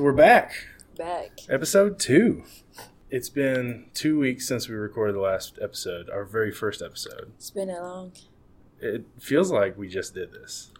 So 0.00 0.04
we're 0.04 0.12
back. 0.12 0.54
Back. 0.96 1.40
Episode 1.50 1.98
two. 1.98 2.44
It's 3.10 3.28
been 3.28 3.90
two 3.92 4.18
weeks 4.18 4.48
since 4.48 4.66
we 4.66 4.74
recorded 4.74 5.14
the 5.14 5.20
last 5.20 5.58
episode, 5.60 6.08
our 6.08 6.24
very 6.24 6.50
first 6.50 6.80
episode. 6.80 7.32
It's 7.36 7.50
been 7.50 7.68
a 7.68 7.82
long. 7.82 8.12
It 8.80 9.04
feels 9.18 9.52
like 9.52 9.76
we 9.76 9.88
just 9.88 10.14
did 10.14 10.32
this. 10.32 10.70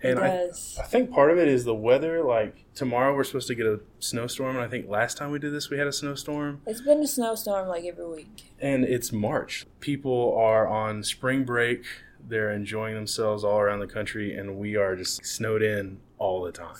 It 0.00 0.10
And 0.10 0.20
I. 0.20 0.50
I 0.78 0.86
think 0.86 1.10
part 1.10 1.32
of 1.32 1.38
it 1.38 1.48
is 1.48 1.64
the 1.64 1.74
weather. 1.74 2.22
Like 2.22 2.66
tomorrow, 2.76 3.16
we're 3.16 3.24
supposed 3.24 3.48
to 3.48 3.56
get 3.56 3.66
a 3.66 3.80
snowstorm, 3.98 4.54
and 4.54 4.64
I 4.64 4.68
think 4.68 4.88
last 4.88 5.16
time 5.16 5.32
we 5.32 5.40
did 5.40 5.52
this, 5.52 5.70
we 5.70 5.78
had 5.78 5.88
a 5.88 5.92
snowstorm. 5.92 6.60
It's 6.64 6.80
been 6.80 7.02
a 7.02 7.08
snowstorm 7.08 7.66
like 7.66 7.84
every 7.84 8.06
week. 8.06 8.52
And 8.60 8.84
it's 8.84 9.10
March. 9.10 9.66
People 9.80 10.38
are 10.38 10.68
on 10.68 11.02
spring 11.02 11.44
break. 11.44 11.82
They're 12.24 12.52
enjoying 12.52 12.94
themselves 12.94 13.42
all 13.42 13.58
around 13.58 13.80
the 13.80 13.88
country, 13.88 14.36
and 14.36 14.56
we 14.56 14.76
are 14.76 14.94
just 14.94 15.26
snowed 15.26 15.64
in 15.64 15.98
all 16.16 16.44
the 16.44 16.52
time. 16.52 16.76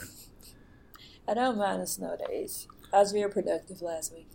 I 1.28 1.34
don't 1.34 1.58
mind 1.58 1.82
the 1.82 1.86
snow 1.86 2.16
days. 2.28 2.66
I 2.92 3.00
was 3.00 3.12
very 3.12 3.30
productive 3.30 3.82
last 3.82 4.12
week. 4.14 4.28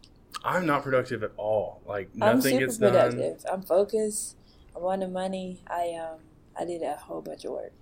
I'm 0.43 0.65
not 0.65 0.83
productive 0.83 1.23
at 1.23 1.31
all. 1.37 1.81
Like 1.85 2.13
nothing 2.15 2.33
I'm 2.35 2.41
super 2.41 2.59
gets 2.59 2.77
done. 2.77 2.91
productive. 2.91 3.45
I'm 3.51 3.61
focused. 3.63 4.35
I 4.75 4.79
want 4.79 5.01
the 5.01 5.07
money. 5.07 5.61
I 5.67 5.93
um 5.99 6.19
I 6.59 6.65
did 6.65 6.81
a 6.83 6.95
whole 6.95 7.21
bunch 7.21 7.45
of 7.45 7.51
work. 7.51 7.73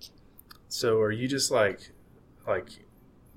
So 0.68 0.98
are 1.00 1.12
you 1.12 1.28
just 1.28 1.50
like, 1.50 1.90
like, 2.46 2.70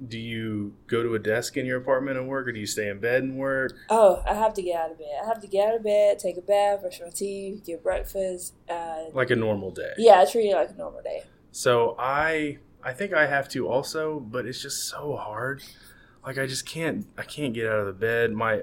do 0.07 0.17
you 0.17 0.75
go 0.87 1.03
to 1.03 1.15
a 1.15 1.19
desk 1.19 1.57
in 1.57 1.65
your 1.65 1.77
apartment 1.77 2.17
and 2.17 2.29
work, 2.29 2.47
or 2.47 2.53
do 2.53 2.59
you 2.59 2.65
stay 2.67 2.87
in 2.87 2.99
bed 2.99 3.23
and 3.23 3.37
work? 3.37 3.73
Oh, 3.89 4.23
I 4.25 4.33
have 4.33 4.53
to 4.53 4.61
get 4.61 4.79
out 4.79 4.91
of 4.91 4.97
bed. 4.99 5.07
I 5.21 5.25
have 5.25 5.41
to 5.41 5.47
get 5.47 5.67
out 5.69 5.75
of 5.75 5.83
bed, 5.83 6.19
take 6.19 6.37
a 6.37 6.41
bath, 6.41 6.81
brush 6.81 7.01
my 7.01 7.09
teeth, 7.09 7.65
get 7.65 7.83
breakfast. 7.83 8.53
Uh, 8.69 9.05
Like 9.13 9.31
a 9.31 9.35
normal 9.35 9.71
day. 9.71 9.91
yeah, 9.97 10.21
I 10.21 10.25
treat 10.25 10.49
it 10.49 10.55
like 10.55 10.69
a 10.69 10.75
normal 10.75 11.01
day. 11.01 11.23
So 11.51 11.95
I, 11.99 12.59
I 12.85 12.93
think 12.93 13.13
I 13.13 13.25
have 13.25 13.49
to 13.49 13.67
also, 13.67 14.19
but 14.19 14.45
it's 14.45 14.61
just 14.61 14.87
so 14.87 15.15
hard. 15.15 15.63
Like 16.23 16.37
I 16.37 16.45
just 16.45 16.67
can't, 16.67 17.07
I 17.17 17.23
can't 17.23 17.51
get 17.51 17.65
out 17.65 17.79
of 17.79 17.87
the 17.87 17.93
bed. 17.93 18.31
My, 18.31 18.61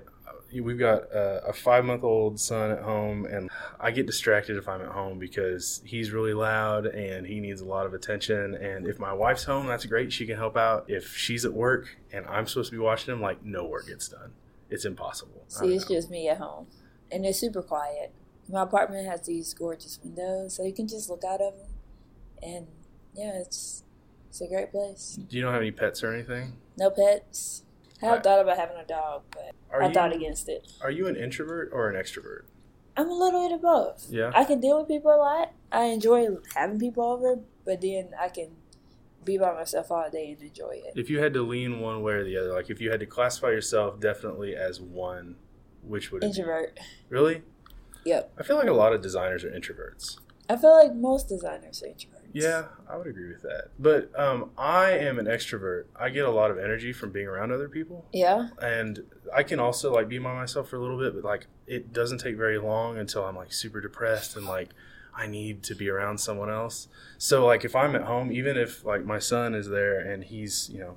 we've 0.54 0.78
got 0.78 1.02
a, 1.12 1.48
a 1.48 1.52
five 1.52 1.84
month 1.84 2.04
old 2.04 2.38
son 2.38 2.70
at 2.70 2.82
home, 2.82 3.26
and 3.26 3.50
I 3.80 3.90
get 3.90 4.06
distracted 4.06 4.56
if 4.56 4.68
I'm 4.68 4.80
at 4.80 4.92
home 4.92 5.18
because 5.18 5.82
he's 5.84 6.12
really 6.12 6.34
loud 6.34 6.86
and 6.86 7.26
he 7.26 7.40
needs 7.40 7.60
a 7.62 7.64
lot 7.64 7.84
of 7.84 7.94
attention. 7.94 8.54
And 8.54 8.86
if 8.86 9.00
my 9.00 9.12
wife's 9.12 9.42
home, 9.42 9.66
that's 9.66 9.86
great; 9.86 10.12
she 10.12 10.24
can 10.24 10.36
help 10.36 10.56
out. 10.56 10.84
If 10.86 11.16
she's 11.16 11.44
at 11.44 11.52
work 11.52 11.96
and 12.12 12.24
I'm 12.26 12.46
supposed 12.46 12.70
to 12.70 12.76
be 12.76 12.80
watching 12.80 13.12
him, 13.12 13.20
like 13.20 13.44
no 13.44 13.64
work 13.64 13.88
gets 13.88 14.06
done. 14.06 14.34
It's 14.70 14.84
impossible. 14.84 15.44
See, 15.48 15.74
it's 15.74 15.90
know. 15.90 15.96
just 15.96 16.10
me 16.10 16.28
at 16.28 16.38
home, 16.38 16.68
and 17.10 17.26
it's 17.26 17.40
super 17.40 17.62
quiet. 17.62 18.12
My 18.48 18.62
apartment 18.62 19.08
has 19.08 19.26
these 19.26 19.52
gorgeous 19.52 19.98
windows, 20.02 20.54
so 20.54 20.62
you 20.62 20.72
can 20.72 20.86
just 20.86 21.10
look 21.10 21.24
out 21.24 21.40
of 21.40 21.54
them, 21.54 21.68
and 22.40 22.66
yeah, 23.14 23.40
it's 23.40 23.82
it's 24.32 24.40
a 24.40 24.46
great 24.48 24.70
place. 24.72 25.18
Do 25.28 25.36
you 25.36 25.42
don't 25.42 25.52
have 25.52 25.60
any 25.60 25.70
pets 25.70 26.02
or 26.02 26.10
anything? 26.10 26.54
No 26.78 26.88
pets. 26.88 27.64
I 28.00 28.06
have 28.06 28.14
Right. 28.14 28.24
thought 28.24 28.40
about 28.40 28.56
having 28.56 28.78
a 28.78 28.84
dog, 28.86 29.24
but 29.30 29.52
Are 29.70 29.82
I 29.82 29.88
you, 29.88 29.92
thought 29.94 30.16
against 30.16 30.48
it. 30.48 30.72
Are 30.80 30.90
you 30.90 31.06
an 31.06 31.16
introvert 31.16 31.68
or 31.70 31.90
an 31.90 32.02
extrovert? 32.02 32.44
I'm 32.96 33.10
a 33.10 33.12
little 33.12 33.42
bit 33.46 33.52
of 33.54 33.60
both. 33.60 34.06
Yeah. 34.10 34.32
I 34.34 34.44
can 34.44 34.58
deal 34.58 34.78
with 34.78 34.88
people 34.88 35.10
a 35.14 35.16
lot. 35.20 35.52
I 35.70 35.84
enjoy 35.84 36.28
having 36.54 36.78
people 36.78 37.04
over, 37.04 37.40
but 37.66 37.82
then 37.82 38.14
I 38.18 38.30
can 38.30 38.56
be 39.22 39.36
by 39.36 39.52
myself 39.52 39.90
all 39.90 40.08
day 40.10 40.30
and 40.32 40.40
enjoy 40.48 40.80
it. 40.82 40.94
If 40.96 41.10
you 41.10 41.20
had 41.20 41.34
to 41.34 41.42
lean 41.42 41.80
one 41.80 42.02
way 42.02 42.14
or 42.14 42.24
the 42.24 42.38
other, 42.38 42.54
like 42.54 42.70
if 42.70 42.80
you 42.80 42.90
had 42.90 43.00
to 43.00 43.06
classify 43.06 43.48
yourself 43.50 44.00
definitely 44.00 44.56
as 44.56 44.80
one, 44.80 45.36
which 45.82 46.10
would 46.10 46.24
it 46.24 46.28
Introvert. 46.28 46.80
Really? 47.10 47.42
Yep. 48.06 48.32
I 48.38 48.42
feel 48.44 48.56
like 48.56 48.68
a 48.68 48.72
lot 48.72 48.94
of 48.94 49.02
designers 49.02 49.44
are 49.44 49.50
introverts. 49.50 50.16
I 50.48 50.56
feel 50.56 50.72
like 50.74 50.94
most 50.94 51.28
designers 51.28 51.82
are 51.82 51.86
introverts. 51.88 52.21
Yeah, 52.32 52.64
I 52.88 52.96
would 52.96 53.06
agree 53.06 53.28
with 53.28 53.42
that. 53.42 53.68
But 53.78 54.10
um, 54.18 54.50
I 54.56 54.92
am 54.92 55.18
an 55.18 55.26
extrovert. 55.26 55.84
I 55.94 56.08
get 56.10 56.24
a 56.24 56.30
lot 56.30 56.50
of 56.50 56.58
energy 56.58 56.92
from 56.92 57.10
being 57.12 57.26
around 57.26 57.52
other 57.52 57.68
people, 57.68 58.06
Yeah. 58.12 58.48
and 58.60 59.00
I 59.34 59.42
can 59.42 59.58
also 59.60 59.92
like 59.92 60.08
be 60.08 60.18
by 60.18 60.34
myself 60.34 60.68
for 60.68 60.76
a 60.76 60.80
little 60.80 60.98
bit. 60.98 61.14
But 61.14 61.24
like, 61.24 61.46
it 61.66 61.92
doesn't 61.92 62.18
take 62.18 62.36
very 62.36 62.58
long 62.58 62.98
until 62.98 63.24
I'm 63.24 63.36
like 63.36 63.52
super 63.52 63.80
depressed 63.80 64.36
and 64.36 64.46
like 64.46 64.70
I 65.14 65.26
need 65.26 65.62
to 65.64 65.74
be 65.74 65.88
around 65.90 66.18
someone 66.18 66.50
else. 66.50 66.88
So 67.18 67.44
like, 67.44 67.64
if 67.64 67.76
I'm 67.76 67.94
at 67.94 68.02
home, 68.02 68.32
even 68.32 68.56
if 68.56 68.84
like 68.84 69.04
my 69.04 69.18
son 69.18 69.54
is 69.54 69.68
there 69.68 70.00
and 70.00 70.24
he's 70.24 70.70
you 70.70 70.78
know 70.80 70.96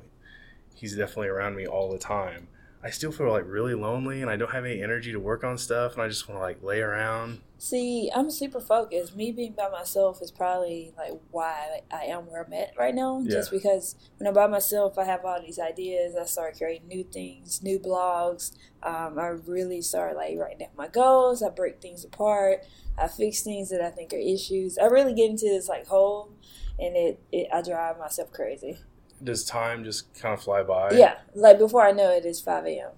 he's 0.73 0.95
definitely 0.95 1.27
around 1.29 1.55
me 1.55 1.65
all 1.67 1.91
the 1.91 1.97
time. 1.99 2.47
I 2.85 2.91
still 2.91 3.11
feel 3.11 3.31
like 3.31 3.45
really 3.47 3.73
lonely 3.73 4.21
and 4.21 4.29
I 4.29 4.35
don't 4.35 4.51
have 4.51 4.63
any 4.63 4.83
energy 4.83 5.11
to 5.11 5.19
work 5.19 5.43
on 5.43 5.57
stuff 5.57 5.93
and 5.93 6.03
I 6.03 6.07
just 6.07 6.29
want 6.29 6.37
to 6.39 6.43
like 6.43 6.61
lay 6.61 6.81
around. 6.81 7.41
See, 7.57 8.11
I'm 8.13 8.29
super 8.29 8.59
focused. 8.59 9.15
Me 9.15 9.31
being 9.31 9.53
by 9.53 9.69
myself 9.69 10.21
is 10.21 10.29
probably 10.29 10.93
like 10.95 11.13
why 11.31 11.79
I 11.91 12.03
am 12.03 12.29
where 12.29 12.43
I'm 12.43 12.53
at 12.53 12.77
right 12.77 12.93
now. 12.93 13.23
Just 13.25 13.49
because 13.49 13.95
when 14.17 14.27
I'm 14.27 14.35
by 14.35 14.45
myself, 14.45 14.99
I 14.99 15.05
have 15.05 15.25
all 15.25 15.41
these 15.41 15.57
ideas. 15.57 16.15
I 16.15 16.25
start 16.25 16.57
creating 16.57 16.87
new 16.87 17.03
things, 17.03 17.63
new 17.63 17.79
blogs. 17.79 18.55
Um, 18.83 19.17
I 19.17 19.29
really 19.47 19.81
start 19.81 20.15
like 20.15 20.37
writing 20.37 20.59
down 20.59 20.69
my 20.77 20.87
goals. 20.87 21.41
I 21.41 21.49
break 21.49 21.81
things 21.81 22.05
apart. 22.05 22.65
I 22.99 23.07
fix 23.07 23.41
things 23.41 23.71
that 23.71 23.81
I 23.81 23.89
think 23.89 24.13
are 24.13 24.17
issues. 24.17 24.77
I 24.77 24.85
really 24.85 25.15
get 25.15 25.31
into 25.31 25.45
this 25.45 25.67
like 25.67 25.87
hole, 25.87 26.29
and 26.77 26.95
it, 26.95 27.19
it 27.31 27.47
I 27.51 27.63
drive 27.63 27.97
myself 27.97 28.31
crazy. 28.31 28.77
Does 29.25 29.43
time 29.43 29.83
just 29.83 30.13
kind 30.13 30.33
of 30.33 30.41
fly 30.41 30.63
by? 30.63 30.91
Yeah, 30.91 31.17
like 31.33 31.57
before 31.59 31.85
I 31.85 31.91
know 31.91 32.11
it, 32.11 32.25
it's 32.25 32.39
5 32.39 32.65
a.m. 32.65 32.91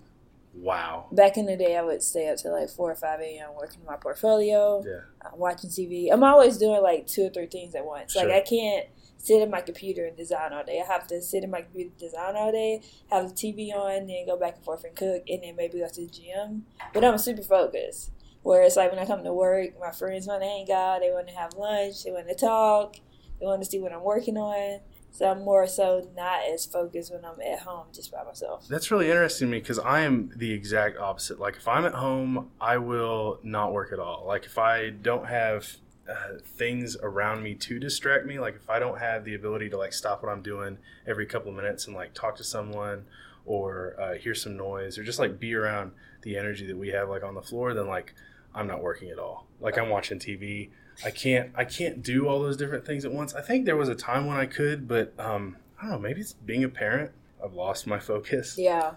Wow. 0.53 1.07
Back 1.11 1.37
in 1.37 1.45
the 1.45 1.55
day, 1.55 1.77
I 1.77 1.83
would 1.83 2.01
stay 2.01 2.29
up 2.29 2.37
till 2.37 2.51
like 2.51 2.69
4 2.69 2.91
or 2.91 2.95
5 2.95 3.19
a.m. 3.19 3.49
working 3.59 3.81
my 3.85 3.95
portfolio. 3.95 4.83
Yeah. 4.85 5.01
uh, 5.25 5.35
watching 5.35 5.69
TV. 5.69 6.09
I'm 6.11 6.23
always 6.23 6.57
doing 6.57 6.81
like 6.81 7.07
two 7.07 7.27
or 7.27 7.29
three 7.29 7.45
things 7.47 7.75
at 7.75 7.85
once. 7.85 8.13
Sure. 8.13 8.23
Like 8.27 8.33
I 8.33 8.41
can't 8.41 8.87
sit 9.17 9.41
at 9.41 9.49
my 9.49 9.61
computer 9.61 10.05
and 10.05 10.15
design 10.17 10.53
all 10.53 10.63
day. 10.63 10.81
I 10.81 10.91
have 10.91 11.07
to 11.07 11.21
sit 11.21 11.43
at 11.43 11.49
my 11.49 11.61
computer 11.61 11.89
and 11.89 11.97
design 11.99 12.35
all 12.35 12.51
day, 12.51 12.81
have 13.11 13.29
the 13.29 13.33
TV 13.33 13.73
on, 13.73 14.07
then 14.07 14.25
go 14.25 14.37
back 14.37 14.55
and 14.55 14.63
forth 14.63 14.83
and 14.83 14.95
cook, 14.95 15.23
and 15.27 15.43
then 15.43 15.55
maybe 15.55 15.79
go 15.79 15.87
to 15.87 16.01
the 16.01 16.07
gym. 16.07 16.65
But 16.93 17.03
I'm 17.03 17.17
super 17.17 17.43
focused. 17.43 18.11
Whereas 18.43 18.77
like 18.77 18.91
when 18.91 18.99
I 18.99 19.05
come 19.05 19.23
to 19.23 19.33
work, 19.33 19.79
my 19.79 19.91
friends 19.91 20.27
want 20.27 20.41
to 20.41 20.47
hang 20.47 20.71
out, 20.71 21.01
they 21.01 21.11
want 21.11 21.27
to 21.27 21.33
have 21.35 21.53
lunch, 21.53 22.03
they 22.03 22.11
want 22.11 22.29
to 22.29 22.35
talk, 22.35 22.95
they 23.39 23.45
want 23.45 23.61
to 23.61 23.69
see 23.69 23.79
what 23.79 23.91
I'm 23.91 24.03
working 24.03 24.37
on. 24.37 24.79
So 25.11 25.31
I'm 25.31 25.43
more 25.43 25.65
so 25.65 26.07
not 26.15 26.41
as 26.47 26.65
focused 26.65 27.11
when 27.11 27.25
I'm 27.25 27.41
at 27.41 27.61
home 27.61 27.87
just 27.91 28.11
by 28.11 28.23
myself. 28.23 28.67
That's 28.67 28.91
really 28.91 29.07
interesting 29.07 29.47
to 29.47 29.51
me 29.51 29.59
because 29.59 29.79
I 29.79 30.01
am 30.01 30.31
the 30.35 30.51
exact 30.51 30.97
opposite. 30.97 31.39
Like 31.39 31.55
if 31.55 31.67
I'm 31.67 31.85
at 31.85 31.95
home, 31.95 32.51
I 32.61 32.77
will 32.77 33.39
not 33.41 33.73
work 33.73 33.91
at 33.91 33.99
all. 33.99 34.25
Like 34.27 34.45
if 34.45 34.57
I 34.57 34.89
don't 34.89 35.27
have 35.27 35.77
uh, 36.07 36.39
things 36.43 36.95
around 37.01 37.41
me 37.43 37.55
to 37.55 37.79
distract 37.79 38.25
me, 38.25 38.39
like 38.39 38.55
if 38.55 38.69
I 38.69 38.79
don't 38.79 38.99
have 38.99 39.25
the 39.25 39.33
ability 39.33 39.69
to 39.71 39.77
like 39.77 39.93
stop 39.93 40.21
what 40.21 40.31
I'm 40.31 40.41
doing 40.41 40.77
every 41.07 41.25
couple 41.25 41.49
of 41.49 41.55
minutes 41.55 41.87
and 41.87 41.95
like 41.95 42.13
talk 42.13 42.35
to 42.37 42.43
someone 42.43 43.05
or 43.45 43.95
uh, 43.99 44.13
hear 44.15 44.35
some 44.35 44.55
noise 44.55 44.97
or 44.97 45.03
just 45.03 45.19
like 45.19 45.39
be 45.39 45.55
around 45.55 45.91
the 46.21 46.37
energy 46.37 46.67
that 46.67 46.77
we 46.77 46.89
have 46.89 47.09
like 47.09 47.23
on 47.23 47.33
the 47.33 47.41
floor, 47.41 47.73
then 47.73 47.87
like 47.87 48.13
I'm 48.53 48.67
not 48.67 48.81
working 48.81 49.09
at 49.09 49.19
all. 49.19 49.47
Like 49.59 49.77
I'm 49.77 49.89
watching 49.89 50.19
TV. 50.19 50.69
I 51.05 51.11
can't 51.11 51.51
I 51.55 51.63
can't 51.65 52.01
do 52.01 52.27
all 52.27 52.41
those 52.41 52.57
different 52.57 52.85
things 52.85 53.05
at 53.05 53.11
once. 53.11 53.33
I 53.33 53.41
think 53.41 53.65
there 53.65 53.75
was 53.75 53.89
a 53.89 53.95
time 53.95 54.25
when 54.25 54.37
I 54.37 54.45
could, 54.45 54.87
but 54.87 55.13
um, 55.19 55.57
I 55.79 55.83
don't 55.83 55.91
know. 55.91 55.99
Maybe 55.99 56.21
it's 56.21 56.33
being 56.33 56.63
a 56.63 56.69
parent. 56.69 57.11
I've 57.43 57.53
lost 57.53 57.85
my 57.87 57.99
focus. 57.99 58.55
Yeah. 58.57 58.93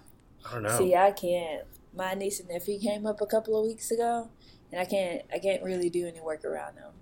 I 0.48 0.52
don't 0.54 0.62
know. 0.62 0.78
See, 0.78 0.94
I 0.94 1.10
can't. 1.12 1.64
My 1.94 2.14
niece 2.14 2.40
and 2.40 2.48
nephew 2.48 2.78
came 2.78 3.06
up 3.06 3.20
a 3.20 3.26
couple 3.26 3.58
of 3.60 3.66
weeks 3.66 3.90
ago, 3.90 4.30
and 4.72 4.80
I 4.80 4.84
can't. 4.86 5.22
I 5.32 5.38
can't 5.38 5.62
really 5.62 5.90
do 5.90 6.06
any 6.06 6.20
work 6.20 6.44
around 6.44 6.76
them. 6.76 6.92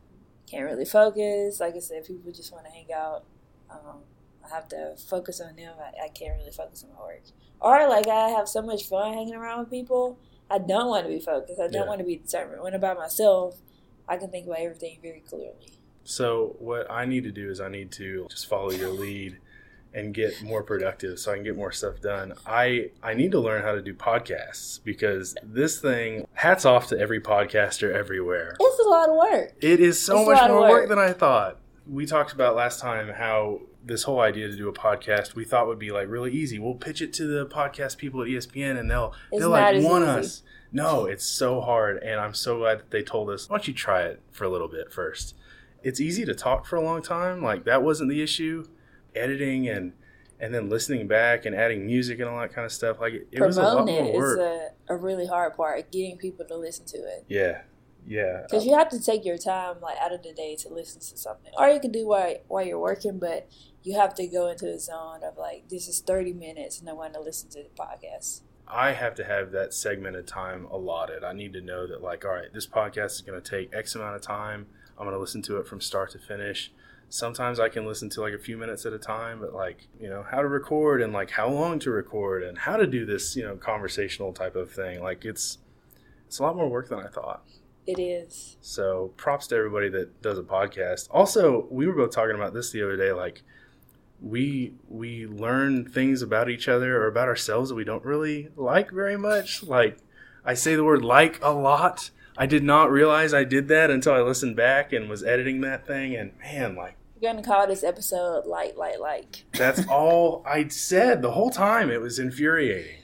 Can't 0.50 0.64
really 0.64 0.84
focus. 0.84 1.60
Like 1.60 1.76
I 1.76 1.78
said, 1.78 2.04
people 2.04 2.32
just 2.32 2.53
want 2.53 2.65
to 2.65 2.70
hang 2.72 2.92
out. 2.92 3.25
Um, 3.70 3.98
I 4.44 4.48
have 4.54 4.66
to 4.69 4.97
focus 4.97 5.41
on 5.41 5.54
them. 5.56 5.75
I, 5.78 6.06
I 6.06 6.09
can't 6.09 6.36
really 6.38 6.50
focus 6.50 6.82
on 6.84 6.94
my 6.97 7.03
work. 7.04 7.22
Or 7.60 7.88
like 7.88 8.09
I 8.09 8.30
have 8.30 8.48
so 8.48 8.62
much 8.62 8.84
fun 8.84 9.12
hanging 9.15 9.34
around 9.34 9.60
with 9.60 9.70
people. 9.70 10.19
I 10.50 10.59
don't 10.59 10.88
want 10.88 11.04
to 11.04 11.12
be 11.12 11.20
focused. 11.20 11.60
I 11.60 11.65
don't 11.65 11.75
Yeah. 11.75 11.86
want 11.86 11.98
to 11.98 12.04
be 12.04 12.16
determined. 12.16 12.62
When 12.62 12.74
I'm 12.74 12.80
by 12.80 12.94
myself, 12.94 13.59
I 14.09 14.16
can 14.16 14.31
think 14.31 14.47
about 14.47 14.60
everything 14.60 14.99
very 15.03 15.21
clearly. 15.28 15.72
So 16.05 16.57
what 16.59 16.91
I 16.91 17.05
need 17.05 17.25
to 17.25 17.31
do 17.33 17.51
is 17.51 17.60
I 17.60 17.69
need 17.69 17.93
to 17.93 18.27
just 18.31 18.47
follow 18.49 18.71
your 18.71 18.91
lead 18.91 19.39
and 19.95 20.13
get 20.15 20.43
more 20.43 20.63
productive 20.63 21.19
so 21.19 21.33
I 21.33 21.34
can 21.37 21.45
get 21.45 21.57
more 21.57 21.72
stuff 21.72 22.01
done. 22.01 22.34
I 22.47 22.91
I 23.03 23.15
need 23.15 23.33
to 23.33 23.41
learn 23.41 23.63
how 23.63 23.72
to 23.72 23.83
do 23.83 23.95
podcasts 23.95 24.83
because 24.84 25.34
this 25.43 25.81
thing 25.81 26.27
hats 26.34 26.65
off 26.65 26.89
to 26.89 26.99
every 26.99 27.21
podcaster 27.21 27.93
everywhere. 27.95 28.57
It's 28.60 28.84
a 28.87 28.89
lot 28.89 29.09
of 29.09 29.16
work. 29.16 29.55
It 29.60 29.81
is 29.81 30.01
so 30.01 30.21
It's 30.21 30.31
much 30.41 30.49
more 30.51 30.61
work. 30.61 30.71
work. 30.71 30.89
than 30.89 30.99
I 30.99 31.13
thought. 31.13 31.59
We 31.87 32.04
talked 32.07 32.33
about 32.33 32.54
last 32.54 32.81
time 32.81 33.09
how 33.09 33.61
this 33.84 34.03
whole 34.03 34.21
idea 34.21 34.48
to 34.48 34.57
do 34.57 34.69
a 34.69 34.72
podcast 34.72 35.34
we 35.34 35.45
thought 35.45 35.66
would 35.66 35.78
be 35.78 35.91
like 35.91 36.09
really 36.09 36.33
easy. 36.33 36.59
We'll 36.59 36.75
pitch 36.75 37.01
it 37.01 37.13
to 37.15 37.27
the 37.27 37.47
podcast 37.47 37.97
people 37.97 38.22
at 38.22 38.28
ESPN 38.28 38.78
and 38.78 38.91
they'll 38.91 39.15
It's 39.33 39.41
they'll 39.41 39.51
like 39.51 39.83
want 39.83 40.04
easy. 40.04 40.10
us. 40.19 40.42
No, 40.72 41.07
it's 41.07 41.25
so 41.25 41.60
hard 41.60 42.03
and 42.03 42.21
I'm 42.21 42.34
so 42.34 42.59
glad 42.59 42.80
that 42.80 42.91
they 42.91 43.03
told 43.03 43.30
us, 43.30 43.48
why 43.48 43.57
don't 43.57 43.69
you 43.69 43.75
try 43.75 44.03
it 44.03 44.21
for 44.33 44.45
a 44.45 44.48
little 44.48 44.69
bit 44.69 44.92
first. 44.92 45.34
It's 45.83 46.01
easy 46.01 46.25
to 46.27 46.34
talk 46.34 46.66
for 46.66 46.77
a 46.77 46.83
long 46.83 47.03
time. 47.03 47.42
Like 47.42 47.65
that 47.65 47.83
wasn't 47.83 48.10
the 48.10 48.22
issue. 48.22 48.66
Editing 49.15 49.69
and 49.69 49.92
and 50.41 50.54
then 50.54 50.69
listening 50.69 51.09
back 51.09 51.47
and 51.47 51.54
adding 51.54 51.84
music 51.86 52.21
and 52.21 52.28
all 52.28 52.39
that 52.41 52.53
kind 52.53 52.65
of 52.65 52.71
stuff. 52.72 53.01
Like 53.01 53.13
it, 53.15 53.28
it 53.33 53.41
was 53.41 53.57
a 53.57 53.63
lot 53.63 53.77
Promoting 53.86 54.04
more 54.13 54.34
it 54.34 54.34
is 54.34 54.39
a, 54.89 54.95
a 54.95 54.97
really 54.97 55.27
hard 55.27 55.57
part. 55.57 55.91
Getting 55.91 56.16
people 56.19 56.45
to 56.47 56.57
listen 56.57 56.84
to 56.86 56.98
it. 56.98 57.25
yeah. 57.28 57.63
Yeah. 58.09 58.43
Because 58.43 58.63
um, 58.63 58.71
you 58.71 58.77
have 58.77 58.89
to 58.89 59.01
take 59.01 59.25
your 59.25 59.39
time, 59.39 59.77
like 59.83 59.99
out 59.99 60.13
of 60.13 60.22
the 60.22 60.33
day, 60.33 60.57
to 60.57 60.69
listen 60.69 61.01
to 61.01 61.16
something, 61.19 61.53
or 61.59 61.69
you 61.69 61.78
can 61.78 61.93
do 61.93 62.07
while 62.07 62.37
while 62.49 62.65
you're 62.65 62.78
working. 62.78 63.19
But 63.19 63.51
you 63.84 63.99
have 63.99 64.15
to 64.15 64.27
go 64.27 64.49
into 64.49 64.66
a 64.66 64.78
zone 64.78 65.22
of 65.22 65.37
like 65.37 65.69
this 65.69 65.89
is 65.89 66.01
30 66.01 66.33
minutes 66.33 66.81
and 66.81 66.89
I 66.89 66.95
want 66.95 67.15
to 67.15 67.21
listen 67.21 67.49
to 67.51 67.63
the 67.63 67.69
podcast. 67.78 68.41
I 68.71 68.93
have 68.93 69.15
to 69.15 69.25
have 69.25 69.53
that 69.53 69.72
segmented 69.72 70.27
time 70.27 70.66
allotted. 70.66 71.25
I 71.25 71.33
need 71.33 71.55
to 71.55 71.63
know 71.63 71.87
that, 71.87 72.03
like, 72.03 72.27
all 72.27 72.33
right, 72.33 72.53
this 72.53 72.66
podcast 72.66 73.13
is 73.13 73.21
going 73.22 73.41
to 73.41 73.51
take 73.51 73.75
X 73.75 73.95
amount 73.95 74.16
of 74.16 74.21
time. 74.21 74.66
I'm 74.99 75.04
going 75.04 75.15
to 75.15 75.21
listen 75.21 75.41
to 75.43 75.57
it 75.57 75.66
from 75.66 75.81
start 75.81 76.11
to 76.11 76.19
finish. 76.19 76.71
Sometimes 77.09 77.59
I 77.59 77.71
can 77.71 77.87
listen 77.87 78.11
to 78.11 78.21
like 78.21 78.34
a 78.34 78.39
few 78.39 78.59
minutes 78.59 78.84
at 78.84 78.93
a 78.93 78.99
time, 78.99 79.41
but 79.41 79.54
like, 79.54 79.89
you 79.99 80.11
know, 80.11 80.22
how 80.31 80.43
to 80.43 80.49
record 80.49 81.01
and 81.01 81.15
like 81.15 81.31
how 81.31 81.49
long 81.49 81.78
to 81.78 81.91
record 81.91 82.43
and 82.43 82.59
how 82.59 82.77
to 82.77 82.87
do 82.87 83.07
this, 83.07 83.34
you 83.34 83.43
know, 83.43 83.57
conversational 83.57 84.34
type 84.34 84.54
of 84.54 84.71
thing. 84.71 85.03
Like, 85.03 85.25
it's, 85.25 85.57
it's 86.27 86.39
a 86.39 86.43
lot 86.43 86.54
more 86.54 86.69
work 86.69 86.91
than 86.91 86.99
I 86.99 87.09
thought. 87.09 87.45
It 87.89 87.99
is. 87.99 88.59
So 88.61 89.15
props 89.17 89.47
to 89.47 89.57
everybody 89.57 89.89
that 89.89 90.21
does 90.21 90.39
a 90.39 90.43
podcast. 90.43 91.09
Also, 91.11 91.67
we 91.71 91.87
were 91.87 91.95
both 91.95 92.11
talking 92.11 92.35
about 92.37 92.53
this 92.53 92.71
the 92.71 92.83
other 92.83 92.99
day. 92.99 93.13
Like, 93.13 93.41
we 94.21 94.75
we 94.91 95.27
learn 95.27 95.89
things 95.89 96.21
about 96.21 96.51
each 96.51 96.69
other 96.69 97.01
or 97.03 97.07
about 97.07 97.29
ourselves 97.29 97.71
that 97.71 97.77
we 97.77 97.85
don't 97.85 98.05
really 98.05 98.51
like 98.57 98.91
very 98.91 99.17
much. 99.17 99.63
Like, 99.63 99.97
I 100.45 100.53
say 100.53 100.75
the 100.75 100.85
word 100.85 101.03
like 101.03 101.43
a 101.43 101.49
lot. 101.51 102.11
I 102.37 102.45
did 102.45 102.63
not 102.63 102.91
realize 102.91 103.33
I 103.33 103.45
did 103.45 103.69
that 103.69 103.91
until 103.91 104.13
I 104.13 104.21
listened 104.21 104.55
back 104.55 104.93
and 104.93 105.09
was 105.09 105.25
editing 105.25 105.63
that 105.63 105.87
thing. 105.87 106.15
And 106.15 106.33
man, 106.41 106.77
like, 106.77 106.99
We're 107.19 107.33
gonna 107.33 107.43
call 107.43 107.67
this 107.67 107.83
episode 107.83 108.45
"Like, 108.45 108.77
Like, 108.77 108.99
Like." 108.99 109.45
that's 109.55 109.87
all 109.91 110.43
I 110.47 110.69
said 110.69 111.23
the 111.23 111.31
whole 111.31 111.49
time. 111.51 111.91
It 111.91 112.03
was 112.03 112.19
infuriating. 112.19 112.97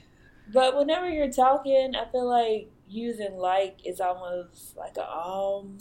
But 0.53 0.77
whenever 0.77 1.09
you're 1.09 1.31
talking, 1.31 1.95
I 1.95 2.05
feel 2.11 2.29
like 2.29 2.69
using 2.87 3.37
"like" 3.37 3.85
is 3.85 3.99
almost 3.99 4.75
like 4.77 4.97
a 4.97 5.09
um, 5.09 5.77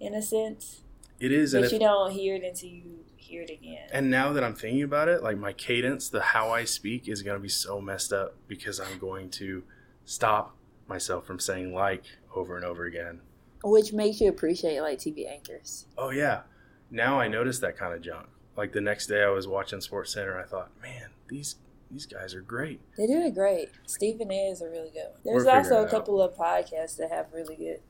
in 0.00 0.14
a 0.14 0.22
sense, 0.22 0.82
It 1.20 1.32
is, 1.32 1.54
and 1.54 1.62
but 1.62 1.66
if, 1.66 1.72
you 1.72 1.78
don't 1.78 2.10
hear 2.10 2.34
it 2.34 2.42
until 2.42 2.70
you 2.70 3.04
hear 3.16 3.42
it 3.42 3.50
again. 3.50 3.88
And 3.92 4.10
now 4.10 4.32
that 4.32 4.44
I'm 4.44 4.54
thinking 4.54 4.82
about 4.82 5.08
it, 5.08 5.22
like 5.22 5.38
my 5.38 5.52
cadence, 5.52 6.08
the 6.08 6.20
how 6.20 6.50
I 6.50 6.64
speak 6.64 7.08
is 7.08 7.22
going 7.22 7.36
to 7.36 7.42
be 7.42 7.48
so 7.48 7.80
messed 7.80 8.12
up 8.12 8.34
because 8.48 8.80
I'm 8.80 8.98
going 8.98 9.30
to 9.30 9.62
stop 10.04 10.56
myself 10.88 11.24
from 11.26 11.38
saying 11.38 11.72
like 11.72 12.04
over 12.34 12.56
and 12.56 12.64
over 12.64 12.84
again. 12.84 13.20
Which 13.64 13.92
makes 13.92 14.20
you 14.20 14.28
appreciate 14.28 14.80
like 14.80 14.98
TV 14.98 15.30
anchors. 15.30 15.86
Oh 15.96 16.10
yeah. 16.10 16.42
Now 16.90 17.20
I 17.20 17.28
notice 17.28 17.60
that 17.60 17.76
kind 17.76 17.94
of 17.94 18.02
junk. 18.02 18.26
Like 18.56 18.72
the 18.72 18.80
next 18.80 19.06
day 19.06 19.22
I 19.22 19.30
was 19.30 19.46
watching 19.46 19.78
SportsCenter, 19.78 20.38
I 20.38 20.44
thought, 20.46 20.70
"Man, 20.82 21.10
these 21.28 21.54
these 21.92 22.06
guys 22.06 22.34
are 22.34 22.40
great." 22.40 22.80
They 22.96 23.06
do 23.06 23.20
it 23.20 23.34
great. 23.34 23.68
Stephen 23.86 24.30
is 24.30 24.60
a 24.62 24.68
really 24.68 24.90
good 24.90 25.08
one. 25.12 25.20
There's 25.24 25.44
We're 25.44 25.52
also 25.52 25.84
a 25.84 25.88
couple 25.88 26.20
of 26.22 26.34
podcasts 26.34 26.96
that 26.96 27.10
have 27.10 27.26
really 27.32 27.56
good, 27.56 27.80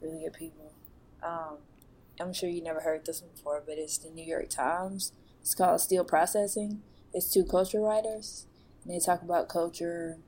really 0.00 0.20
good 0.24 0.32
people. 0.32 0.72
Um, 1.22 1.58
I'm 2.20 2.32
sure 2.32 2.48
you 2.48 2.62
never 2.62 2.80
heard 2.80 3.04
this 3.04 3.20
one 3.20 3.30
before, 3.34 3.62
but 3.66 3.76
it's 3.78 3.98
the 3.98 4.10
New 4.10 4.24
York 4.24 4.48
Times. 4.48 5.12
It's 5.40 5.54
called 5.54 5.80
Still 5.80 6.04
Processing. 6.04 6.82
It's 7.12 7.32
two 7.32 7.44
culture 7.44 7.80
writers, 7.80 8.46
and 8.84 8.92
they 8.92 8.98
talk 8.98 9.22
about 9.22 9.48
culture, 9.48 10.18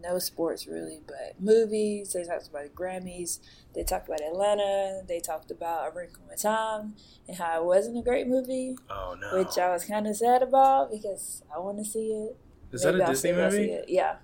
no 0.00 0.18
sports 0.18 0.66
really, 0.66 1.00
but 1.06 1.40
movies. 1.40 2.12
They 2.12 2.24
talked 2.24 2.48
about 2.48 2.64
the 2.64 2.70
Grammys. 2.70 3.40
They 3.74 3.84
talked 3.84 4.08
about 4.08 4.20
Atlanta. 4.20 5.02
They 5.06 5.20
talked 5.20 5.50
about 5.50 5.88
A 5.92 5.94
Wrinkle 5.96 6.24
in 6.30 6.36
Time 6.38 6.94
and 7.28 7.36
how 7.36 7.60
it 7.60 7.64
wasn't 7.64 7.98
a 7.98 8.02
great 8.02 8.26
movie, 8.26 8.76
Oh 8.90 9.16
no. 9.20 9.38
which 9.38 9.56
I 9.58 9.70
was 9.72 9.84
kind 9.84 10.06
of 10.06 10.16
sad 10.16 10.42
about 10.42 10.90
because 10.90 11.42
I 11.54 11.58
want 11.58 11.78
to 11.78 11.84
see 11.84 12.08
it. 12.12 12.36
Is 12.74 12.82
that 12.82 12.92
Maybe 12.92 13.02
a 13.02 13.04
I'll 13.06 13.12
Disney 13.12 13.30
see 13.30 13.36
if 13.36 13.44
I 13.46 13.50
see 13.50 13.56
movie? 13.58 13.72
it. 13.72 13.84
Yeah. 13.88 14.16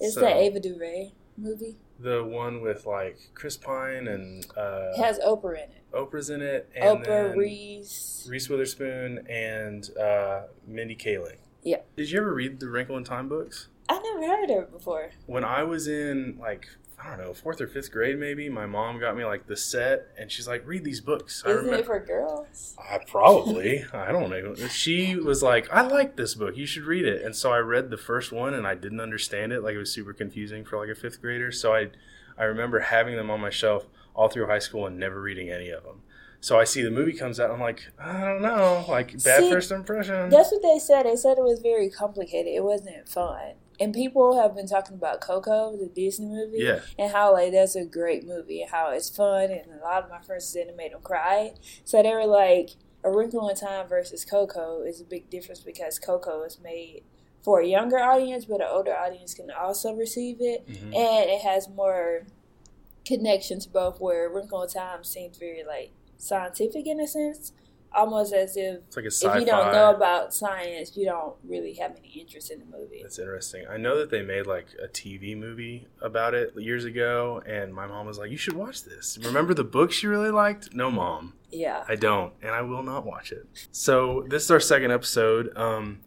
It's 0.00 0.14
So- 0.14 0.20
the 0.20 0.34
Ava 0.34 0.60
DuVernay 0.60 1.12
movie. 1.36 1.76
The 2.00 2.22
one 2.24 2.60
with 2.60 2.86
like 2.86 3.18
Chris 3.34 3.56
Pine 3.56 4.06
and 4.06 4.46
uh, 4.56 4.92
It 4.94 4.98
has 4.98 5.18
Oprah 5.18 5.54
in 5.64 5.70
it. 5.70 5.82
Oprah's 5.92 6.30
in 6.30 6.40
it, 6.42 6.68
and 6.76 7.00
Oprah, 7.04 7.34
Reese. 7.36 8.24
Reese 8.30 8.48
Witherspoon 8.48 9.26
and 9.28 9.90
uh, 9.98 10.42
Mindy 10.66 10.94
Kaling. 10.94 11.38
Yeah. 11.64 11.78
Did 11.96 12.10
you 12.12 12.20
ever 12.20 12.32
read 12.32 12.60
the 12.60 12.68
Wrinkle 12.68 12.96
in 12.96 13.02
Time 13.04 13.28
books? 13.28 13.66
I 13.88 13.98
never 13.98 14.26
heard 14.26 14.50
of 14.50 14.58
it 14.64 14.70
before. 14.72 15.10
when 15.26 15.42
I 15.44 15.64
was 15.64 15.88
in 15.88 16.36
like 16.38 16.68
I 17.02 17.10
don't 17.10 17.18
know 17.24 17.32
fourth 17.32 17.60
or 17.60 17.68
fifth 17.68 17.92
grade, 17.92 18.18
maybe 18.18 18.48
my 18.48 18.66
mom 18.66 18.98
got 18.98 19.16
me 19.16 19.24
like 19.24 19.46
the 19.46 19.56
set, 19.56 20.08
and 20.18 20.30
she's 20.32 20.48
like, 20.48 20.66
"Read 20.66 20.84
these 20.84 21.00
books." 21.00 21.42
I 21.46 21.50
Isn't 21.50 21.64
remember. 21.66 21.80
it 21.80 21.86
for 21.86 22.00
girls? 22.00 22.76
I 22.90 22.98
probably 23.06 23.84
I 23.92 24.10
don't 24.10 24.30
know. 24.30 24.54
She 24.68 25.14
was 25.14 25.42
like, 25.42 25.68
"I 25.72 25.82
like 25.82 26.16
this 26.16 26.34
book. 26.34 26.56
You 26.56 26.66
should 26.66 26.84
read 26.84 27.04
it." 27.04 27.22
And 27.22 27.36
so 27.36 27.52
I 27.52 27.58
read 27.58 27.90
the 27.90 27.96
first 27.96 28.32
one, 28.32 28.52
and 28.54 28.66
I 28.66 28.74
didn't 28.74 29.00
understand 29.00 29.52
it. 29.52 29.62
Like 29.62 29.74
it 29.74 29.78
was 29.78 29.92
super 29.92 30.12
confusing 30.12 30.64
for 30.64 30.76
like 30.78 30.88
a 30.88 30.94
fifth 30.94 31.20
grader. 31.20 31.52
So 31.52 31.72
I 31.74 31.90
I 32.36 32.44
remember 32.44 32.80
having 32.80 33.16
them 33.16 33.30
on 33.30 33.40
my 33.40 33.50
shelf 33.50 33.86
all 34.14 34.28
through 34.28 34.46
high 34.48 34.58
school 34.58 34.86
and 34.86 34.98
never 34.98 35.20
reading 35.20 35.50
any 35.50 35.70
of 35.70 35.84
them. 35.84 36.02
So 36.40 36.58
I 36.58 36.64
see 36.64 36.82
the 36.82 36.90
movie 36.90 37.12
comes 37.12 37.40
out. 37.40 37.46
And 37.50 37.54
I'm 37.54 37.60
like, 37.60 37.88
I 38.00 38.20
don't 38.24 38.42
know, 38.42 38.84
like 38.88 39.12
bad 39.24 39.40
See, 39.40 39.50
first 39.50 39.70
impression. 39.70 40.30
That's 40.30 40.52
what 40.52 40.62
they 40.62 40.78
said. 40.78 41.04
They 41.04 41.16
said 41.16 41.38
it 41.38 41.42
was 41.44 41.60
very 41.60 41.90
complicated. 41.90 42.52
It 42.54 42.62
wasn't 42.64 43.08
fun. 43.08 43.54
And 43.80 43.94
people 43.94 44.40
have 44.40 44.54
been 44.56 44.66
talking 44.66 44.96
about 44.96 45.20
Coco, 45.20 45.76
the 45.76 45.86
Disney 45.86 46.26
movie, 46.26 46.58
Yeah, 46.58 46.80
and 46.98 47.12
how 47.12 47.32
like 47.32 47.52
that's 47.52 47.76
a 47.76 47.84
great 47.84 48.26
movie 48.26 48.62
and 48.62 48.70
how 48.70 48.90
it's 48.90 49.08
fun. 49.08 49.50
And 49.50 49.62
a 49.80 49.84
lot 49.84 50.02
of 50.04 50.10
my 50.10 50.20
friends 50.20 50.46
said 50.46 50.66
it 50.66 50.76
made 50.76 50.92
them 50.92 51.00
cry. 51.02 51.52
So 51.84 52.02
they 52.02 52.12
were 52.12 52.26
like, 52.26 52.70
A 53.04 53.10
Wrinkle 53.10 53.48
in 53.48 53.56
Time 53.56 53.86
versus 53.88 54.24
Coco 54.24 54.82
is 54.82 55.00
a 55.00 55.04
big 55.04 55.30
difference 55.30 55.60
because 55.60 55.98
Coco 55.98 56.42
is 56.42 56.58
made 56.62 57.02
for 57.44 57.60
a 57.60 57.66
younger 57.66 57.98
audience, 57.98 58.44
but 58.46 58.60
an 58.60 58.66
older 58.68 58.94
audience 58.96 59.32
can 59.34 59.50
also 59.50 59.94
receive 59.94 60.38
it. 60.40 60.66
Mhm. 60.66 60.86
and 60.96 61.30
it 61.30 61.40
has 61.42 61.68
more 61.68 62.24
connection 63.04 63.58
to 63.60 63.68
both 63.70 64.00
where 64.00 64.28
Wrinkle 64.28 64.62
in 64.62 64.68
Time 64.68 65.04
seems 65.04 65.38
very 65.38 65.64
like 65.64 65.92
scientific 66.18 66.86
in 66.86 67.00
a 67.00 67.06
sense, 67.06 67.52
almost 67.92 68.32
as 68.32 68.56
if 68.56 68.80
like 68.94 69.06
if 69.06 69.22
you 69.22 69.46
don't 69.46 69.72
know 69.72 69.94
about 69.94 70.34
science, 70.34 70.96
you 70.96 71.04
don't 71.06 71.34
really 71.44 71.74
have 71.74 71.96
any 71.96 72.08
interest 72.08 72.50
in 72.50 72.58
the 72.58 72.64
movie. 72.64 73.00
That's 73.02 73.18
interesting. 73.18 73.66
I 73.68 73.76
know 73.76 73.98
that 73.98 74.10
they 74.10 74.22
made 74.22 74.46
like 74.46 74.66
a 74.82 74.88
TV 74.88 75.36
movie 75.36 75.88
about 76.00 76.34
it 76.34 76.52
years 76.56 76.84
ago, 76.84 77.42
and 77.46 77.74
my 77.74 77.86
mom 77.86 78.06
was 78.06 78.18
like, 78.18 78.30
"You 78.30 78.36
should 78.36 78.54
watch 78.54 78.84
this." 78.84 79.18
Remember 79.22 79.54
the 79.54 79.64
book 79.64 79.92
she 79.92 80.06
really 80.06 80.30
liked? 80.30 80.74
No, 80.74 80.90
mom, 80.90 81.34
Yeah, 81.50 81.84
I 81.88 81.96
don't, 81.96 82.32
and 82.42 82.50
I 82.52 82.62
will 82.62 82.82
not 82.82 83.04
watch 83.04 83.32
it. 83.32 83.46
So 83.72 84.24
this 84.28 84.44
is 84.44 84.50
our 84.50 84.60
second 84.60 84.90
episode. 84.90 85.56
Um, 85.56 86.00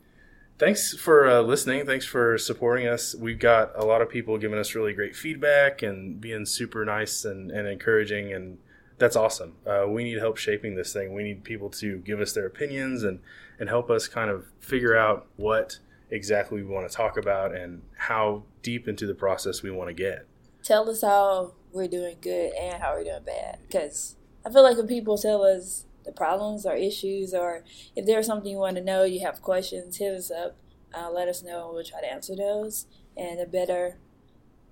thanks 0.57 0.95
for 0.95 1.28
uh, 1.28 1.42
listening. 1.42 1.86
Thanks 1.86 2.06
for 2.06 2.38
supporting 2.38 2.88
us. 2.88 3.16
We've 3.16 3.39
got 3.39 3.72
a 3.75 3.83
lot 3.83 4.01
of 4.01 4.10
people 4.10 4.38
giving 4.38 4.60
us 4.60 4.75
really 4.75 4.94
great 4.94 5.16
feedback 5.16 5.81
and 5.81 6.22
being 6.22 6.45
super 6.45 6.86
nice 6.86 7.25
and, 7.25 7.50
and 7.51 7.68
encouraging, 7.68 8.31
and 8.33 8.60
that's 9.02 9.16
awesome. 9.16 9.56
Uh, 9.66 9.86
we 9.90 10.04
need 10.04 10.20
help 10.20 10.38
shaping 10.38 10.76
this 10.76 10.94
thing. 10.94 11.14
We 11.14 11.24
need 11.24 11.44
people 11.44 11.70
to 11.72 11.98
give 11.98 12.22
us 12.22 12.34
their 12.34 12.46
opinions 12.46 13.04
and 13.04 13.20
and 13.60 13.68
help 13.68 13.90
us 13.90 14.08
kind 14.08 14.30
of 14.30 14.46
figure 14.60 14.96
out 14.96 15.28
what 15.36 15.80
exactly 16.10 16.62
we 16.64 16.70
want 16.70 16.90
to 16.90 16.96
talk 16.96 17.18
about 17.18 17.54
and 17.54 17.81
how 17.98 18.44
deep 18.64 18.88
into 18.88 19.06
the 19.06 19.14
process 19.16 19.62
we 19.64 19.72
want 19.72 19.90
to 19.90 19.94
get. 19.94 20.26
tell 20.64 20.90
us 20.90 21.02
how 21.02 21.54
we're 21.74 21.88
doing 21.88 22.18
good 22.22 22.54
and 22.54 22.81
how 22.81 22.94
we're 22.94 23.04
doing 23.04 23.24
bad. 23.26 23.58
Because 23.68 24.16
I 24.46 24.50
feel 24.52 24.64
like 24.64 24.78
when 24.78 24.88
people 24.88 25.18
tell 25.18 25.44
us 25.44 25.86
the 26.06 26.12
problems 26.12 26.66
or 26.66 26.76
issues, 26.76 27.34
or 27.34 27.64
if 27.96 28.06
there's 28.06 28.26
something 28.28 28.52
you 28.52 28.58
want 28.58 28.76
to 28.78 28.84
know, 28.84 29.04
you 29.04 29.22
have 29.22 29.42
questions, 29.42 29.98
hit 29.98 30.14
us 30.14 30.30
up. 30.31 30.56
Uh, 30.94 31.10
let 31.10 31.28
us 31.28 31.42
know, 31.42 31.66
and 31.68 31.76
we'll 31.76 31.84
try 31.86 32.02
to 32.02 32.12
answer 32.12 32.36
those. 32.36 32.86
And 33.16 33.40
the 33.40 33.46
better, 33.46 33.98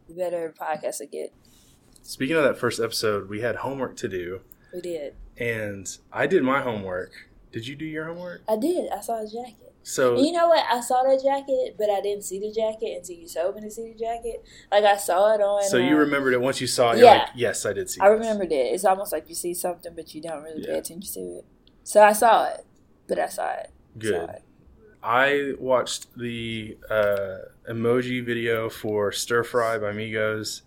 the 0.08 0.16
better 0.16 0.54
podcast 0.60 1.00
will 1.00 1.08
get. 1.08 1.34
Speaking 2.10 2.38
of 2.38 2.44
that 2.44 2.58
first 2.58 2.80
episode, 2.80 3.30
we 3.30 3.42
had 3.42 3.58
homework 3.58 3.96
to 3.98 4.08
do, 4.08 4.42
We 4.74 4.82
did. 4.82 5.13
and 5.38 5.88
I 6.12 6.25
did 6.25 6.42
my 6.42 6.60
homework. 6.62 7.12
Did 7.51 7.68
you 7.68 7.75
do 7.75 7.86
your 7.86 8.06
homework? 8.06 8.42
I 8.50 8.58
did. 8.58 8.89
I 8.92 9.00
saw 9.00 9.24
a 9.24 9.28
jacket. 9.28 9.75
So 9.84 10.16
And 10.16 10.25
you 10.25 10.32
know 10.32 10.48
what? 10.48 10.66
I 10.68 10.82
saw 10.82 11.04
that 11.04 11.22
jacket, 11.24 11.75
but 11.78 11.88
I 11.92 12.01
didn't 12.01 12.24
see 12.24 12.39
the 12.39 12.51
jacket 12.51 12.98
until 12.98 13.16
you 13.16 13.28
told 13.28 13.56
me 13.58 13.62
to 13.62 13.70
see 13.70 13.94
the 13.94 14.00
jacket. 14.00 14.44
Like 14.72 14.86
I 14.86 14.98
saw 14.98 15.36
it 15.36 15.42
on. 15.42 15.62
So 15.70 15.78
you 15.78 15.94
um, 15.94 16.00
remembered 16.00 16.34
it 16.34 16.42
once 16.42 16.60
you 16.60 16.66
saw 16.66 16.94
it. 16.94 16.98
You're 16.98 17.06
Yeah. 17.06 17.18
like, 17.20 17.30
yes, 17.36 17.63
I 17.68 17.74
did 17.74 17.92
see. 17.92 18.01
It. 18.01 18.04
I 18.04 18.10
this." 18.10 18.18
remembered 18.22 18.51
it. 18.51 18.74
It's 18.74 18.86
almost 18.86 19.12
like 19.12 19.30
you 19.30 19.36
see 19.36 19.54
something, 19.54 19.94
but 19.96 20.16
you 20.16 20.22
don't 20.24 20.42
really 20.42 20.63
pay 20.66 20.80
attention 20.80 21.13
to 21.13 21.38
it. 21.38 21.46
So 21.84 22.01
I 22.01 22.13
saw 22.13 22.46
it, 22.50 22.66
but 23.08 23.20
I 23.20 23.28
saw 23.28 23.51
it. 23.54 23.70
Good. 24.00 24.16
Saw 24.28 24.34
it. 24.34 24.42
I 25.04 25.54
watched 25.60 26.08
the 26.18 26.75
uh, 26.89 27.38
emoji 27.70 28.25
video 28.25 28.68
for 28.68 29.12
Stir 29.12 29.44
Fry 29.44 29.78
by 29.78 29.92
Migos, 29.92 30.62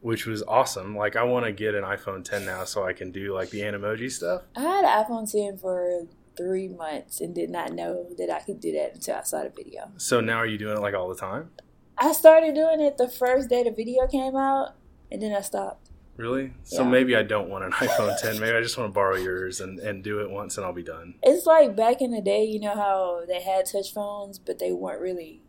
which 0.00 0.26
was 0.26 0.42
awesome. 0.44 0.96
Like, 0.96 1.16
I 1.16 1.24
want 1.24 1.46
to 1.46 1.52
get 1.52 1.74
an 1.74 1.84
iPhone 1.84 2.24
10 2.24 2.44
now 2.44 2.64
so 2.64 2.84
I 2.84 2.92
can 2.92 3.10
do 3.10 3.34
like 3.34 3.50
the 3.50 3.60
Animoji 3.60 4.10
stuff. 4.10 4.42
I 4.56 4.60
had 4.60 4.84
an 4.84 5.04
iPhone 5.04 5.30
10 5.30 5.58
for 5.58 6.06
three 6.36 6.68
months 6.68 7.20
and 7.20 7.34
did 7.34 7.50
not 7.50 7.72
know 7.72 8.06
that 8.16 8.30
I 8.30 8.40
could 8.40 8.60
do 8.60 8.72
that 8.72 8.94
until 8.94 9.16
I 9.16 9.22
saw 9.22 9.42
the 9.42 9.50
video. 9.50 9.90
So 9.96 10.20
now 10.20 10.36
are 10.36 10.46
you 10.46 10.58
doing 10.58 10.76
it 10.76 10.80
like 10.80 10.94
all 10.94 11.08
the 11.08 11.16
time? 11.16 11.50
I 11.96 12.12
started 12.12 12.54
doing 12.54 12.80
it 12.80 12.96
the 12.96 13.08
first 13.08 13.48
day 13.50 13.64
the 13.64 13.72
video 13.72 14.06
came 14.06 14.36
out, 14.36 14.74
and 15.10 15.20
then 15.20 15.34
I 15.34 15.40
stopped. 15.40 15.90
Really? 16.16 16.52
So 16.62 16.82
Yeah. 16.82 16.88
maybe 16.88 17.16
I 17.16 17.22
don't 17.24 17.48
want 17.48 17.64
an 17.64 17.72
iPhone 17.72 18.20
10. 18.20 18.38
Maybe 18.38 18.56
I 18.56 18.60
just 18.60 18.78
want 18.78 18.90
to 18.90 18.94
borrow 18.94 19.16
yours 19.16 19.60
and, 19.60 19.78
and 19.80 20.02
do 20.04 20.20
it 20.20 20.30
once 20.30 20.56
and 20.56 20.64
I'll 20.66 20.72
be 20.72 20.82
done. 20.82 21.14
It's 21.24 21.46
like 21.46 21.74
back 21.76 22.00
in 22.00 22.10
the 22.12 22.20
day, 22.20 22.44
you 22.44 22.60
know 22.60 22.74
how 22.74 23.24
they 23.26 23.40
had 23.40 23.66
touch 23.66 23.92
phones, 23.92 24.38
but 24.38 24.58
they 24.60 24.72
weren't 24.72 25.00
really 25.00 25.42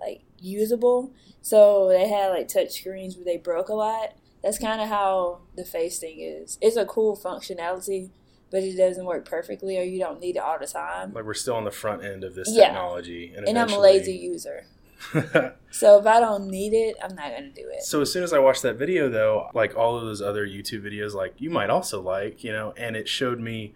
like 0.00 0.22
usable. 0.38 1.12
So 1.42 1.88
they 1.88 2.08
had 2.08 2.28
like 2.30 2.48
touch 2.48 2.72
screens 2.72 3.16
where 3.16 3.24
they 3.24 3.36
broke 3.36 3.68
a 3.68 3.74
lot. 3.74 4.14
That's 4.42 4.58
kind 4.58 4.80
of 4.80 4.88
how 4.88 5.40
the 5.56 5.64
face 5.64 5.98
thing 5.98 6.20
is. 6.20 6.58
It's 6.60 6.76
a 6.76 6.84
cool 6.84 7.16
functionality, 7.16 8.10
but 8.50 8.62
it 8.62 8.76
doesn't 8.76 9.06
work 9.06 9.24
perfectly, 9.24 9.78
or 9.78 9.82
you 9.82 9.98
don't 9.98 10.20
need 10.20 10.36
it 10.36 10.40
all 10.40 10.58
the 10.58 10.66
time. 10.66 11.12
Like 11.14 11.24
we're 11.24 11.32
still 11.34 11.54
on 11.56 11.64
the 11.64 11.70
front 11.70 12.04
end 12.04 12.24
of 12.24 12.34
this 12.34 12.48
Yeah. 12.50 12.66
technology, 12.66 13.32
and, 13.34 13.48
And 13.48 13.58
I'm 13.58 13.72
a 13.72 13.78
lazy 13.78 14.12
user, 14.12 14.66
so 15.70 15.98
if 15.98 16.06
I 16.06 16.20
don't 16.20 16.48
need 16.48 16.72
it, 16.74 16.96
I'm 17.02 17.14
not 17.14 17.30
gonna 17.32 17.50
do 17.50 17.68
it. 17.72 17.82
so 17.82 18.00
as 18.00 18.12
soon 18.12 18.22
as 18.22 18.32
I 18.32 18.38
watched 18.38 18.62
that 18.62 18.76
video, 18.76 19.08
though, 19.08 19.48
like 19.54 19.76
all 19.76 19.96
of 19.96 20.04
those 20.04 20.20
other 20.22 20.46
YouTube 20.46 20.82
videos, 20.82 21.14
like 21.14 21.34
you 21.38 21.50
might 21.50 21.70
also 21.70 22.00
like, 22.00 22.44
you 22.44 22.52
know, 22.52 22.72
and 22.76 22.96
it 22.96 23.08
showed 23.08 23.40
me 23.40 23.74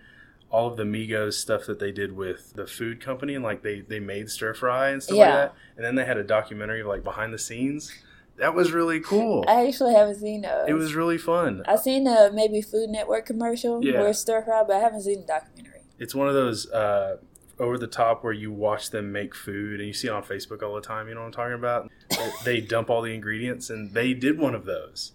all 0.50 0.68
of 0.68 0.76
the 0.76 0.84
Migos 0.84 1.34
stuff 1.34 1.66
that 1.66 1.78
they 1.78 1.92
did 1.92 2.16
with 2.16 2.54
the 2.54 2.66
food 2.66 3.00
company, 3.00 3.34
and 3.34 3.44
like 3.44 3.62
they 3.62 3.80
they 3.80 4.00
made 4.00 4.30
stir 4.30 4.54
fry 4.54 4.88
and 4.90 5.02
stuff 5.02 5.16
Yeah. 5.16 5.24
like 5.26 5.34
that, 5.34 5.54
and 5.76 5.84
then 5.84 5.94
they 5.94 6.04
had 6.04 6.16
a 6.16 6.24
documentary 6.24 6.80
of 6.80 6.86
like 6.86 7.04
behind 7.04 7.32
the 7.34 7.38
scenes. 7.38 7.92
That 8.36 8.54
was 8.54 8.70
really 8.72 9.00
cool. 9.00 9.44
I 9.48 9.66
actually 9.66 9.94
haven't 9.94 10.20
seen 10.20 10.42
those. 10.42 10.68
It 10.68 10.74
was 10.74 10.94
really 10.94 11.18
fun. 11.18 11.62
I've 11.66 11.80
seen 11.80 12.06
a 12.06 12.30
maybe 12.32 12.62
Food 12.62 12.88
Network 12.90 13.26
commercial 13.26 13.84
Yeah. 13.84 14.00
where 14.00 14.12
stir 14.12 14.42
fry, 14.42 14.62
but 14.64 14.76
I 14.76 14.78
haven't 14.78 15.02
seen 15.02 15.22
the 15.22 15.26
documentary. 15.26 15.80
It's 15.98 16.14
one 16.14 16.28
of 16.28 16.34
those 16.34 16.70
uh, 16.70 17.16
over 17.58 17.76
the 17.76 17.88
top 17.88 18.22
where 18.22 18.32
you 18.32 18.52
watch 18.52 18.90
them 18.90 19.10
make 19.10 19.34
food, 19.34 19.80
and 19.80 19.88
you 19.88 19.92
see 19.92 20.06
it 20.06 20.12
on 20.12 20.22
Facebook 20.22 20.62
all 20.62 20.76
the 20.76 20.80
time. 20.80 21.08
You 21.08 21.14
know 21.14 21.20
what 21.22 21.26
I'm 21.26 21.32
talking 21.32 21.54
about? 21.54 21.90
They- 22.10 22.30
they 22.44 22.60
dump 22.60 22.88
all 22.90 23.02
the 23.02 23.12
ingredients, 23.12 23.68
and 23.70 23.92
they 23.92 24.14
did 24.14 24.38
one 24.38 24.54
of 24.54 24.64
those. 24.64 25.12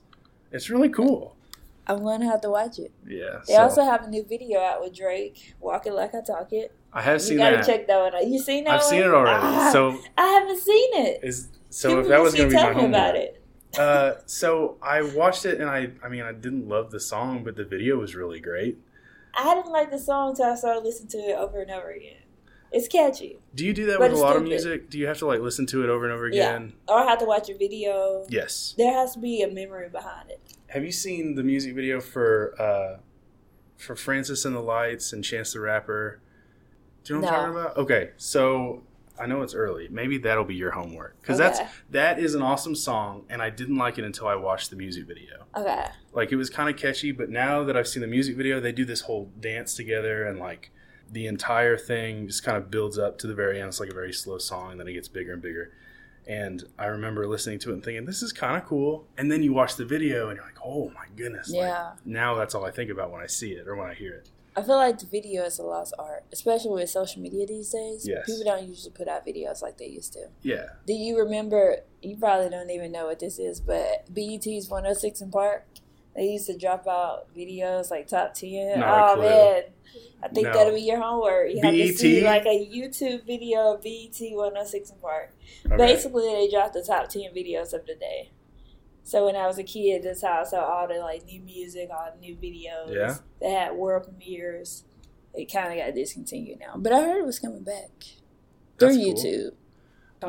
It's 0.51 0.69
really 0.69 0.89
cool. 0.89 1.37
I'm 1.87 2.03
gonna 2.03 2.25
have 2.25 2.41
to 2.41 2.49
watch 2.49 2.79
it. 2.79 2.91
Yeah. 3.07 3.41
They 3.47 3.53
so 3.55 3.61
also 3.61 3.83
have 3.83 4.03
a 4.03 4.09
new 4.09 4.23
video 4.23 4.59
out 4.61 4.81
with 4.81 4.95
Drake, 4.95 5.55
"Walking 5.59 5.93
Like 5.93 6.15
I 6.15 6.21
Talk 6.21 6.53
It." 6.53 6.71
I 6.93 7.01
have 7.01 7.15
You 7.15 7.19
seen 7.19 7.37
gotta 7.37 7.57
that. 7.57 7.65
check 7.65 7.87
that 7.87 7.99
one 7.99 8.15
out. 8.15 8.27
You 8.27 8.39
seen 8.39 8.63
that? 8.65 8.75
I've 8.75 8.83
seen 8.83 9.01
it 9.01 9.07
already. 9.07 9.39
Ah, 9.41 9.69
so 9.73 9.97
I 10.17 10.27
haven't 10.27 10.59
seen 10.59 10.93
it. 11.05 11.19
is 11.23 11.49
so 11.69 11.89
People 11.89 12.01
if 12.03 12.07
that 12.09 12.21
was 12.21 12.33
to 12.35 12.47
be 12.47 12.53
my 12.53 12.61
homework. 12.71 12.85
about 12.89 13.15
it. 13.15 13.41
Uh, 13.77 14.13
so 14.27 14.77
I 14.81 15.01
watched 15.01 15.45
it, 15.45 15.59
and 15.59 15.69
I 15.69 15.89
I 16.03 16.07
mean 16.09 16.21
I 16.21 16.31
didn't 16.31 16.67
love 16.69 16.91
the 16.91 16.99
song, 16.99 17.43
but 17.43 17.55
the 17.55 17.65
video 17.65 17.97
was 17.97 18.15
really 18.15 18.39
great. 18.39 18.77
I 19.35 19.55
didn't 19.55 19.71
like 19.71 19.89
the 19.89 19.97
song 19.97 20.29
until 20.29 20.45
I 20.45 20.55
started 20.55 20.83
listening 20.83 21.09
to 21.09 21.17
it 21.17 21.35
over 21.35 21.59
and 21.61 21.71
over 21.71 21.89
again. 21.89 22.17
It's 22.71 22.87
catchy, 22.87 23.37
Do 23.53 23.65
you 23.67 23.73
do 23.73 23.85
that 23.85 23.99
with 23.99 24.13
a 24.13 24.15
lot 24.15 24.35
of 24.35 24.41
music? 24.43 24.89
Do 24.89 24.97
you 24.97 25.05
have 25.05 25.19
to 25.19 25.27
like 25.27 25.41
listen 25.41 25.67
to 25.67 25.83
it 25.83 25.89
over 25.89 26.05
and 26.05 26.13
over 26.13 26.25
again? 26.25 26.37
Yeah. 26.39 26.55
again? 26.55 26.73
or 26.87 26.97
I 26.97 27.05
have 27.09 27.19
to 27.19 27.25
watch 27.25 27.47
a 27.49 27.55
video. 27.55 28.25
Yes. 28.29 28.73
There 28.79 28.91
has 28.91 29.13
to 29.13 29.19
be 29.19 29.43
a 29.43 29.47
memory 29.47 29.89
behind 29.89 30.31
it. 30.31 30.39
Have 30.73 30.83
you 30.83 30.91
seen 30.91 31.35
the 31.35 31.43
music 31.43 31.75
video 31.75 32.01
for 32.01 32.59
uh, 32.59 32.97
for 33.77 33.95
Francis 33.95 34.43
and 34.43 34.55
the 34.55 34.59
Lights 34.59 35.13
and 35.13 35.23
Chance 35.23 35.53
the 35.53 35.59
Rapper? 35.59 36.19
Do 37.03 37.13
you 37.13 37.19
know 37.19 37.25
what 37.27 37.33
I'm 37.33 37.39
talking 37.39 37.61
about? 37.61 37.77
Okay, 37.77 38.09
so 38.17 38.81
I 39.19 39.27
know 39.27 39.43
it's 39.43 39.53
early. 39.53 39.87
Maybe 39.87 40.17
that'll 40.17 40.45
be 40.45 40.55
your 40.55 40.71
homework 40.71 41.21
because 41.21 41.37
that's 41.37 41.59
that 41.91 42.17
is 42.17 42.33
an 42.33 42.41
awesome 42.41 42.73
song, 42.73 43.25
and 43.29 43.39
I 43.39 43.51
didn't 43.51 43.77
like 43.77 43.99
it 43.99 44.03
until 44.03 44.25
I 44.27 44.33
watched 44.33 44.71
the 44.71 44.75
music 44.75 45.05
video. 45.05 45.45
Okay, 45.55 45.85
Like 46.11 46.31
it 46.31 46.37
was 46.37 46.49
kind 46.49 46.67
of 46.67 46.75
catchy, 46.75 47.11
but 47.11 47.29
now 47.29 47.63
that 47.63 47.77
I've 47.77 47.87
seen 47.87 48.01
the 48.01 48.07
music 48.07 48.35
video, 48.35 48.59
they 48.59 48.71
do 48.71 48.83
this 48.83 49.01
whole 49.01 49.29
dance 49.39 49.75
together, 49.75 50.25
and 50.25 50.39
like 50.39 50.71
the 51.07 51.27
entire 51.27 51.77
thing 51.77 52.25
just 52.25 52.43
kind 52.43 52.57
of 52.57 52.71
builds 52.71 52.97
up 52.97 53.19
to 53.19 53.27
the 53.27 53.35
very 53.35 53.59
end. 53.59 53.67
It's 53.67 53.79
like 53.79 53.91
a 53.91 53.93
very 53.93 54.11
slow 54.11 54.39
song, 54.39 54.71
and 54.71 54.79
then 54.79 54.87
it 54.87 54.93
gets 54.93 55.07
bigger 55.07 55.33
and 55.33 55.41
bigger. 55.41 55.71
And 56.27 56.63
I 56.77 56.85
remember 56.85 57.27
listening 57.27 57.59
to 57.59 57.71
it 57.71 57.73
and 57.73 57.83
thinking, 57.83 58.05
"This 58.05 58.21
is 58.21 58.31
kind 58.31 58.55
of 58.55 58.65
cool." 58.65 59.07
And 59.17 59.31
then 59.31 59.43
you 59.43 59.53
watch 59.53 59.75
the 59.75 59.85
video, 59.85 60.29
and 60.29 60.37
you're 60.37 60.45
like, 60.45 60.59
"Oh 60.63 60.89
my 60.89 61.05
goodness!" 61.15 61.49
Like, 61.49 61.59
yeah. 61.61 61.91
now 62.05 62.35
that's 62.35 62.55
all 62.55 62.65
I 62.65 62.71
think 62.71 62.89
about 62.89 63.11
when 63.11 63.21
I 63.21 63.27
see 63.27 63.51
it 63.51 63.67
or 63.67 63.75
when 63.75 63.89
I 63.89 63.93
hear 63.93 64.13
it. 64.13 64.29
I 64.55 64.61
feel 64.61 64.75
like 64.75 64.99
the 64.99 65.07
video 65.07 65.43
is 65.45 65.57
a 65.57 65.63
lost 65.63 65.95
art, 65.97 66.25
especially 66.31 66.71
with 66.71 66.89
social 66.89 67.21
media 67.21 67.47
these 67.47 67.71
days. 67.71 68.07
Yes. 68.07 68.25
People 68.27 68.43
don't 68.43 68.67
usually 68.67 68.91
put 68.91 69.07
out 69.07 69.25
videos 69.25 69.61
like 69.63 69.77
they 69.77 69.87
used 69.87 70.13
to. 70.13 70.27
Yeah. 70.43 70.65
Do 70.85 70.93
you 70.93 71.17
remember? 71.17 71.77
You 72.01 72.17
probably 72.17 72.49
don't 72.49 72.69
even 72.69 72.91
know 72.91 73.07
what 73.07 73.19
this 73.19 73.39
is, 73.39 73.59
but 73.59 74.05
BET's 74.13 74.69
106 74.69 75.23
& 75.27 75.31
Park. 75.31 75.65
They 76.15 76.25
used 76.25 76.45
to 76.47 76.57
drop 76.57 76.87
out 76.87 77.33
videos 77.35 77.89
like 77.89 78.07
top 78.07 78.33
10. 78.33 78.79
Not 78.79 79.17
oh 79.17 79.21
man, 79.21 79.63
I 80.21 80.27
think 80.27 80.47
No. 80.47 80.53
that'll 80.53 80.73
be 80.73 80.81
your 80.81 81.01
homework. 81.01 81.51
You 81.51 81.61
have 81.61 81.73
to 81.73 81.93
see 81.93 82.23
like 82.23 82.45
a 82.45 82.67
YouTube 82.67 83.25
video 83.25 83.73
of 83.73 83.81
BET 83.81 84.15
106 84.19 84.91
& 84.97 85.01
Park. 85.01 85.33
Okay. 85.65 85.75
Basically, 85.77 86.25
they 86.27 86.49
dropped 86.49 86.73
the 86.73 86.83
top 86.83 87.09
10 87.09 87.33
videos 87.33 87.73
of 87.73 87.85
the 87.87 87.95
day. 87.95 88.29
So 89.03 89.25
when 89.25 89.35
I 89.35 89.47
was 89.47 89.57
a 89.57 89.63
kid, 89.63 90.03
that's 90.03 90.21
how 90.21 90.41
I 90.41 90.43
saw 90.45 90.63
all 90.63 90.87
the 90.87 90.99
like 90.99 91.25
new 91.25 91.41
music, 91.41 91.89
all 91.91 92.09
the 92.13 92.19
new 92.19 92.35
videos. 92.35 92.93
Yeah. 92.93 93.17
They 93.41 93.51
had 93.51 93.73
world 93.73 94.03
premieres. 94.05 94.83
It 95.33 95.51
kind 95.51 95.73
of 95.77 95.85
got 95.85 95.95
discontinued 95.95 96.59
now, 96.59 96.75
but 96.77 96.93
I 96.93 97.01
heard 97.01 97.17
it 97.17 97.25
was 97.25 97.39
coming 97.39 97.63
back 97.63 97.89
through 98.77 98.95
cool. 98.95 99.13
YouTube. 99.13 99.51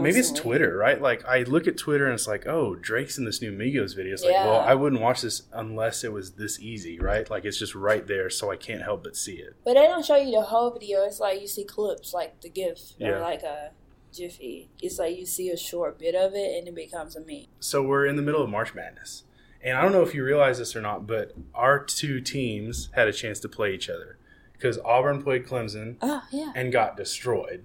Maybe 0.00 0.18
it's. 0.18 0.30
Twitter, 0.32 0.76
right? 0.76 1.00
Like 1.00 1.24
I 1.26 1.42
look 1.44 1.66
at 1.66 1.76
Twitter 1.76 2.04
and 2.06 2.14
it's 2.14 2.26
like, 2.26 2.46
oh, 2.46 2.74
Drake's 2.74 3.18
in 3.18 3.24
this 3.24 3.40
new 3.42 3.52
Migos 3.52 3.94
video. 3.96 4.12
It's 4.14 4.22
like, 4.22 4.32
Yeah. 4.32 4.46
well, 4.46 4.60
I 4.60 4.74
wouldn't 4.74 5.00
watch 5.02 5.22
this 5.22 5.42
unless 5.52 6.04
it 6.04 6.12
was 6.12 6.32
this 6.32 6.60
easy, 6.60 6.98
right? 6.98 7.28
Like 7.30 7.44
it's 7.44 7.58
just 7.58 7.74
right 7.74 8.06
there, 8.06 8.30
so 8.30 8.50
I 8.50 8.56
can't 8.56 8.82
help 8.82 9.04
but 9.04 9.16
see 9.16 9.34
it. 9.34 9.56
But 9.64 9.74
they 9.74 9.86
don't 9.86 10.04
show 10.04 10.16
you 10.16 10.30
the 10.32 10.42
whole 10.42 10.70
video. 10.70 11.04
It's 11.04 11.20
like 11.20 11.40
you 11.40 11.46
see 11.48 11.64
clips, 11.64 12.12
like 12.14 12.40
the 12.40 12.48
GIF 12.48 12.80
Yeah. 12.98 13.08
or 13.10 13.20
like 13.20 13.42
a 13.42 13.70
Jiffy. 14.12 14.68
It's 14.80 14.98
like 14.98 15.16
you 15.18 15.26
see 15.26 15.50
a 15.50 15.56
short 15.56 15.98
bit 15.98 16.14
of 16.14 16.34
it 16.34 16.56
and 16.58 16.68
it 16.68 16.74
becomes 16.74 17.16
a 17.16 17.20
meme. 17.20 17.46
So 17.60 17.82
we're 17.82 18.06
in 18.06 18.16
the 18.16 18.22
middle 18.22 18.42
of 18.42 18.48
March 18.50 18.72
Madness, 18.74 19.24
and 19.62 19.76
I 19.76 19.82
don't 19.82 19.92
know 19.92 20.02
if 20.02 20.14
you 20.14 20.22
realize 20.24 20.58
this 20.58 20.76
or 20.76 20.80
not, 20.80 21.06
but 21.06 21.32
our 21.54 21.82
two 21.82 22.20
teams 22.20 22.90
had 22.92 23.08
a 23.08 23.12
chance 23.12 23.40
to 23.40 23.48
play 23.48 23.74
each 23.74 23.90
other 23.90 24.16
because 24.52 24.78
Auburn 24.84 25.20
played 25.22 25.44
Clemson 25.46 25.96
Oh 26.00 26.22
yeah. 26.30 26.52
and 26.54 26.70
got 26.72 26.96
destroyed, 26.96 27.64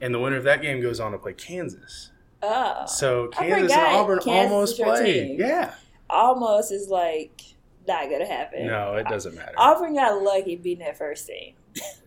and 0.00 0.14
the 0.14 0.18
winner 0.18 0.36
of 0.36 0.44
that 0.44 0.62
game 0.62 0.80
goes 0.80 1.00
on 1.00 1.12
to 1.12 1.18
play 1.18 1.32
Kansas. 1.32 2.10
Oh. 2.42 2.84
So 2.86 3.28
Kansas 3.28 3.72
and 3.72 3.96
Auburn 3.96 4.18
Kansas 4.20 4.50
almost 4.52 4.80
played. 4.80 5.38
Yeah. 5.38 5.74
almost 6.08 6.72
is 6.72 6.88
like 6.88 7.42
not 7.86 8.10
gonna 8.10 8.26
happen. 8.26 8.66
No, 8.66 8.94
it 8.94 9.06
doesn't 9.08 9.34
matter. 9.34 9.52
Auburn 9.56 9.94
got 9.94 10.22
lucky 10.22 10.56
beating 10.56 10.84
that 10.84 10.96
first 10.98 11.26
team. 11.26 11.54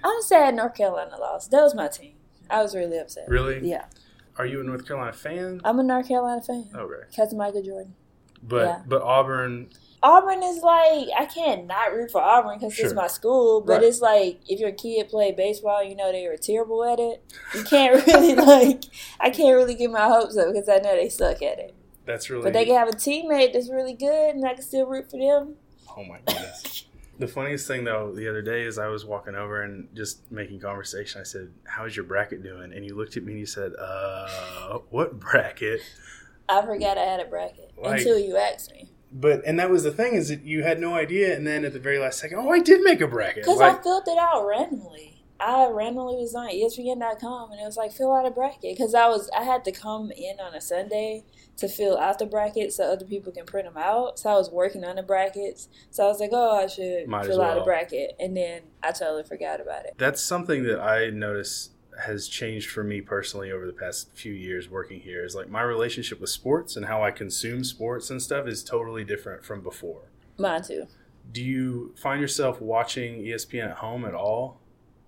I'm 0.03 0.21
sad 0.21 0.55
North 0.55 0.75
Carolina 0.75 1.17
lost. 1.19 1.51
That 1.51 1.62
was 1.62 1.73
my 1.75 1.88
team. 1.88 2.15
I 2.50 2.62
was 2.62 2.75
really 2.75 2.97
upset. 2.97 3.27
Really? 3.29 3.67
Yeah. 3.67 3.85
Are 4.38 4.45
you 4.45 4.59
a 4.62 4.63
North 4.63 4.88
Carolina 4.88 5.13
fan? 5.13 5.62
I'm 5.63 5.79
a 5.79 5.83
North 5.83 6.07
Carolina 6.07 6.41
fan. 6.41 6.67
Okay. 6.75 7.03
Because 7.09 7.31
of 7.31 7.38
Michael 7.38 7.62
Jordan. 7.62 7.93
But 8.41 8.65
Yeah. 8.65 8.81
but 8.88 9.01
Auburn, 9.03 9.69
Auburn 10.03 10.43
is 10.43 10.62
like 10.62 11.07
I 11.17 11.25
can't 11.25 11.65
not 11.65 11.93
root 11.93 12.12
for 12.12 12.22
Auburn 12.22 12.60
because 12.60 12.74
Sure. 12.75 12.86
it's 12.86 12.93
my 12.93 13.07
school, 13.07 13.62
but 13.62 13.75
Right. 13.77 13.83
it's 13.83 14.01
like 14.01 14.39
if 14.50 14.60
your 14.60 14.72
kid 14.74 15.07
played 15.10 15.36
baseball, 15.38 15.81
you 15.83 15.95
know 15.95 16.12
they 16.12 16.27
were 16.27 16.38
terrible 16.38 16.83
at 16.83 17.00
it. 17.00 17.24
You 17.55 17.63
can't 17.63 18.05
really 18.07 18.36
like 18.36 18.83
I 19.19 19.29
can't 19.29 19.55
really 19.55 19.75
get 19.75 19.89
my 19.91 20.07
hopes 20.07 20.38
up 20.38 20.48
because 20.53 20.67
I 20.69 20.77
know 20.77 20.95
they 20.95 21.10
suck 21.10 21.41
at 21.41 21.57
it. 21.60 21.74
that's 22.05 22.29
really. 22.29 22.43
But 22.43 22.53
they 22.53 22.65
can 22.65 22.75
have 22.75 22.89
a 22.89 22.91
teammate 22.91 23.53
that's 23.53 23.69
really 23.72 23.93
good, 23.93 24.36
and 24.36 24.45
I 24.45 24.53
can 24.55 24.62
still 24.63 24.86
root 24.86 25.10
for 25.10 25.17
them. 25.17 25.55
Oh 25.95 26.03
my 26.03 26.19
goodness. 26.25 26.83
the 27.19 27.27
funniest 27.27 27.67
thing 27.67 27.83
though, 27.86 28.12
the 28.12 28.27
other 28.27 28.41
day 28.41 28.63
is 28.63 28.77
I 28.77 28.88
was 28.88 29.05
walking 29.05 29.36
over 29.36 29.62
and 29.62 29.88
just 29.95 30.29
making 30.31 30.60
conversation. 30.60 31.22
I 31.22 31.24
said, 31.24 31.51
"How's 31.65 31.95
your 31.95 32.03
bracket 32.05 32.43
doing?" 32.43 32.74
And 32.74 32.83
you 32.86 32.95
looked 32.95 33.15
at 33.15 33.24
me 33.24 33.31
and 33.33 33.39
you 33.39 33.45
said, 33.45 33.72
"Uh, 33.79 34.79
what 34.89 35.17
bracket?" 35.19 35.79
I 36.50 36.62
forgot 36.65 36.98
I 36.98 37.03
had 37.03 37.19
a 37.22 37.25
bracket 37.25 37.72
Like- 37.81 38.00
until 38.00 38.19
you 38.19 38.36
asked 38.36 38.69
me 38.74 38.89
But 39.13 39.43
and 39.46 39.60
that 39.60 39.70
was 39.70 39.84
the 39.84 39.91
thing 39.91 40.15
is 40.15 40.29
that 40.29 40.43
you 40.43 40.63
had 40.63 40.79
no 40.79 40.96
idea, 40.96 41.36
and 41.36 41.46
then 41.46 41.63
at 41.65 41.74
the 41.74 41.79
very 41.79 42.00
last 42.00 42.20
second, 42.20 42.39
oh, 42.39 42.50
I 42.50 42.60
did 42.60 42.82
make 42.82 43.00
a 43.00 43.08
bracket. 43.08 43.43
because 43.43 43.60
Like, 43.60 43.79
I 43.79 43.84
filled 43.84 44.08
it 44.08 44.17
out 44.17 44.46
randomly. 44.48 45.24
I 45.39 45.67
randomly 45.67 46.15
was 46.15 46.34
on 46.36 46.48
ESPN.com 46.48 47.51
and 47.51 47.60
it 47.60 47.65
was 47.65 47.75
like 47.75 47.91
fill 47.91 48.13
out 48.13 48.25
a 48.25 48.32
bracket 48.32 48.77
because 48.77 48.96
I 48.96 49.08
was 49.08 49.29
I 49.38 49.43
had 49.43 49.65
to 49.65 49.72
come 49.74 50.10
in 50.12 50.39
on 50.39 50.55
a 50.55 50.62
Sunday 50.62 51.25
to 51.58 51.67
fill 51.67 51.98
out 51.98 52.17
the 52.17 52.25
brackets 52.25 52.77
so 52.77 52.86
other 52.86 53.05
people 53.05 53.32
can 53.32 53.46
print 53.46 53.67
them 53.67 53.75
out. 53.77 54.20
So 54.20 54.29
I 54.29 54.36
was 54.36 54.50
working 54.50 54.86
on 54.86 54.96
the 54.96 55.03
brackets. 55.03 55.67
So 55.91 56.05
I 56.05 56.08
was 56.08 56.20
like, 56.20 56.29
oh, 56.32 56.63
I 56.63 56.67
should 56.67 57.08
Might 57.08 57.25
fill 57.25 57.41
out 57.41 57.58
a 57.58 57.63
bracket, 57.63 58.13
and 58.20 58.38
then 58.38 58.62
I 58.82 58.91
totally 58.91 59.24
forgot 59.24 59.60
about 59.60 59.86
it. 59.86 59.96
that's 59.98 60.22
something 60.22 60.63
that 60.63 60.79
I 60.79 61.10
notice 61.10 61.72
has 62.05 62.27
changed 62.27 62.69
for 62.69 62.83
me 62.83 63.01
personally 63.01 63.51
over 63.51 63.65
the 63.65 63.73
past 63.73 64.09
few 64.13 64.33
years 64.33 64.69
working 64.69 65.00
here. 65.00 65.23
Is 65.23 65.35
like 65.35 65.50
my 65.50 65.62
relationship 65.62 66.19
with 66.19 66.29
sports 66.29 66.75
and 66.75 66.85
how 66.85 67.03
I 67.03 67.12
consume 67.12 67.63
sports 67.63 68.09
and 68.09 68.21
stuff 68.21 68.47
is 68.47 68.63
totally 68.63 69.03
different 69.03 69.43
from 69.43 69.62
before. 69.62 70.01
Mine 70.38 70.63
too. 70.63 70.88
Do 71.31 71.43
you 71.43 71.93
find 71.95 72.19
yourself 72.19 72.62
watching 72.62 73.21
ESPN 73.23 73.71
at 73.71 73.77
home 73.77 74.05
at 74.05 74.13
all? 74.13 74.59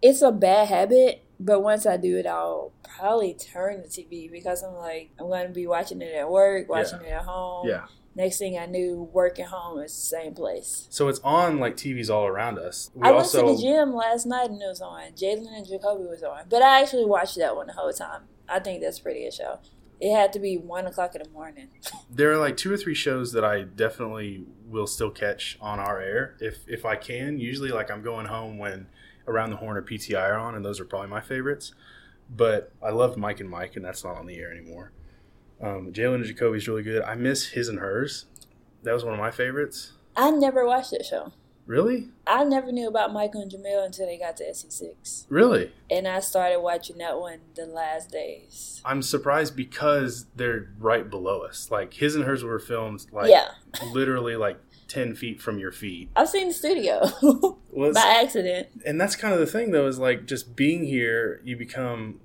It's 0.01 0.21
a 0.21 0.31
bad 0.31 0.69
habit, 0.69 1.23
but 1.39 1.61
once 1.61 1.85
I 1.85 1.97
do 1.97 2.17
it, 2.17 2.25
I'll 2.25 2.71
probably 2.83 3.33
turn 3.33 3.81
the 3.81 3.87
TV 3.87 4.31
because 4.31 4.63
I'm 4.63 4.75
like 4.75 5.11
I'm 5.19 5.27
going 5.27 5.47
to 5.47 5.53
be 5.53 5.67
watching 5.67 6.01
it 6.01 6.13
at 6.13 6.29
work, 6.29 6.69
watching 6.69 7.01
it 7.01 7.11
at 7.11 7.23
home. 7.23 7.67
Yeah. 7.67 7.85
Next 8.15 8.37
thing 8.37 8.57
I 8.57 8.65
knew, 8.65 9.09
work 9.11 9.39
and 9.39 9.49
home 9.49 9.79
is 9.79 9.93
the 9.93 10.17
same 10.17 10.33
place. 10.33 10.87
So 10.89 11.09
it's 11.09 11.19
on 11.19 11.59
like 11.59 11.75
TVs 11.75 12.09
all 12.09 12.25
around 12.25 12.57
us. 12.57 12.89
We 12.93 13.01
I 13.03 13.11
went 13.11 13.23
also 13.23 13.47
to 13.47 13.55
the 13.55 13.61
gym 13.61 13.93
last 13.93 14.25
night 14.25 14.49
and 14.49 14.61
it 14.61 14.67
was 14.67 14.81
on. 14.81 15.11
Jalen 15.11 15.47
and 15.53 15.67
Jacoby 15.67 16.05
was 16.05 16.23
on, 16.23 16.43
but 16.49 16.61
I 16.61 16.81
actually 16.81 17.05
watched 17.05 17.37
that 17.37 17.55
one 17.57 17.67
the 17.67 17.73
whole 17.73 17.91
time. 17.91 18.23
I 18.47 18.59
think 18.59 18.81
that's 18.81 18.99
pretty 18.99 19.23
good 19.23 19.33
show. 19.33 19.59
It 19.99 20.15
had 20.15 20.31
to 20.33 20.39
be 20.39 20.57
one 20.57 20.87
o'clock 20.87 21.15
in 21.15 21.23
the 21.23 21.29
morning. 21.29 21.67
there 22.09 22.31
are 22.31 22.37
like 22.37 22.55
two 22.55 22.71
or 22.71 22.77
three 22.77 22.93
shows 22.93 23.33
that 23.33 23.43
I 23.43 23.63
definitely 23.63 24.45
will 24.65 24.87
still 24.87 25.11
catch 25.11 25.57
on 25.59 25.79
our 25.79 25.99
air 25.99 26.37
if 26.39 26.59
if 26.67 26.85
I 26.85 26.95
can. 26.95 27.37
Usually, 27.37 27.69
like 27.69 27.91
I'm 27.91 28.01
going 28.01 28.27
home 28.27 28.57
when 28.57 28.87
Around 29.27 29.49
the 29.49 29.57
Horn 29.57 29.75
or 29.75 29.81
PTI 29.81 30.29
are 30.29 30.37
on, 30.37 30.55
and 30.55 30.63
those 30.63 30.79
are 30.79 30.85
probably 30.85 31.09
my 31.09 31.21
favorites. 31.21 31.73
But 32.29 32.71
I 32.81 32.91
loved 32.91 33.17
Mike 33.17 33.39
and 33.39 33.49
Mike, 33.49 33.75
and 33.75 33.83
that's 33.83 34.03
not 34.03 34.15
on 34.15 34.25
the 34.25 34.37
air 34.37 34.51
anymore. 34.51 34.91
Um, 35.61 35.91
Jalen 35.93 36.15
and 36.15 36.25
Jacoby's 36.25 36.67
really 36.67 36.83
good. 36.83 37.01
I 37.03 37.15
miss 37.15 37.49
His 37.49 37.67
and 37.69 37.79
Hers. 37.79 38.25
That 38.83 38.93
was 38.93 39.03
one 39.03 39.13
of 39.13 39.19
my 39.19 39.31
favorites. 39.31 39.93
I 40.15 40.31
never 40.31 40.65
watched 40.65 40.91
that 40.91 41.05
show. 41.05 41.31
Really? 41.65 42.09
I 42.27 42.43
never 42.43 42.71
knew 42.71 42.87
about 42.87 43.11
Michael 43.11 43.41
and 43.41 43.51
Jemele 43.51 43.85
until 43.85 44.05
they 44.05 44.19
got 44.19 44.37
to 44.37 44.43
SC6. 44.43 45.25
Really? 45.29 45.71
And 45.89 46.07
I 46.07 46.19
started 46.19 46.59
watching 46.59 46.99
that 46.99 47.19
one 47.19 47.39
the 47.55 47.65
last 47.65 48.11
days. 48.11 48.81
I'm 48.85 49.01
surprised 49.01 49.55
because 49.55 50.27
they're 50.35 50.69
right 50.77 51.09
below 51.09 51.41
us. 51.41 51.71
Like 51.71 51.95
his 51.95 52.15
and 52.15 52.25
hers 52.25 52.43
were 52.43 52.59
filmed 52.59 53.07
like 53.11 53.31
yeah. 53.31 53.47
literally 53.91 54.35
like 54.35 54.59
ten 54.87 55.15
feet 55.15 55.41
from 55.41 55.57
your 55.57 55.71
feet. 55.71 56.09
I've 56.15 56.29
seen 56.29 56.49
the 56.49 56.53
studio 56.53 57.01
Well, 57.71 57.93
by 57.93 58.19
accident. 58.23 58.67
and 58.85 59.01
that's 59.01 59.15
kind 59.15 59.33
of 59.33 59.39
the 59.39 59.47
thing 59.47 59.71
though, 59.71 59.87
is 59.87 59.97
like 59.97 60.27
just 60.27 60.55
being 60.55 60.85
here, 60.85 61.41
you 61.43 61.57
become 61.57 62.19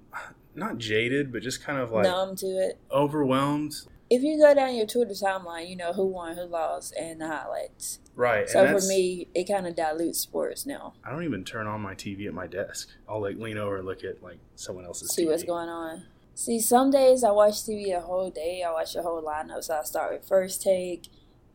not 0.54 0.78
jaded, 0.78 1.32
but 1.32 1.42
just 1.42 1.62
kind 1.62 1.78
of 1.78 1.90
like 1.92 2.04
numb 2.04 2.36
to 2.36 2.46
it. 2.46 2.78
overwhelmed. 2.90 3.74
If 4.08 4.22
you 4.22 4.38
go 4.38 4.52
down 4.54 4.74
your 4.74 4.86
Twitter 4.86 5.12
timeline, 5.14 5.68
you 5.68 5.76
know 5.76 5.92
who 5.92 6.04
won, 6.06 6.36
who 6.36 6.42
lost, 6.42 6.94
and 6.98 7.20
the 7.20 7.28
highlights. 7.28 8.00
Right. 8.16 8.48
So 8.48 8.66
for 8.66 8.84
me, 8.86 9.28
it 9.34 9.44
kind 9.44 9.66
of 9.68 9.76
dilutes 9.76 10.18
sports 10.18 10.66
now. 10.66 10.94
I 11.04 11.10
don't 11.12 11.22
even 11.22 11.44
turn 11.44 11.68
on 11.68 11.80
my 11.80 11.94
TV 11.94 12.26
at 12.26 12.34
my 12.34 12.48
desk. 12.48 12.88
I'll 13.08 13.22
like 13.22 13.36
lean 13.36 13.56
over 13.56 13.76
and 13.76 13.86
look 13.86 14.02
at 14.02 14.20
like 14.22 14.38
someone 14.56 14.84
else's 14.84 15.14
See 15.14 15.24
TV. 15.24 15.28
what's 15.28 15.44
going 15.44 15.68
on. 15.68 16.02
See, 16.34 16.58
some 16.58 16.90
days 16.90 17.22
I 17.22 17.30
watch 17.30 17.54
TV 17.62 17.92
the 17.92 18.00
whole 18.00 18.30
day. 18.30 18.64
I 18.66 18.72
watch 18.72 18.94
the 18.94 19.02
whole 19.02 19.22
lineup. 19.22 19.62
So 19.62 19.78
I 19.78 19.82
start 19.84 20.12
with 20.12 20.26
first 20.26 20.60
take. 20.62 21.06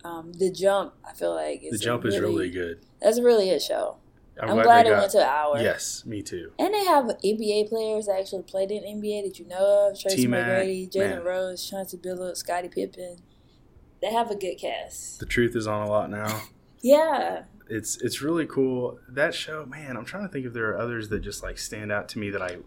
Um, 0.06 0.32
the 0.34 0.52
jump, 0.52 0.94
I 1.04 1.14
feel 1.14 1.34
like 1.34 1.64
The 1.72 1.80
jump 1.80 2.06
is 2.06 2.20
really 2.20 2.52
good. 2.52 2.86
That's 3.02 3.20
really 3.20 3.50
a 3.50 3.60
show. 3.60 3.98
I'm, 4.42 4.50
I'm, 4.50 4.56
glad, 4.56 4.64
glad, 4.64 4.88
it 4.88 4.90
got. 4.90 5.00
went 5.00 5.12
to 5.14 5.18
an 5.20 5.30
hour. 5.30 5.62
yes, 5.62 6.06
me 6.06 6.22
too. 6.22 6.52
And 6.60 6.74
they 6.74 6.84
have 6.86 7.06
NBA 7.06 7.70
players 7.70 8.08
that 8.08 8.20
actually 8.20 8.44
played 8.44 8.72
in 8.72 8.84
NBA 8.84 9.24
that 9.24 9.40
you 9.40 9.48
know 9.48 9.92
of. 9.92 10.00
Tracy 10.00 10.24
T-Mac, 10.24 10.46
McGrady. 10.46 10.92
Jalen 10.92 11.24
Rose, 11.24 11.70
Chauncey 11.70 11.98
Billups, 11.98 12.38
Scottie 12.38 12.68
Pippen. 12.70 13.18
They 14.02 14.12
have 14.12 14.30
a 14.30 14.36
good 14.36 14.56
cast. 14.56 15.20
The 15.20 15.26
truth 15.26 15.56
is 15.56 15.68
on 15.68 15.86
a 15.88 15.90
lot 15.90 16.10
now. 16.10 16.42
Yeah. 16.82 17.46
it's 17.68 18.00
it's 18.04 18.22
really 18.22 18.46
cool. 18.46 19.00
That 19.10 19.34
show, 19.34 19.66
man. 19.66 19.98
I'm 19.98 20.06
trying 20.06 20.22
to 20.22 20.30
think 20.30 20.46
if 20.46 20.54
there 20.54 20.70
are 20.70 20.78
others 20.78 21.10
that 21.10 21.22
just 21.22 21.42
like 21.42 21.58
stand 21.58 21.92
out 21.92 22.08
to 22.10 22.20
me 22.20 22.30
that 22.30 22.44
I 22.44 22.58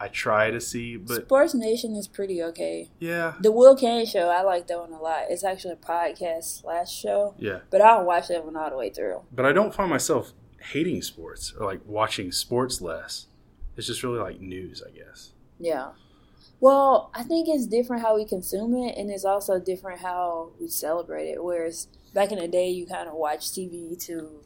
I 0.00 0.08
try 0.08 0.50
to 0.50 0.60
see, 0.60 0.96
but 0.96 1.28
SportsNation 1.28 1.96
is 1.96 2.06
pretty 2.06 2.42
okay. 2.42 2.88
yeah, 3.00 3.34
The 3.40 3.50
Will 3.50 3.74
Cain 3.74 4.06
show, 4.06 4.28
I 4.28 4.42
like 4.42 4.68
that 4.68 4.78
one 4.78 4.92
a 4.92 5.00
lot. 5.00 5.24
It's 5.28 5.42
actually 5.42 5.72
a 5.72 5.76
podcast 5.76 6.60
slash 6.60 6.92
show, 6.92 7.34
yeah. 7.38 7.60
but 7.70 7.80
I 7.80 7.96
don't 7.96 8.06
watch 8.06 8.28
that 8.28 8.44
one 8.44 8.56
all 8.56 8.70
the 8.70 8.76
way 8.76 8.90
through. 8.90 9.22
But 9.32 9.44
I 9.44 9.52
don't 9.52 9.74
find 9.74 9.90
myself 9.90 10.32
hating 10.72 11.02
sports 11.02 11.54
or 11.58 11.66
like 11.66 11.80
watching 11.84 12.32
sports 12.32 12.80
less. 12.80 13.26
It's 13.76 13.86
just 13.86 14.02
really 14.02 14.18
like 14.18 14.40
news, 14.40 14.82
I 14.86 14.90
guess. 14.90 15.32
Yeah. 15.58 15.90
Well, 16.60 17.10
I 17.14 17.22
think 17.22 17.48
it's 17.48 17.66
different 17.66 18.02
how 18.02 18.16
we 18.16 18.24
consume 18.24 18.74
it, 18.74 18.96
and 18.96 19.10
it's 19.10 19.24
also 19.24 19.60
different 19.60 20.00
how 20.00 20.50
we 20.60 20.68
celebrate 20.68 21.28
it. 21.28 21.42
Whereas 21.42 21.86
back 22.12 22.32
in 22.32 22.38
the 22.38 22.48
day, 22.48 22.68
you 22.68 22.86
kind 22.86 23.08
of 23.08 23.14
watch 23.14 23.50
TV 23.50 23.98
to 24.06 24.42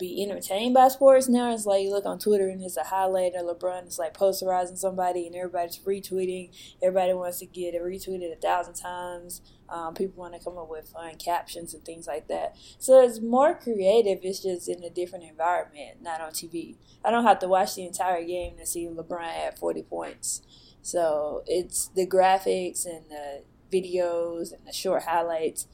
be 0.00 0.22
entertained 0.22 0.74
by 0.74 0.88
sports. 0.88 1.28
Now 1.28 1.52
it's 1.52 1.66
like 1.66 1.84
you 1.84 1.90
look 1.90 2.06
on 2.06 2.18
Twitter 2.18 2.48
and 2.48 2.62
it's 2.62 2.76
a 2.76 2.84
highlight 2.84 3.34
of 3.34 3.46
LeBron. 3.46 3.84
It's 3.84 3.98
like 3.98 4.14
posterizing 4.16 4.78
somebody, 4.78 5.26
and 5.26 5.36
everybody's 5.36 5.78
retweeting. 5.78 6.50
Everybody 6.82 7.12
wants 7.12 7.38
to 7.38 7.46
get 7.46 7.74
it 7.74 7.82
retweeted 7.82 8.32
a 8.32 8.40
thousand 8.40 8.74
times. 8.74 9.42
Um, 9.68 9.94
people 9.94 10.20
want 10.20 10.34
to 10.34 10.40
come 10.40 10.58
up 10.58 10.68
with 10.68 10.88
fun 10.88 11.14
captions 11.16 11.74
and 11.74 11.84
things 11.84 12.08
like 12.08 12.26
that. 12.26 12.56
So 12.78 13.00
it's 13.02 13.20
more 13.20 13.54
creative. 13.54 14.18
It's 14.22 14.42
just 14.42 14.68
in 14.68 14.82
a 14.82 14.90
different 14.90 15.26
environment, 15.26 16.02
not 16.02 16.20
on 16.20 16.32
TV. 16.32 16.76
I 17.04 17.12
don't 17.12 17.24
have 17.24 17.38
to 17.40 17.48
watch 17.48 17.76
the 17.76 17.86
entire 17.86 18.24
game 18.24 18.56
to 18.58 18.66
see 18.66 18.88
LeBron 18.88 19.22
at 19.22 19.58
40 19.58 19.82
points. 19.84 20.42
So 20.82 21.44
it's 21.46 21.88
the 21.88 22.06
graphics 22.06 22.84
and 22.84 23.04
the 23.10 23.44
videos 23.70 24.52
and 24.52 24.66
the 24.66 24.72
short 24.72 25.04
highlights 25.04 25.68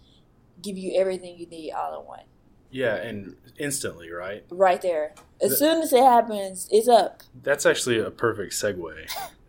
give 0.62 0.76
you 0.76 0.92
everything 0.98 1.38
you 1.38 1.46
need 1.46 1.72
all 1.72 2.00
in 2.00 2.06
one. 2.06 2.24
Yeah, 2.70 2.96
and 2.96 3.36
instantly, 3.58 4.10
right? 4.10 4.44
Right 4.50 4.80
there. 4.82 5.14
As 5.40 5.50
The- 5.50 5.56
soon 5.56 5.82
as 5.82 5.92
it 5.92 6.02
happens, 6.02 6.68
it's 6.70 6.88
up. 6.88 7.22
That's 7.42 7.64
actually 7.66 7.98
a 7.98 8.10
perfect 8.10 8.52
segue. 8.52 8.94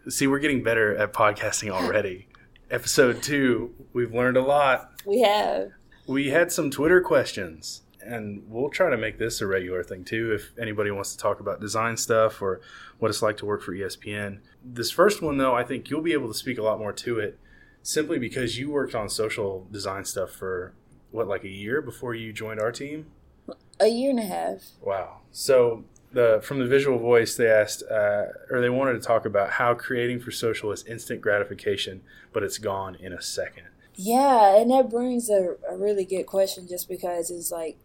See, 0.09 0.27
we're 0.27 0.39
getting 0.39 0.63
better 0.63 0.95
at 0.95 1.13
podcasting 1.13 1.69
already. 1.69 2.27
Episode 2.69 3.21
two, 3.23 3.73
we've 3.93 4.13
learned 4.13 4.37
a 4.37 4.41
lot. 4.41 4.91
We 5.05 5.21
have. 5.21 5.71
We 6.05 6.29
had 6.29 6.51
some 6.51 6.69
Twitter 6.69 7.01
questions, 7.01 7.81
and 8.01 8.43
we'll 8.47 8.69
try 8.69 8.89
to 8.89 8.97
make 8.97 9.17
this 9.19 9.41
a 9.41 9.47
regular 9.47 9.83
thing 9.83 10.05
too. 10.05 10.31
If 10.33 10.57
anybody 10.59 10.91
wants 10.91 11.11
to 11.13 11.17
talk 11.17 11.39
about 11.41 11.59
design 11.59 11.97
stuff 11.97 12.41
or 12.41 12.61
what 12.99 13.09
it's 13.09 13.21
like 13.21 13.37
to 13.37 13.45
work 13.45 13.61
for 13.61 13.73
ESPN. 13.73 14.39
This 14.63 14.91
first 14.91 15.21
one, 15.21 15.37
though, 15.37 15.55
I 15.55 15.63
think 15.63 15.89
you'll 15.89 16.01
be 16.01 16.13
able 16.13 16.27
to 16.29 16.33
speak 16.33 16.57
a 16.57 16.63
lot 16.63 16.79
more 16.79 16.93
to 16.93 17.19
it 17.19 17.37
simply 17.83 18.19
because 18.19 18.57
you 18.57 18.69
worked 18.71 18.95
on 18.95 19.07
social 19.09 19.67
design 19.71 20.03
stuff 20.05 20.31
for 20.31 20.73
what, 21.17 21.27
like 21.27 21.43
a 21.43 21.49
year 21.49 21.81
before 21.81 22.15
you 22.15 22.31
joined 22.31 22.59
our 22.59 22.71
team? 22.71 23.07
A 23.79 23.87
year 23.87 24.11
and 24.11 24.19
a 24.19 24.25
half. 24.25 24.61
Wow. 24.81 25.21
So 25.31 25.83
the 26.11 26.39
from 26.43 26.59
the 26.59 26.65
visual 26.65 26.97
voice, 26.97 27.35
they 27.35 27.49
asked, 27.49 27.83
uh, 27.89 28.27
or 28.49 28.61
they 28.61 28.69
wanted 28.69 28.93
to 28.93 28.99
talk 28.99 29.25
about 29.25 29.51
how 29.51 29.73
creating 29.73 30.19
for 30.19 30.31
social 30.31 30.71
is 30.71 30.83
instant 30.85 31.21
gratification, 31.21 32.01
but 32.31 32.43
it's 32.43 32.57
gone 32.57 32.95
in 32.95 33.11
a 33.11 33.21
second. 33.21 33.67
Yeah, 33.95 34.55
and 34.55 34.69
that 34.71 34.89
brings 34.89 35.29
a, 35.29 35.55
a 35.69 35.75
really 35.75 36.05
good 36.05 36.25
question 36.25 36.67
just 36.67 36.87
because 36.87 37.31
it's 37.31 37.51
like 37.51 37.77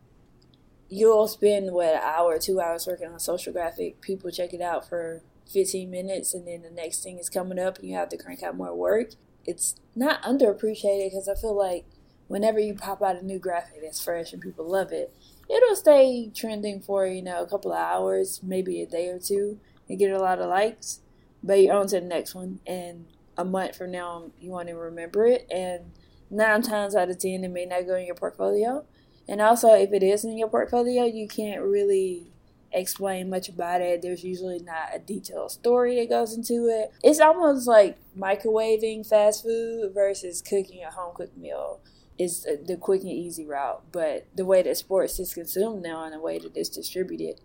you'll 0.89 1.27
spend 1.27 1.73
what 1.73 1.95
an 1.95 2.01
hour, 2.03 2.39
two 2.39 2.61
hours 2.61 2.87
working 2.87 3.09
on 3.09 3.19
social 3.19 3.53
graphic. 3.53 4.03
People 4.03 4.31
check 4.31 4.53
it 4.53 4.61
out 4.61 4.87
for 4.87 5.23
15 5.51 5.91
minutes, 5.91 6.35
and 6.35 6.47
then 6.47 6.63
the 6.63 6.71
next 6.71 7.03
thing 7.03 7.19
is 7.19 7.31
coming 7.31 7.59
up, 7.59 7.79
and 7.79 7.89
you 7.89 7.97
have 7.97 8.11
to 8.11 8.19
crank 8.19 8.43
out 8.43 8.57
more 8.57 8.75
work. 8.75 9.13
It's 9.47 9.75
not 9.97 10.23
underappreciated 10.23 11.11
because 11.11 11.29
I 11.29 11.35
feel 11.35 11.57
like 11.57 11.87
whenever 12.29 12.59
you 12.59 12.75
pop 12.75 13.03
out 13.03 13.21
a 13.21 13.25
new 13.25 13.39
graphic 13.39 13.81
that's 13.83 14.03
fresh 14.03 14.33
and 14.33 14.43
people 14.43 14.69
love 14.69 14.93
it, 14.93 15.15
it'll 15.49 15.77
stay 15.77 16.31
trending 16.35 16.81
for 16.81 17.07
you 17.07 17.23
know 17.23 17.43
a 17.43 17.47
couple 17.47 17.73
of 17.73 17.79
hours, 17.79 18.41
maybe 18.43 18.83
a 18.83 18.87
day 18.87 19.09
or 19.09 19.19
two, 19.19 19.59
and 19.89 19.99
get 19.99 20.11
a 20.11 20.19
lot 20.19 20.39
of 20.39 20.49
likes. 20.49 21.01
But 21.43 21.61
you're 21.61 21.75
on 21.75 21.89
to 21.89 22.01
the 22.01 22.07
next 22.07 22.35
one, 22.35 22.61
and 22.67 23.07
a 23.37 23.45
month 23.45 23.77
from 23.77 23.91
now, 23.91 24.31
you 24.41 24.51
won't 24.51 24.69
even 24.69 24.81
remember 24.81 25.27
it, 25.27 25.47
and 25.51 25.93
nine 26.31 26.63
times 26.63 26.95
out 26.95 27.11
of 27.11 27.19
ten, 27.19 27.45
it 27.45 27.49
may 27.49 27.67
not 27.67 27.87
go 27.87 27.97
in 27.97 28.07
your 28.07 28.15
portfolio. 28.15 28.85
And 29.29 29.41
also, 29.41 29.75
if 29.75 29.93
it 29.93 30.03
is 30.03 30.25
in 30.25 30.37
your 30.37 30.49
portfolio, 30.49 31.05
you 31.05 31.29
can't 31.29 31.63
really 31.63 32.33
explain 32.73 33.31
much 33.31 33.49
about 33.49 33.81
it. 33.81 34.03
There's 34.03 34.25
usually 34.25 34.59
not 34.59 34.95
a 34.95 34.99
detailed 34.99 35.53
story 35.53 35.97
that 35.97 36.09
goes 36.09 36.35
into 36.35 36.67
it. 36.69 36.93
It's 37.03 37.21
almost 37.21 37.67
like 37.67 37.99
microwaving 38.19 39.07
fast 39.07 39.43
food 39.43 39.93
versus 39.95 40.43
cooking 40.43 40.83
a 40.83 40.91
home 40.91 41.15
cooked 41.15 41.37
meal. 41.37 41.81
Is 42.23 42.47
uh, 42.51 42.57
the 42.67 42.77
quick 42.77 43.01
and 43.03 43.11
easy 43.11 43.45
route, 43.47 43.83
but 43.91 44.27
the 44.35 44.45
way 44.45 44.63
that 44.63 44.77
sports 44.77 45.19
is 45.19 45.35
consumed 45.35 45.83
now 45.83 46.05
and 46.05 46.13
the 46.15 46.21
way 46.21 46.39
that 46.39 46.53
it's 46.57 46.69
distributed 46.69 47.41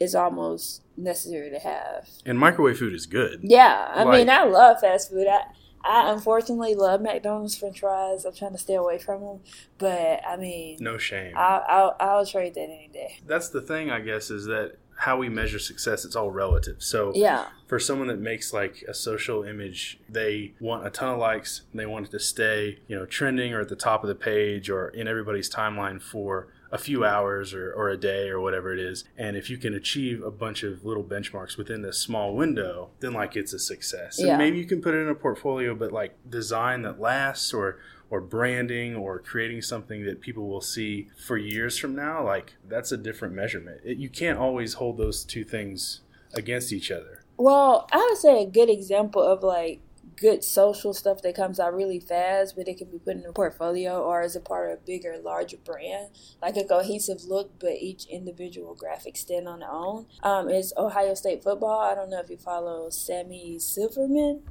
is 0.00 0.14
almost 0.14 0.82
necessary 0.96 1.50
to 1.50 1.58
have. 1.58 2.08
And 2.24 2.38
microwave 2.38 2.78
food 2.78 2.94
is 2.94 3.06
good. 3.06 3.40
Yeah, 3.42 3.90
I 3.94 4.04
Like- 4.04 4.18
mean, 4.18 4.30
I 4.30 4.44
love 4.44 4.80
fast 4.80 5.10
food. 5.10 5.26
I, 5.28 5.42
I 5.84 6.12
unfortunately 6.12 6.74
love 6.74 7.00
McDonald's 7.02 7.56
French 7.56 7.80
fries. 7.80 8.24
I'm 8.24 8.32
trying 8.34 8.52
to 8.52 8.58
stay 8.58 8.74
away 8.74 8.98
from 8.98 9.20
them, 9.20 9.40
but 9.78 10.20
I 10.26 10.36
mean, 10.36 10.78
No 10.80 10.96
shame. 10.96 11.34
I'll, 11.36 11.64
I'll 11.68 11.96
I'll 12.00 12.26
trade 12.26 12.54
that 12.54 12.60
any 12.78 12.88
day. 12.92 13.18
That's 13.26 13.48
the 13.50 13.60
thing, 13.60 13.90
I 13.90 14.00
guess, 14.00 14.30
is 14.30 14.44
that 14.46 14.76
how 15.02 15.16
we 15.16 15.28
measure 15.28 15.58
success, 15.58 16.04
it's 16.04 16.14
all 16.14 16.30
relative. 16.30 16.76
So 16.78 17.10
Yeah, 17.16 17.46
for 17.66 17.80
someone 17.80 18.06
that 18.06 18.20
makes 18.20 18.52
like 18.52 18.84
a 18.86 18.94
social 18.94 19.42
image, 19.42 19.98
they 20.08 20.54
want 20.60 20.86
a 20.86 20.90
ton 20.90 21.08
of 21.14 21.18
likes 21.18 21.62
and 21.72 21.80
they 21.80 21.86
want 21.86 22.06
it 22.06 22.12
to 22.12 22.20
stay, 22.20 22.78
you 22.86 22.94
know, 22.94 23.04
trending 23.04 23.52
or 23.52 23.60
at 23.60 23.68
the 23.68 23.74
top 23.74 24.04
of 24.04 24.08
the 24.08 24.14
page 24.14 24.70
or 24.70 24.90
in 24.90 25.08
everybody's 25.08 25.50
timeline 25.50 26.00
for 26.00 26.46
a 26.70 26.78
few 26.78 27.04
hours 27.04 27.52
or, 27.52 27.72
or 27.72 27.88
a 27.88 27.96
day 27.96 28.28
or 28.28 28.40
whatever 28.40 28.72
it 28.72 28.78
is. 28.78 29.04
And 29.18 29.36
if 29.36 29.50
you 29.50 29.58
can 29.58 29.74
achieve 29.74 30.22
a 30.22 30.30
bunch 30.30 30.62
of 30.62 30.84
little 30.84 31.02
benchmarks 31.02 31.56
within 31.56 31.82
this 31.82 31.98
small 31.98 32.36
window, 32.36 32.90
then 33.00 33.12
like 33.12 33.34
it's 33.34 33.52
a 33.52 33.58
success. 33.58 34.20
And 34.20 34.38
maybe 34.38 34.58
you 34.58 34.66
can 34.66 34.80
put 34.80 34.94
it 34.94 34.98
in 34.98 35.08
a 35.08 35.16
portfolio, 35.16 35.74
but 35.74 35.90
like 35.90 36.16
design 36.30 36.82
that 36.82 37.00
lasts 37.00 37.52
or 37.52 37.78
or 38.12 38.20
branding 38.20 38.94
or 38.94 39.18
creating 39.18 39.62
something 39.62 40.04
that 40.04 40.20
people 40.20 40.46
will 40.46 40.60
see 40.60 41.08
for 41.16 41.38
years 41.38 41.78
from 41.78 41.96
now, 41.96 42.22
like 42.22 42.52
that's 42.68 42.92
a 42.92 42.96
different 42.98 43.34
measurement. 43.34 43.80
It, 43.82 43.96
you 43.96 44.10
can't 44.10 44.38
always 44.38 44.74
hold 44.74 44.98
those 44.98 45.24
two 45.24 45.44
things 45.44 46.02
against 46.34 46.74
each 46.74 46.90
other. 46.90 47.24
Well, 47.38 47.88
I 47.90 48.06
would 48.10 48.18
say 48.18 48.42
a 48.42 48.46
good 48.46 48.68
example 48.68 49.22
of 49.22 49.42
like 49.42 49.80
good 50.14 50.44
social 50.44 50.92
stuff 50.92 51.22
that 51.22 51.34
comes 51.34 51.58
out 51.58 51.74
really 51.74 52.00
fast, 52.00 52.54
but 52.54 52.68
it 52.68 52.76
can 52.76 52.90
be 52.90 52.98
put 52.98 53.16
in 53.16 53.24
a 53.24 53.32
portfolio 53.32 54.02
or 54.02 54.20
as 54.20 54.36
a 54.36 54.40
part 54.40 54.70
of 54.70 54.78
a 54.78 54.82
bigger, 54.82 55.16
larger 55.16 55.56
brand, 55.56 56.08
like 56.42 56.58
a 56.58 56.64
cohesive 56.64 57.24
look, 57.24 57.58
but 57.58 57.76
each 57.80 58.04
individual 58.08 58.74
graphic 58.74 59.16
stand 59.16 59.48
on 59.48 59.60
their 59.60 59.72
own. 59.72 60.04
Um, 60.22 60.50
is 60.50 60.74
Ohio 60.76 61.14
State 61.14 61.42
football. 61.42 61.80
I 61.80 61.94
don't 61.94 62.10
know 62.10 62.20
if 62.20 62.28
you 62.28 62.36
follow 62.36 62.90
Sammy 62.90 63.58
Silverman. 63.58 64.42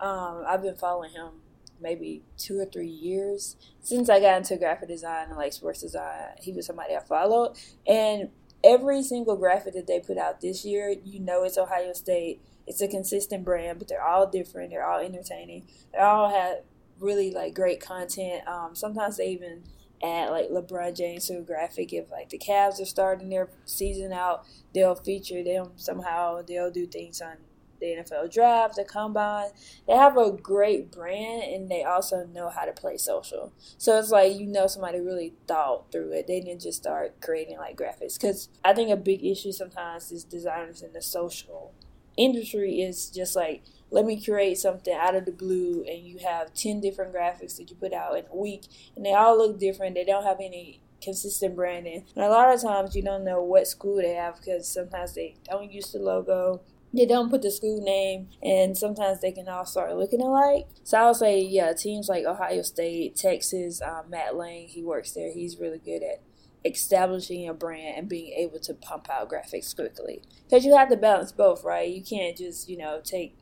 Um, 0.00 0.42
I've 0.48 0.62
been 0.62 0.76
following 0.76 1.10
him 1.10 1.42
maybe 1.80 2.22
two 2.36 2.58
or 2.58 2.66
three 2.66 2.88
years 2.88 3.56
since 3.80 4.08
I 4.08 4.20
got 4.20 4.38
into 4.38 4.56
graphic 4.56 4.88
design 4.88 5.28
and 5.28 5.36
like 5.36 5.52
sports 5.52 5.80
design. 5.80 6.28
He 6.40 6.52
was 6.52 6.66
somebody 6.66 6.94
I 6.94 7.00
followed, 7.00 7.56
and 7.86 8.30
every 8.64 9.02
single 9.02 9.36
graphic 9.36 9.74
that 9.74 9.86
they 9.86 10.00
put 10.00 10.18
out 10.18 10.40
this 10.40 10.64
year, 10.64 10.94
you 11.04 11.20
know, 11.20 11.44
it's 11.44 11.58
Ohio 11.58 11.92
State. 11.92 12.40
It's 12.66 12.80
a 12.80 12.88
consistent 12.88 13.44
brand, 13.44 13.78
but 13.78 13.88
they're 13.88 14.06
all 14.06 14.26
different. 14.28 14.70
They're 14.70 14.86
all 14.86 15.00
entertaining. 15.00 15.66
They 15.92 15.98
all 15.98 16.30
have 16.30 16.58
really 17.00 17.30
like 17.32 17.54
great 17.54 17.80
content. 17.80 18.46
Um, 18.46 18.74
sometimes 18.74 19.16
they 19.16 19.28
even 19.30 19.64
add 20.02 20.30
like 20.30 20.50
LeBron 20.50 20.96
James 20.96 21.26
to 21.26 21.38
a 21.38 21.42
graphic. 21.42 21.92
If 21.92 22.10
like 22.10 22.28
the 22.28 22.38
Cavs 22.38 22.80
are 22.80 22.86
starting 22.86 23.30
their 23.30 23.48
season 23.64 24.12
out, 24.12 24.44
they'll 24.74 24.94
feature 24.94 25.42
them 25.42 25.72
somehow. 25.76 26.42
They'll 26.42 26.70
do 26.70 26.86
things 26.86 27.20
on 27.20 27.36
the 27.80 27.86
NFL 27.86 28.32
draft, 28.32 28.76
the 28.76 28.84
combine. 28.84 29.50
They 29.86 29.94
have 29.94 30.16
a 30.16 30.30
great 30.30 30.92
brand 30.92 31.42
and 31.42 31.70
they 31.70 31.82
also 31.82 32.26
know 32.26 32.50
how 32.50 32.64
to 32.64 32.72
play 32.72 32.96
social. 32.96 33.52
So 33.78 33.98
it's 33.98 34.10
like 34.10 34.38
you 34.38 34.46
know 34.46 34.66
somebody 34.66 35.00
really 35.00 35.34
thought 35.46 35.90
through 35.90 36.12
it. 36.12 36.26
They 36.26 36.40
didn't 36.40 36.62
just 36.62 36.78
start 36.78 37.20
creating 37.20 37.58
like 37.58 37.76
graphics. 37.76 38.20
Because 38.20 38.48
I 38.64 38.72
think 38.72 38.90
a 38.90 38.96
big 38.96 39.24
issue 39.24 39.52
sometimes 39.52 40.12
is 40.12 40.24
designers 40.24 40.82
in 40.82 40.92
the 40.92 41.02
social 41.02 41.74
industry 42.16 42.80
is 42.80 43.08
just 43.08 43.36
like 43.36 43.62
let 43.90 44.04
me 44.04 44.22
create 44.22 44.58
something 44.58 44.94
out 44.94 45.14
of 45.14 45.24
the 45.24 45.32
blue 45.32 45.84
and 45.88 46.06
you 46.06 46.18
have 46.18 46.54
10 46.54 46.80
different 46.80 47.14
graphics 47.14 47.56
that 47.56 47.70
you 47.70 47.76
put 47.76 47.92
out 47.92 48.16
in 48.16 48.24
a 48.30 48.36
week 48.36 48.64
and 48.96 49.04
they 49.04 49.14
all 49.14 49.36
look 49.36 49.58
different 49.58 49.94
they 49.94 50.04
don't 50.04 50.24
have 50.24 50.38
any 50.40 50.80
consistent 51.02 51.56
branding 51.56 52.04
and 52.14 52.24
a 52.24 52.28
lot 52.28 52.52
of 52.52 52.60
times 52.60 52.94
you 52.94 53.02
don't 53.02 53.24
know 53.24 53.42
what 53.42 53.66
school 53.66 53.96
they 53.96 54.14
have 54.14 54.36
because 54.36 54.68
sometimes 54.68 55.14
they 55.14 55.34
don't 55.48 55.72
use 55.72 55.92
the 55.92 55.98
logo 55.98 56.60
they 56.92 57.06
don't 57.06 57.30
put 57.30 57.42
the 57.42 57.50
school 57.50 57.82
name 57.82 58.28
and 58.42 58.76
sometimes 58.76 59.20
they 59.20 59.32
can 59.32 59.48
all 59.48 59.64
start 59.64 59.96
looking 59.96 60.20
alike. 60.20 60.66
So 60.84 60.98
i 60.98 61.06
would 61.06 61.16
say 61.16 61.40
yeah 61.40 61.72
teams 61.72 62.08
like 62.08 62.24
ohio 62.24 62.62
state 62.62 63.16
texas 63.16 63.80
um, 63.82 64.10
matt 64.10 64.36
lane 64.36 64.68
he 64.68 64.82
works 64.82 65.12
there. 65.12 65.32
He's 65.32 65.58
really 65.58 65.78
good 65.78 66.02
at 66.02 66.22
establishing 66.64 67.48
a 67.48 67.54
brand 67.54 67.96
and 67.96 68.08
being 68.08 68.32
able 68.32 68.58
to 68.60 68.74
pump 68.74 69.08
out 69.10 69.30
graphics 69.30 69.74
quickly. 69.74 70.22
Because 70.44 70.64
you 70.64 70.76
have 70.76 70.90
to 70.90 70.96
balance 70.96 71.32
both 71.32 71.64
right? 71.64 71.88
You 71.88 72.02
can't 72.02 72.36
just 72.36 72.68
you 72.68 72.76
know 72.76 73.00
take 73.02 73.36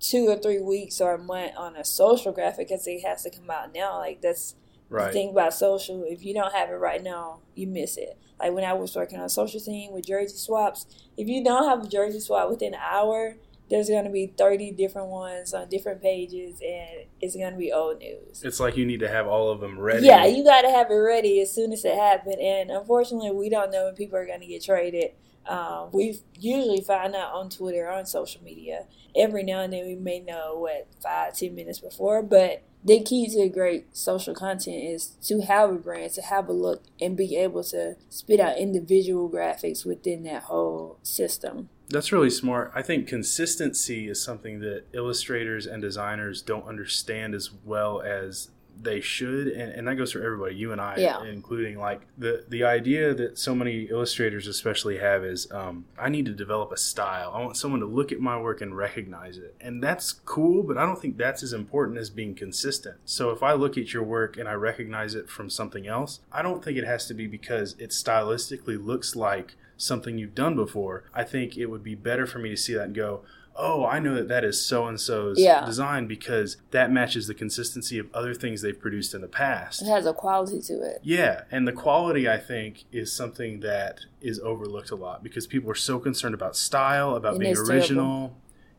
two 0.00 0.28
or 0.28 0.36
three 0.36 0.60
weeks 0.60 1.00
or 1.00 1.14
a 1.14 1.18
month 1.18 1.52
on 1.56 1.76
a 1.76 1.84
social 1.84 2.32
graphic 2.32 2.68
because 2.68 2.86
it 2.86 3.02
has 3.02 3.22
to 3.22 3.30
come 3.30 3.50
out 3.50 3.74
now. 3.74 3.98
Like 3.98 4.20
that's 4.22 4.54
Right. 4.90 5.06
the 5.06 5.12
thing 5.12 5.30
about 5.30 5.54
social. 5.54 6.04
If 6.06 6.24
you 6.24 6.34
don't 6.34 6.52
have 6.52 6.68
it 6.68 6.74
right 6.74 7.02
now, 7.02 7.40
you 7.54 7.66
miss 7.66 7.96
it. 7.96 8.18
Like 8.38 8.52
when 8.52 8.64
I 8.64 8.72
was 8.72 8.94
working 8.94 9.20
on 9.20 9.28
social 9.28 9.60
team 9.60 9.92
with 9.92 10.06
jersey 10.06 10.36
swaps, 10.36 10.86
if 11.16 11.28
you 11.28 11.44
don't 11.44 11.68
have 11.68 11.84
a 11.84 11.88
jersey 11.88 12.20
swap 12.20 12.50
within 12.50 12.74
an 12.74 12.80
hour, 12.80 13.36
there's 13.70 13.88
going 13.88 14.04
to 14.04 14.10
be 14.10 14.26
30 14.26 14.72
different 14.72 15.08
ones 15.08 15.54
on 15.54 15.68
different 15.68 16.02
pages 16.02 16.60
and 16.60 17.06
it's 17.20 17.36
going 17.36 17.52
to 17.52 17.58
be 17.58 17.72
old 17.72 18.00
news. 18.00 18.42
It's 18.42 18.58
like 18.58 18.76
you 18.76 18.84
need 18.84 19.00
to 19.00 19.08
have 19.08 19.28
all 19.28 19.50
of 19.50 19.60
them 19.60 19.78
ready. 19.78 20.06
Yeah, 20.06 20.26
you 20.26 20.42
got 20.42 20.62
to 20.62 20.70
have 20.70 20.90
it 20.90 20.94
ready 20.94 21.40
as 21.40 21.54
soon 21.54 21.72
as 21.72 21.84
it 21.84 21.94
happens. 21.94 22.36
And 22.40 22.70
unfortunately, 22.70 23.30
we 23.30 23.48
don't 23.48 23.70
know 23.70 23.84
when 23.84 23.94
people 23.94 24.18
are 24.18 24.26
going 24.26 24.40
to 24.40 24.46
get 24.46 24.64
traded. 24.64 25.12
Um, 25.46 25.90
we 25.92 26.20
usually 26.38 26.80
find 26.80 27.14
out 27.14 27.32
on 27.32 27.48
Twitter, 27.48 27.86
or 27.86 27.92
on 27.92 28.06
social 28.06 28.42
media. 28.42 28.86
Every 29.16 29.42
now 29.42 29.60
and 29.60 29.72
then, 29.72 29.86
we 29.86 29.94
may 29.94 30.20
know 30.20 30.58
what 30.58 30.88
five, 31.02 31.36
ten 31.36 31.54
minutes 31.54 31.78
before. 31.78 32.22
But 32.22 32.62
the 32.84 33.02
key 33.02 33.28
to 33.28 33.48
great 33.48 33.94
social 33.96 34.34
content 34.34 34.82
is 34.82 35.16
to 35.22 35.40
have 35.42 35.70
a 35.70 35.74
brand, 35.74 36.12
to 36.14 36.22
have 36.22 36.48
a 36.48 36.52
look, 36.52 36.84
and 37.00 37.16
be 37.16 37.36
able 37.36 37.62
to 37.64 37.96
spit 38.08 38.40
out 38.40 38.58
individual 38.58 39.28
graphics 39.28 39.84
within 39.84 40.22
that 40.24 40.44
whole 40.44 40.98
system. 41.02 41.68
That's 41.88 42.12
really 42.12 42.30
smart. 42.30 42.70
I 42.74 42.82
think 42.82 43.08
consistency 43.08 44.08
is 44.08 44.22
something 44.22 44.60
that 44.60 44.84
illustrators 44.92 45.66
and 45.66 45.82
designers 45.82 46.40
don't 46.40 46.66
understand 46.66 47.34
as 47.34 47.50
well 47.64 48.00
as 48.00 48.50
they 48.82 49.00
should 49.00 49.48
and, 49.48 49.72
and 49.72 49.86
that 49.88 49.94
goes 49.96 50.12
for 50.12 50.22
everybody 50.22 50.54
you 50.54 50.72
and 50.72 50.80
i 50.80 50.96
Yeah. 50.96 51.22
including 51.24 51.78
like 51.78 52.00
the 52.16 52.44
the 52.48 52.64
idea 52.64 53.14
that 53.14 53.38
so 53.38 53.54
many 53.54 53.82
illustrators 53.84 54.46
especially 54.46 54.98
have 54.98 55.24
is 55.24 55.50
um, 55.52 55.84
i 55.98 56.08
need 56.08 56.26
to 56.26 56.32
develop 56.32 56.72
a 56.72 56.76
style. 56.76 57.32
I 57.34 57.40
want 57.42 57.56
someone 57.56 57.80
to 57.80 57.86
look 57.86 58.10
at 58.12 58.20
my 58.20 58.40
work 58.40 58.60
and 58.60 58.76
recognize 58.76 59.36
it. 59.38 59.54
And 59.60 59.82
that's 59.82 60.12
cool 60.12 60.62
but 60.62 60.76
i 60.78 60.86
don't 60.86 61.00
think 61.00 61.16
that's 61.16 61.42
as 61.42 61.52
important 61.52 61.98
as 61.98 62.10
being 62.10 62.34
consistent. 62.34 62.96
So 63.04 63.30
if 63.30 63.42
i 63.42 63.52
look 63.52 63.76
at 63.76 63.92
your 63.92 64.02
work 64.02 64.36
and 64.36 64.48
i 64.48 64.52
recognize 64.54 65.14
it 65.14 65.28
from 65.28 65.50
something 65.50 65.86
else 65.86 66.20
i 66.32 66.42
don't 66.42 66.64
think 66.64 66.78
it 66.78 66.84
has 66.84 67.06
to 67.06 67.14
be 67.14 67.26
because 67.26 67.74
it 67.78 67.90
stylistically 67.90 68.82
looks 68.84 69.14
like 69.16 69.56
something 69.76 70.18
you've 70.18 70.34
done 70.34 70.54
before. 70.54 71.04
I 71.14 71.24
think 71.24 71.56
it 71.56 71.66
would 71.66 71.82
be 71.82 71.94
better 71.94 72.26
for 72.26 72.38
me 72.38 72.50
to 72.50 72.56
see 72.56 72.74
that 72.74 72.84
and 72.84 72.94
go 72.94 73.22
oh, 73.60 73.84
I 73.86 73.98
know 73.98 74.14
that 74.14 74.28
that 74.28 74.44
is 74.44 74.64
so 74.64 74.86
and 74.86 74.98
so's 75.00 75.38
Yeah. 75.38 75.64
design 75.64 76.06
because 76.06 76.56
that 76.70 76.90
matches 76.90 77.26
the 77.26 77.34
consistency 77.34 77.98
of 77.98 78.06
other 78.14 78.34
things 78.34 78.62
they've 78.62 78.78
produced 78.78 79.14
in 79.14 79.20
the 79.20 79.28
past. 79.28 79.82
It 79.82 79.88
has 79.88 80.06
a 80.06 80.12
quality 80.12 80.60
to 80.62 80.74
it. 80.82 81.00
Yeah, 81.02 81.42
and 81.50 81.68
the 81.68 81.72
quality 81.72 82.28
I 82.28 82.38
think 82.38 82.84
is 82.92 83.12
something 83.12 83.60
that 83.60 84.00
is 84.20 84.38
overlooked 84.40 84.90
a 84.90 84.96
lot 84.96 85.22
because 85.22 85.46
people 85.46 85.70
are 85.70 85.74
so 85.74 85.98
concerned 85.98 86.34
about 86.34 86.56
style, 86.56 87.14
about 87.14 87.34
It 87.36 87.40
being 87.40 87.56
original. 87.56 88.36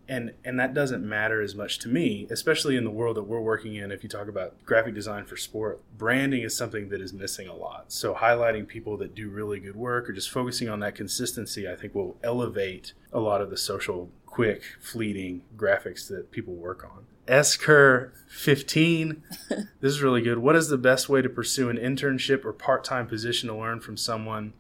And, 0.08 0.34
and 0.44 0.60
that 0.60 0.74
doesn't 0.74 1.08
matter 1.08 1.42
as 1.42 1.56
much 1.56 1.80
to 1.80 1.88
me, 1.88 2.28
especially 2.30 2.76
in 2.76 2.84
the 2.84 2.92
world 2.92 3.16
that 3.18 3.24
we're 3.24 3.40
working 3.40 3.76
in. 3.76 3.92
If 3.92 4.04
you 4.04 4.10
talk 4.10 4.28
about 4.28 4.56
graphic 4.66 4.94
design 4.94 5.26
for 5.26 5.38
sport, 5.38 5.82
branding 5.98 6.42
is 6.42 6.56
something 6.56 6.90
that 6.90 7.02
is 7.02 7.14
missing 7.14 7.48
a 7.48 7.56
lot. 7.56 7.92
So, 7.94 8.14
highlighting 8.14 8.68
people 8.68 8.98
that 8.98 9.16
do 9.16 9.30
really 9.30 9.60
good 9.60 9.76
work 9.76 10.10
or 10.10 10.14
just 10.14 10.30
focusing 10.30 10.68
on 10.68 10.80
that 10.82 10.96
consistency, 10.96 11.70
I 11.70 11.76
think 11.76 11.96
will 11.96 12.18
elevate 12.24 12.94
a 13.14 13.20
lot 13.20 13.42
of 13.42 13.50
the 13.50 13.58
social, 13.58 14.10
quick, 14.26 14.64
fleeting 14.82 15.44
graphics 15.56 16.08
that 16.10 16.32
people 16.32 16.56
work 16.56 16.84
on. 16.84 17.06
Esker 17.28 18.14
15. 18.28 19.24
this 19.50 19.94
is 19.94 20.02
really 20.02 20.22
good. 20.22 20.40
What 20.40 20.56
is 20.56 20.68
the 20.68 20.78
best 20.78 21.08
way 21.08 21.22
to 21.22 21.30
pursue 21.30 21.70
an 21.70 21.78
internship 21.78 22.44
or 22.44 22.52
part 22.52 22.84
time 22.84 23.08
position 23.08 23.48
to 23.50 23.56
learn 23.56 23.80
from 23.80 23.96
someone 23.96 24.54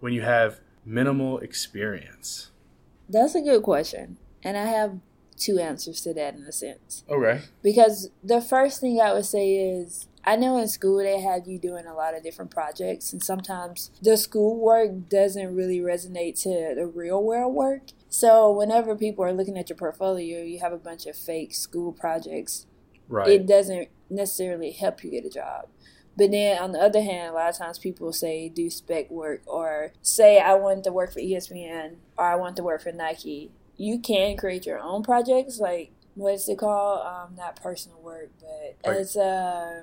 when 0.00 0.12
you 0.12 0.22
have 0.22 0.60
minimal 0.84 1.38
experience? 1.38 2.50
That's 3.08 3.34
a 3.34 3.40
good 3.40 3.62
question. 3.62 4.18
And 4.44 4.56
I 4.56 4.66
have 4.66 4.98
two 5.36 5.58
answers 5.58 6.00
to 6.02 6.14
that 6.14 6.34
in 6.34 6.42
a 6.42 6.52
sense. 6.52 7.04
Okay. 7.08 7.42
Because 7.62 8.10
the 8.22 8.40
first 8.40 8.80
thing 8.80 9.00
I 9.00 9.12
would 9.12 9.24
say 9.24 9.54
is 9.54 10.08
I 10.24 10.36
know 10.36 10.56
in 10.58 10.68
school 10.68 10.98
they 10.98 11.20
have 11.20 11.48
you 11.48 11.58
doing 11.58 11.86
a 11.86 11.94
lot 11.94 12.16
of 12.16 12.22
different 12.22 12.50
projects, 12.50 13.12
and 13.12 13.22
sometimes 13.22 13.90
the 14.00 14.16
school 14.16 14.56
work 14.56 15.08
doesn't 15.08 15.54
really 15.54 15.80
resonate 15.80 16.40
to 16.42 16.74
the 16.76 16.86
real 16.86 17.22
world 17.22 17.54
work. 17.54 17.82
So, 18.08 18.52
whenever 18.52 18.94
people 18.94 19.24
are 19.24 19.32
looking 19.32 19.56
at 19.58 19.68
your 19.68 19.76
portfolio, 19.76 20.42
you 20.42 20.60
have 20.60 20.72
a 20.72 20.76
bunch 20.78 21.06
of 21.06 21.16
fake 21.16 21.54
school 21.54 21.92
projects 21.92 22.66
Right. 23.08 23.28
it 23.28 23.46
doesn't 23.46 23.88
necessarily 24.08 24.70
help 24.70 25.02
you 25.02 25.10
get 25.10 25.24
a 25.26 25.30
job. 25.30 25.66
But 26.16 26.30
then 26.30 26.62
on 26.62 26.72
the 26.72 26.78
other 26.78 27.02
hand, 27.02 27.30
a 27.30 27.34
lot 27.34 27.50
of 27.50 27.56
times 27.58 27.78
people 27.78 28.12
say 28.12 28.48
do 28.48 28.70
spec 28.70 29.10
work 29.10 29.42
or 29.46 29.92
say 30.02 30.38
I 30.38 30.54
want 30.54 30.84
to 30.84 30.92
work 30.92 31.12
for 31.12 31.20
ESPN 31.20 31.96
or 32.16 32.26
I 32.26 32.36
want 32.36 32.56
to 32.56 32.62
work 32.62 32.82
for 32.82 32.92
Nike. 32.92 33.50
You 33.82 33.98
can 33.98 34.36
create 34.36 34.64
your 34.64 34.78
own 34.78 35.02
projects, 35.02 35.58
like 35.58 35.90
what's 36.14 36.48
it 36.48 36.58
called? 36.58 37.04
Um, 37.04 37.34
not 37.36 37.56
personal 37.60 38.00
work, 38.00 38.30
but 38.40 38.90
Like- 38.90 39.00
it's 39.00 39.16
uh 39.16 39.82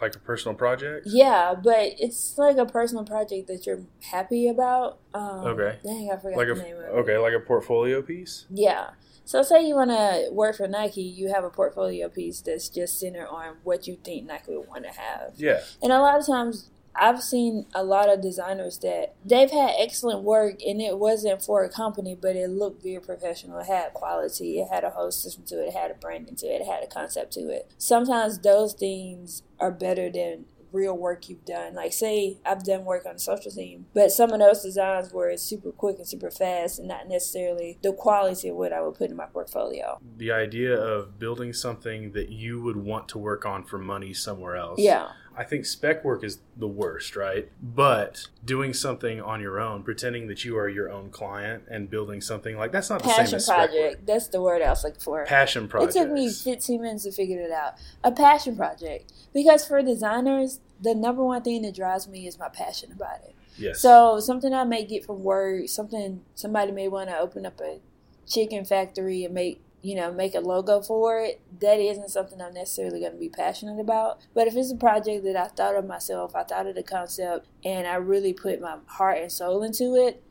like 0.00 0.16
a 0.16 0.18
personal 0.18 0.54
project? 0.56 1.06
yeah, 1.10 1.54
but 1.54 1.92
it's 1.98 2.38
like 2.38 2.56
a 2.56 2.64
personal 2.64 3.04
project 3.04 3.46
that 3.48 3.66
you're 3.66 3.82
happy 4.02 4.48
about. 4.48 4.98
Um, 5.12 5.46
Okay. 5.46 5.78
Dang, 5.84 6.10
I 6.10 6.16
forgot 6.16 6.38
Like 6.38 6.46
the 6.48 6.54
a 6.54 6.62
name 6.62 6.76
of 6.76 6.82
it. 6.84 6.88
okay, 7.00 7.18
like 7.18 7.34
a 7.34 7.40
portfolio 7.40 8.00
piece? 8.00 8.46
Yeah. 8.50 8.90
So 9.26 9.42
say 9.42 9.66
you 9.66 9.74
want 9.74 9.90
to 9.90 10.28
work 10.32 10.56
for 10.56 10.66
Nike, 10.66 11.02
you 11.02 11.28
have 11.28 11.44
a 11.44 11.50
portfolio 11.50 12.08
piece 12.08 12.40
that's 12.40 12.68
just 12.70 12.98
centered 12.98 13.28
on 13.28 13.56
what 13.62 13.86
you 13.86 13.96
think 13.96 14.26
Nike 14.26 14.56
would 14.56 14.68
want 14.68 14.84
to 14.84 14.90
have. 14.90 15.34
Yeah. 15.36 15.60
And 15.82 15.92
a 15.92 16.00
lot 16.00 16.18
of 16.18 16.26
times 16.26 16.70
I've 16.96 17.22
seen 17.22 17.66
a 17.74 17.82
lot 17.82 18.08
of 18.08 18.20
designers 18.20 18.78
that 18.78 19.14
they've 19.24 19.50
had 19.50 19.74
excellent 19.78 20.22
work 20.22 20.62
and 20.64 20.80
it 20.80 20.98
wasn't 20.98 21.42
for 21.42 21.64
a 21.64 21.68
company, 21.68 22.14
but 22.14 22.36
it 22.36 22.50
looked 22.50 22.82
very 22.82 23.00
professional. 23.00 23.58
It 23.58 23.66
had 23.66 23.94
quality, 23.94 24.60
it 24.60 24.68
had 24.72 24.84
a 24.84 24.90
whole 24.90 25.10
system 25.10 25.44
to 25.46 25.62
it, 25.62 25.68
it 25.68 25.74
had 25.74 25.90
a 25.90 25.94
branding 25.94 26.36
to 26.36 26.46
it, 26.46 26.60
it 26.60 26.66
had 26.66 26.84
a 26.84 26.86
concept 26.86 27.32
to 27.32 27.40
it. 27.50 27.70
Sometimes 27.78 28.38
those 28.38 28.74
things 28.74 29.42
are 29.58 29.70
better 29.70 30.10
than 30.10 30.46
real 30.74 30.96
work 30.96 31.28
you've 31.28 31.44
done. 31.44 31.74
Like 31.74 31.92
say 31.92 32.38
I've 32.44 32.64
done 32.64 32.84
work 32.84 33.06
on 33.06 33.14
a 33.14 33.18
social 33.18 33.50
team, 33.50 33.86
but 33.94 34.10
some 34.10 34.32
of 34.32 34.40
those 34.40 34.62
designs 34.62 35.12
were 35.12 35.34
super 35.36 35.70
quick 35.70 35.96
and 35.98 36.06
super 36.06 36.30
fast 36.30 36.80
and 36.80 36.88
not 36.88 37.08
necessarily 37.08 37.78
the 37.82 37.92
quality 37.92 38.48
of 38.48 38.56
what 38.56 38.72
I 38.72 38.82
would 38.82 38.96
put 38.96 39.10
in 39.10 39.16
my 39.16 39.26
portfolio. 39.26 39.98
The 40.18 40.32
idea 40.32 40.76
of 40.76 41.18
building 41.18 41.52
something 41.52 42.12
that 42.12 42.28
you 42.28 42.60
would 42.60 42.76
want 42.76 43.08
to 43.10 43.18
work 43.18 43.46
on 43.46 43.64
for 43.64 43.78
money 43.78 44.12
somewhere 44.12 44.56
else. 44.56 44.80
Yeah. 44.80 45.08
I 45.36 45.44
think 45.44 45.66
spec 45.66 46.04
work 46.04 46.22
is 46.22 46.38
the 46.56 46.68
worst, 46.68 47.16
right? 47.16 47.50
But 47.60 48.28
doing 48.44 48.72
something 48.72 49.20
on 49.20 49.40
your 49.40 49.60
own, 49.60 49.82
pretending 49.82 50.28
that 50.28 50.44
you 50.44 50.56
are 50.56 50.68
your 50.68 50.90
own 50.90 51.10
client 51.10 51.64
and 51.68 51.90
building 51.90 52.20
something 52.20 52.56
like 52.56 52.72
that's 52.72 52.90
not 52.90 53.02
the 53.02 53.08
same 53.08 53.16
Passion 53.16 53.36
as 53.36 53.46
project. 53.46 54.06
That's 54.06 54.28
the 54.28 54.40
word 54.40 54.62
I 54.62 54.70
was 54.70 54.84
looking 54.84 55.00
for. 55.00 55.24
Passion 55.24 55.68
project. 55.68 55.96
It 55.96 56.00
took 56.00 56.12
me 56.12 56.30
15 56.30 56.80
minutes 56.80 57.04
to 57.04 57.12
figure 57.12 57.40
it 57.40 57.50
out. 57.50 57.74
A 58.04 58.12
passion 58.12 58.56
project. 58.56 59.12
Because 59.32 59.66
for 59.66 59.82
designers, 59.82 60.60
the 60.80 60.94
number 60.94 61.24
one 61.24 61.42
thing 61.42 61.62
that 61.62 61.74
drives 61.74 62.06
me 62.06 62.26
is 62.26 62.38
my 62.38 62.48
passion 62.48 62.92
about 62.92 63.20
it. 63.24 63.34
Yes. 63.56 63.80
So 63.80 64.20
something 64.20 64.52
I 64.52 64.64
may 64.64 64.84
get 64.84 65.04
from 65.04 65.22
work, 65.22 65.68
something 65.68 66.22
somebody 66.34 66.72
may 66.72 66.88
want 66.88 67.08
to 67.10 67.18
open 67.18 67.46
up 67.46 67.60
a 67.60 67.80
chicken 68.26 68.64
factory 68.64 69.24
and 69.24 69.34
make 69.34 69.60
you 69.84 69.94
know 69.94 70.10
make 70.10 70.34
a 70.34 70.40
logo 70.40 70.80
for 70.80 71.20
it. 71.20 71.40
That 71.60 71.78
isn't 71.78 72.08
something 72.08 72.40
I'm 72.40 72.54
necessarily 72.54 73.00
going 73.00 73.12
to 73.12 73.18
be 73.18 73.28
passionate 73.28 73.78
about. 73.78 74.20
But 74.34 74.48
if 74.48 74.56
it's 74.56 74.72
a 74.72 74.76
project 74.76 75.24
that 75.24 75.36
I 75.36 75.48
thought 75.48 75.76
of 75.76 75.86
myself, 75.86 76.34
I 76.34 76.42
thought 76.42 76.66
of 76.66 76.74
the 76.74 76.82
concept, 76.82 77.46
and 77.64 77.86
I 77.86 77.96
really 77.96 78.32
put 78.32 78.60
my 78.60 78.78
heart 78.86 79.18
and 79.18 79.30
soul 79.30 79.62
into 79.62 79.94
it, 79.94 80.22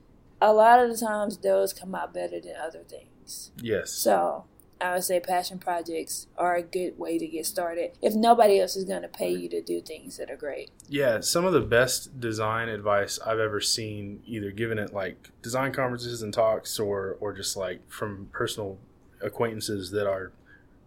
a 0.41 0.51
lot 0.51 0.83
of 0.83 0.89
the 0.89 0.97
times 0.97 1.37
those 1.37 1.71
come 1.71 1.93
out 1.93 2.13
better 2.13 2.41
than 2.41 2.55
other 2.55 2.83
things. 2.83 3.51
yes. 3.61 3.91
So 3.91 4.45
I 4.81 4.95
would 4.95 5.03
say 5.03 5.19
passion 5.19 5.59
projects 5.59 6.27
are 6.37 6.55
a 6.55 6.63
good 6.63 6.97
way 6.97 7.17
to 7.17 7.27
get 7.27 7.45
started 7.45 7.91
if 8.01 8.15
nobody 8.15 8.59
else 8.59 8.75
is 8.75 8.83
going 8.83 9.03
to 9.03 9.07
pay 9.07 9.29
you 9.29 9.47
to 9.49 9.61
do 9.61 9.79
things 9.79 10.17
that 10.17 10.29
are 10.29 10.35
great. 10.35 10.71
Yeah, 10.89 11.21
some 11.21 11.45
of 11.45 11.53
the 11.53 11.61
best 11.61 12.19
design 12.19 12.67
advice 12.67 13.19
I've 13.25 13.39
ever 13.39 13.61
seen, 13.61 14.21
either 14.25 14.51
given 14.51 14.79
at 14.79 14.93
like 14.93 15.29
design 15.41 15.71
conferences 15.71 16.21
and 16.23 16.33
talks, 16.33 16.79
or 16.79 17.17
or 17.21 17.31
just 17.33 17.55
like 17.55 17.89
from 17.89 18.29
personal 18.33 18.79
acquaintances 19.23 19.91
that 19.91 20.07
are, 20.07 20.31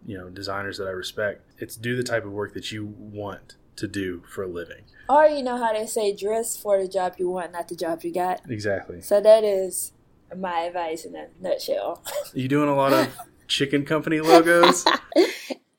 you 0.05 0.17
know, 0.17 0.29
designers 0.29 0.77
that 0.77 0.87
I 0.87 0.91
respect. 0.91 1.41
It's 1.57 1.75
do 1.75 1.95
the 1.95 2.03
type 2.03 2.25
of 2.25 2.31
work 2.31 2.53
that 2.53 2.71
you 2.71 2.85
want 2.85 3.55
to 3.77 3.87
do 3.87 4.23
for 4.27 4.43
a 4.43 4.47
living. 4.47 4.83
Or 5.09 5.25
you 5.25 5.43
know 5.43 5.57
how 5.57 5.73
they 5.73 5.85
say, 5.85 6.15
dress 6.15 6.57
for 6.57 6.81
the 6.81 6.87
job 6.87 7.15
you 7.17 7.29
want, 7.29 7.53
not 7.53 7.67
the 7.67 7.75
job 7.75 8.03
you 8.03 8.13
got. 8.13 8.41
Exactly. 8.49 9.01
So 9.01 9.21
that 9.21 9.43
is 9.43 9.93
my 10.35 10.61
advice 10.61 11.05
in 11.05 11.15
a 11.15 11.27
nutshell. 11.39 12.03
Are 12.33 12.39
you 12.39 12.47
doing 12.47 12.69
a 12.69 12.75
lot 12.75 12.93
of 12.93 13.15
chicken 13.47 13.85
company 13.85 14.19
logos? 14.19 14.85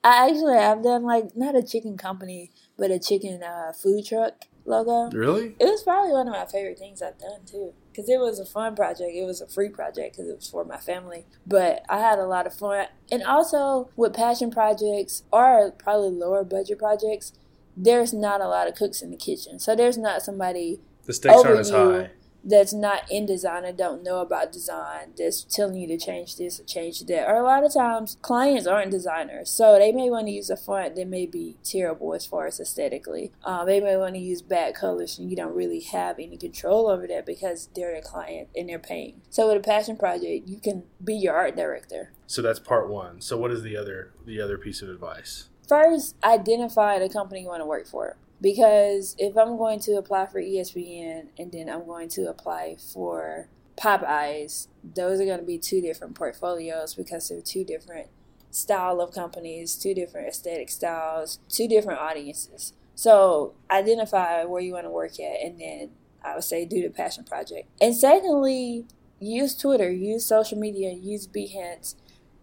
I 0.03 0.29
actually 0.29 0.55
I've 0.55 0.81
done 0.81 1.03
like 1.03 1.35
not 1.35 1.55
a 1.55 1.61
chicken 1.61 1.97
company, 1.97 2.51
but 2.77 2.89
a 2.89 2.99
chicken 2.99 3.43
uh, 3.43 3.73
food 3.73 4.05
truck 4.05 4.45
logo. 4.65 5.09
really? 5.15 5.55
It 5.59 5.65
was 5.65 5.83
probably 5.83 6.11
one 6.11 6.27
of 6.27 6.33
my 6.33 6.45
favorite 6.45 6.79
things 6.79 7.01
I've 7.01 7.19
done 7.19 7.41
too, 7.45 7.73
because 7.99 8.09
it 8.09 8.19
was 8.19 8.39
a 8.39 8.45
fun 8.45 8.75
project. 8.75 9.11
It 9.13 9.25
was 9.25 9.41
a 9.41 9.47
free 9.47 9.69
project 9.69 10.15
because 10.15 10.29
it 10.29 10.35
was 10.35 10.49
for 10.49 10.63
my 10.63 10.77
family, 10.77 11.25
but 11.45 11.83
I 11.89 11.99
had 11.99 12.17
a 12.17 12.25
lot 12.25 12.47
of 12.47 12.53
fun. 12.53 12.87
And 13.11 13.23
also 13.23 13.89
with 13.97 14.13
passion 14.13 14.51
projects 14.51 15.23
or 15.31 15.71
probably 15.71 16.11
lower 16.11 16.43
budget 16.45 16.79
projects, 16.79 17.33
there's 17.75 18.13
not 18.13 18.39
a 18.41 18.47
lot 18.47 18.67
of 18.67 18.75
cooks 18.75 19.01
in 19.01 19.11
the 19.11 19.17
kitchen, 19.17 19.59
so 19.59 19.75
there's 19.75 19.97
not 19.97 20.21
somebody 20.21 20.79
The 21.05 21.13
stakes 21.13 21.43
aren't 21.43 21.59
as 21.59 21.69
high. 21.69 22.11
That's 22.43 22.73
not 22.73 23.09
in 23.11 23.25
design 23.25 23.65
and 23.65 23.77
don't 23.77 24.03
know 24.03 24.19
about 24.19 24.51
design 24.51 25.13
that's 25.17 25.43
telling 25.43 25.75
you 25.75 25.87
to 25.87 25.97
change 25.97 26.37
this 26.37 26.59
or 26.59 26.63
change 26.63 27.01
that. 27.05 27.27
Or 27.27 27.35
a 27.35 27.43
lot 27.43 27.63
of 27.63 27.73
times 27.73 28.17
clients 28.21 28.67
aren't 28.67 28.91
designers, 28.91 29.49
so 29.49 29.77
they 29.77 29.91
may 29.91 30.09
want 30.09 30.27
to 30.27 30.31
use 30.31 30.49
a 30.49 30.57
font 30.57 30.95
that 30.95 31.07
may 31.07 31.25
be 31.25 31.57
terrible 31.63 32.13
as 32.13 32.25
far 32.25 32.47
as 32.47 32.59
aesthetically. 32.59 33.31
Um, 33.43 33.65
they 33.65 33.79
may 33.79 33.97
want 33.97 34.15
to 34.15 34.21
use 34.21 34.41
bad 34.41 34.75
colors 34.75 35.19
and 35.19 35.29
you 35.29 35.35
don't 35.35 35.55
really 35.55 35.81
have 35.81 36.19
any 36.19 36.37
control 36.37 36.87
over 36.87 37.07
that 37.07 37.25
because 37.25 37.69
they're 37.75 37.95
the 37.95 38.01
client 38.01 38.49
and 38.55 38.69
they're 38.69 38.79
paying. 38.79 39.21
So 39.29 39.47
with 39.47 39.57
a 39.57 39.61
passion 39.61 39.97
project, 39.97 40.47
you 40.47 40.59
can 40.59 40.83
be 41.03 41.15
your 41.15 41.35
art 41.35 41.55
director. 41.55 42.11
So 42.27 42.41
that's 42.41 42.59
part 42.59 42.89
one. 42.89 43.21
So 43.21 43.37
what 43.37 43.51
is 43.51 43.63
the 43.63 43.75
other 43.75 44.13
the 44.25 44.39
other 44.41 44.57
piece 44.57 44.81
of 44.81 44.89
advice? 44.89 45.49
First, 45.67 46.15
identify 46.23 46.97
the 46.97 47.09
company 47.09 47.41
you 47.41 47.47
want 47.47 47.61
to 47.61 47.65
work 47.65 47.87
for. 47.87 48.17
Because 48.41 49.15
if 49.17 49.37
I'm 49.37 49.57
going 49.57 49.79
to 49.81 49.93
apply 49.93 50.27
for 50.27 50.41
ESPN 50.41 51.27
and 51.37 51.51
then 51.51 51.69
I'm 51.69 51.85
going 51.85 52.07
to 52.09 52.29
apply 52.29 52.77
for 52.93 53.49
Popeyes, 53.77 54.67
those 54.83 55.19
are 55.19 55.25
going 55.25 55.39
to 55.39 55.45
be 55.45 55.57
two 55.57 55.81
different 55.81 56.15
portfolios 56.15 56.93
because 56.95 57.27
they're 57.27 57.41
two 57.41 57.65
different 57.65 58.07
style 58.51 59.01
of 59.01 59.13
companies, 59.13 59.75
two 59.75 59.93
different 59.93 60.27
aesthetic 60.27 60.69
styles, 60.69 61.39
two 61.49 61.67
different 61.67 61.99
audiences. 61.99 62.73
So 62.95 63.53
identify 63.69 64.43
where 64.45 64.61
you 64.61 64.73
want 64.73 64.85
to 64.85 64.89
work 64.89 65.19
at 65.19 65.41
and 65.41 65.59
then 65.59 65.91
I 66.23 66.35
would 66.35 66.43
say 66.43 66.65
do 66.65 66.81
the 66.81 66.89
passion 66.89 67.23
project. 67.23 67.69
And 67.79 67.95
secondly, 67.95 68.85
use 69.19 69.55
Twitter, 69.55 69.91
use 69.91 70.25
social 70.25 70.57
media, 70.57 70.91
use 70.93 71.27
Behance, 71.27 71.95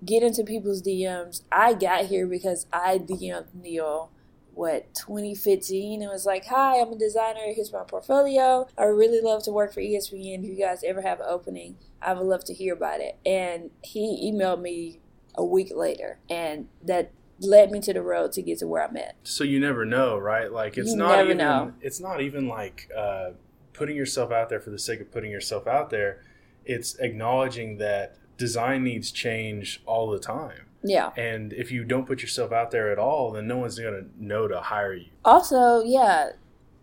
get 0.04 0.22
into 0.22 0.44
people's 0.44 0.82
DMs. 0.82 1.42
I 1.50 1.74
got 1.74 2.06
here 2.06 2.26
because 2.26 2.66
I 2.72 2.98
DM'd 2.98 3.54
Neil 3.54 4.10
what 4.56 4.92
2015 4.94 6.00
and 6.02 6.10
was 6.10 6.24
like, 6.26 6.46
"Hi, 6.46 6.80
I'm 6.80 6.92
a 6.92 6.96
designer. 6.98 7.40
Here's 7.54 7.72
my 7.72 7.84
portfolio. 7.84 8.66
I 8.78 8.86
would 8.86 8.96
really 8.96 9.20
love 9.20 9.42
to 9.44 9.52
work 9.52 9.72
for 9.72 9.80
ESPN. 9.80 10.42
If 10.44 10.50
you 10.50 10.56
guys 10.56 10.82
ever 10.82 11.02
have 11.02 11.20
an 11.20 11.26
opening, 11.28 11.76
I 12.00 12.14
would 12.14 12.26
love 12.26 12.44
to 12.44 12.54
hear 12.54 12.72
about 12.74 13.00
it." 13.00 13.16
And 13.26 13.70
he 13.82 14.32
emailed 14.32 14.60
me 14.62 15.00
a 15.36 15.44
week 15.44 15.72
later, 15.74 16.18
and 16.30 16.68
that 16.82 17.10
led 17.40 17.70
me 17.70 17.80
to 17.80 17.92
the 17.92 18.00
road 18.02 18.32
to 18.32 18.40
get 18.42 18.58
to 18.60 18.66
where 18.66 18.82
I'm 18.82 18.96
at. 18.96 19.14
So 19.22 19.44
you 19.44 19.60
never 19.60 19.84
know, 19.84 20.16
right? 20.16 20.50
Like 20.50 20.78
it's 20.78 20.90
You 20.92 20.96
not 20.96 21.22
even 21.22 21.36
know. 21.36 21.74
it's 21.82 22.00
not 22.00 22.22
even 22.22 22.48
like 22.48 22.88
uh, 22.96 23.32
putting 23.74 23.94
yourself 23.94 24.32
out 24.32 24.48
there 24.48 24.60
for 24.60 24.70
the 24.70 24.78
sake 24.78 25.00
of 25.02 25.12
putting 25.12 25.30
yourself 25.30 25.66
out 25.66 25.90
there. 25.90 26.22
It's 26.64 26.94
acknowledging 26.98 27.76
that 27.76 28.16
design 28.38 28.84
needs 28.84 29.12
change 29.12 29.82
all 29.84 30.10
the 30.10 30.18
time. 30.18 30.62
Yeah. 30.82 31.10
And 31.16 31.52
if 31.52 31.72
you 31.72 31.84
don't 31.84 32.06
put 32.06 32.22
yourself 32.22 32.52
out 32.52 32.70
there 32.70 32.90
at 32.92 32.98
all, 32.98 33.32
then 33.32 33.46
no 33.46 33.56
one's 33.58 33.78
going 33.78 33.94
to 33.94 34.24
know 34.24 34.46
to 34.48 34.60
hire 34.60 34.94
you. 34.94 35.06
Also, 35.24 35.82
yeah, 35.82 36.30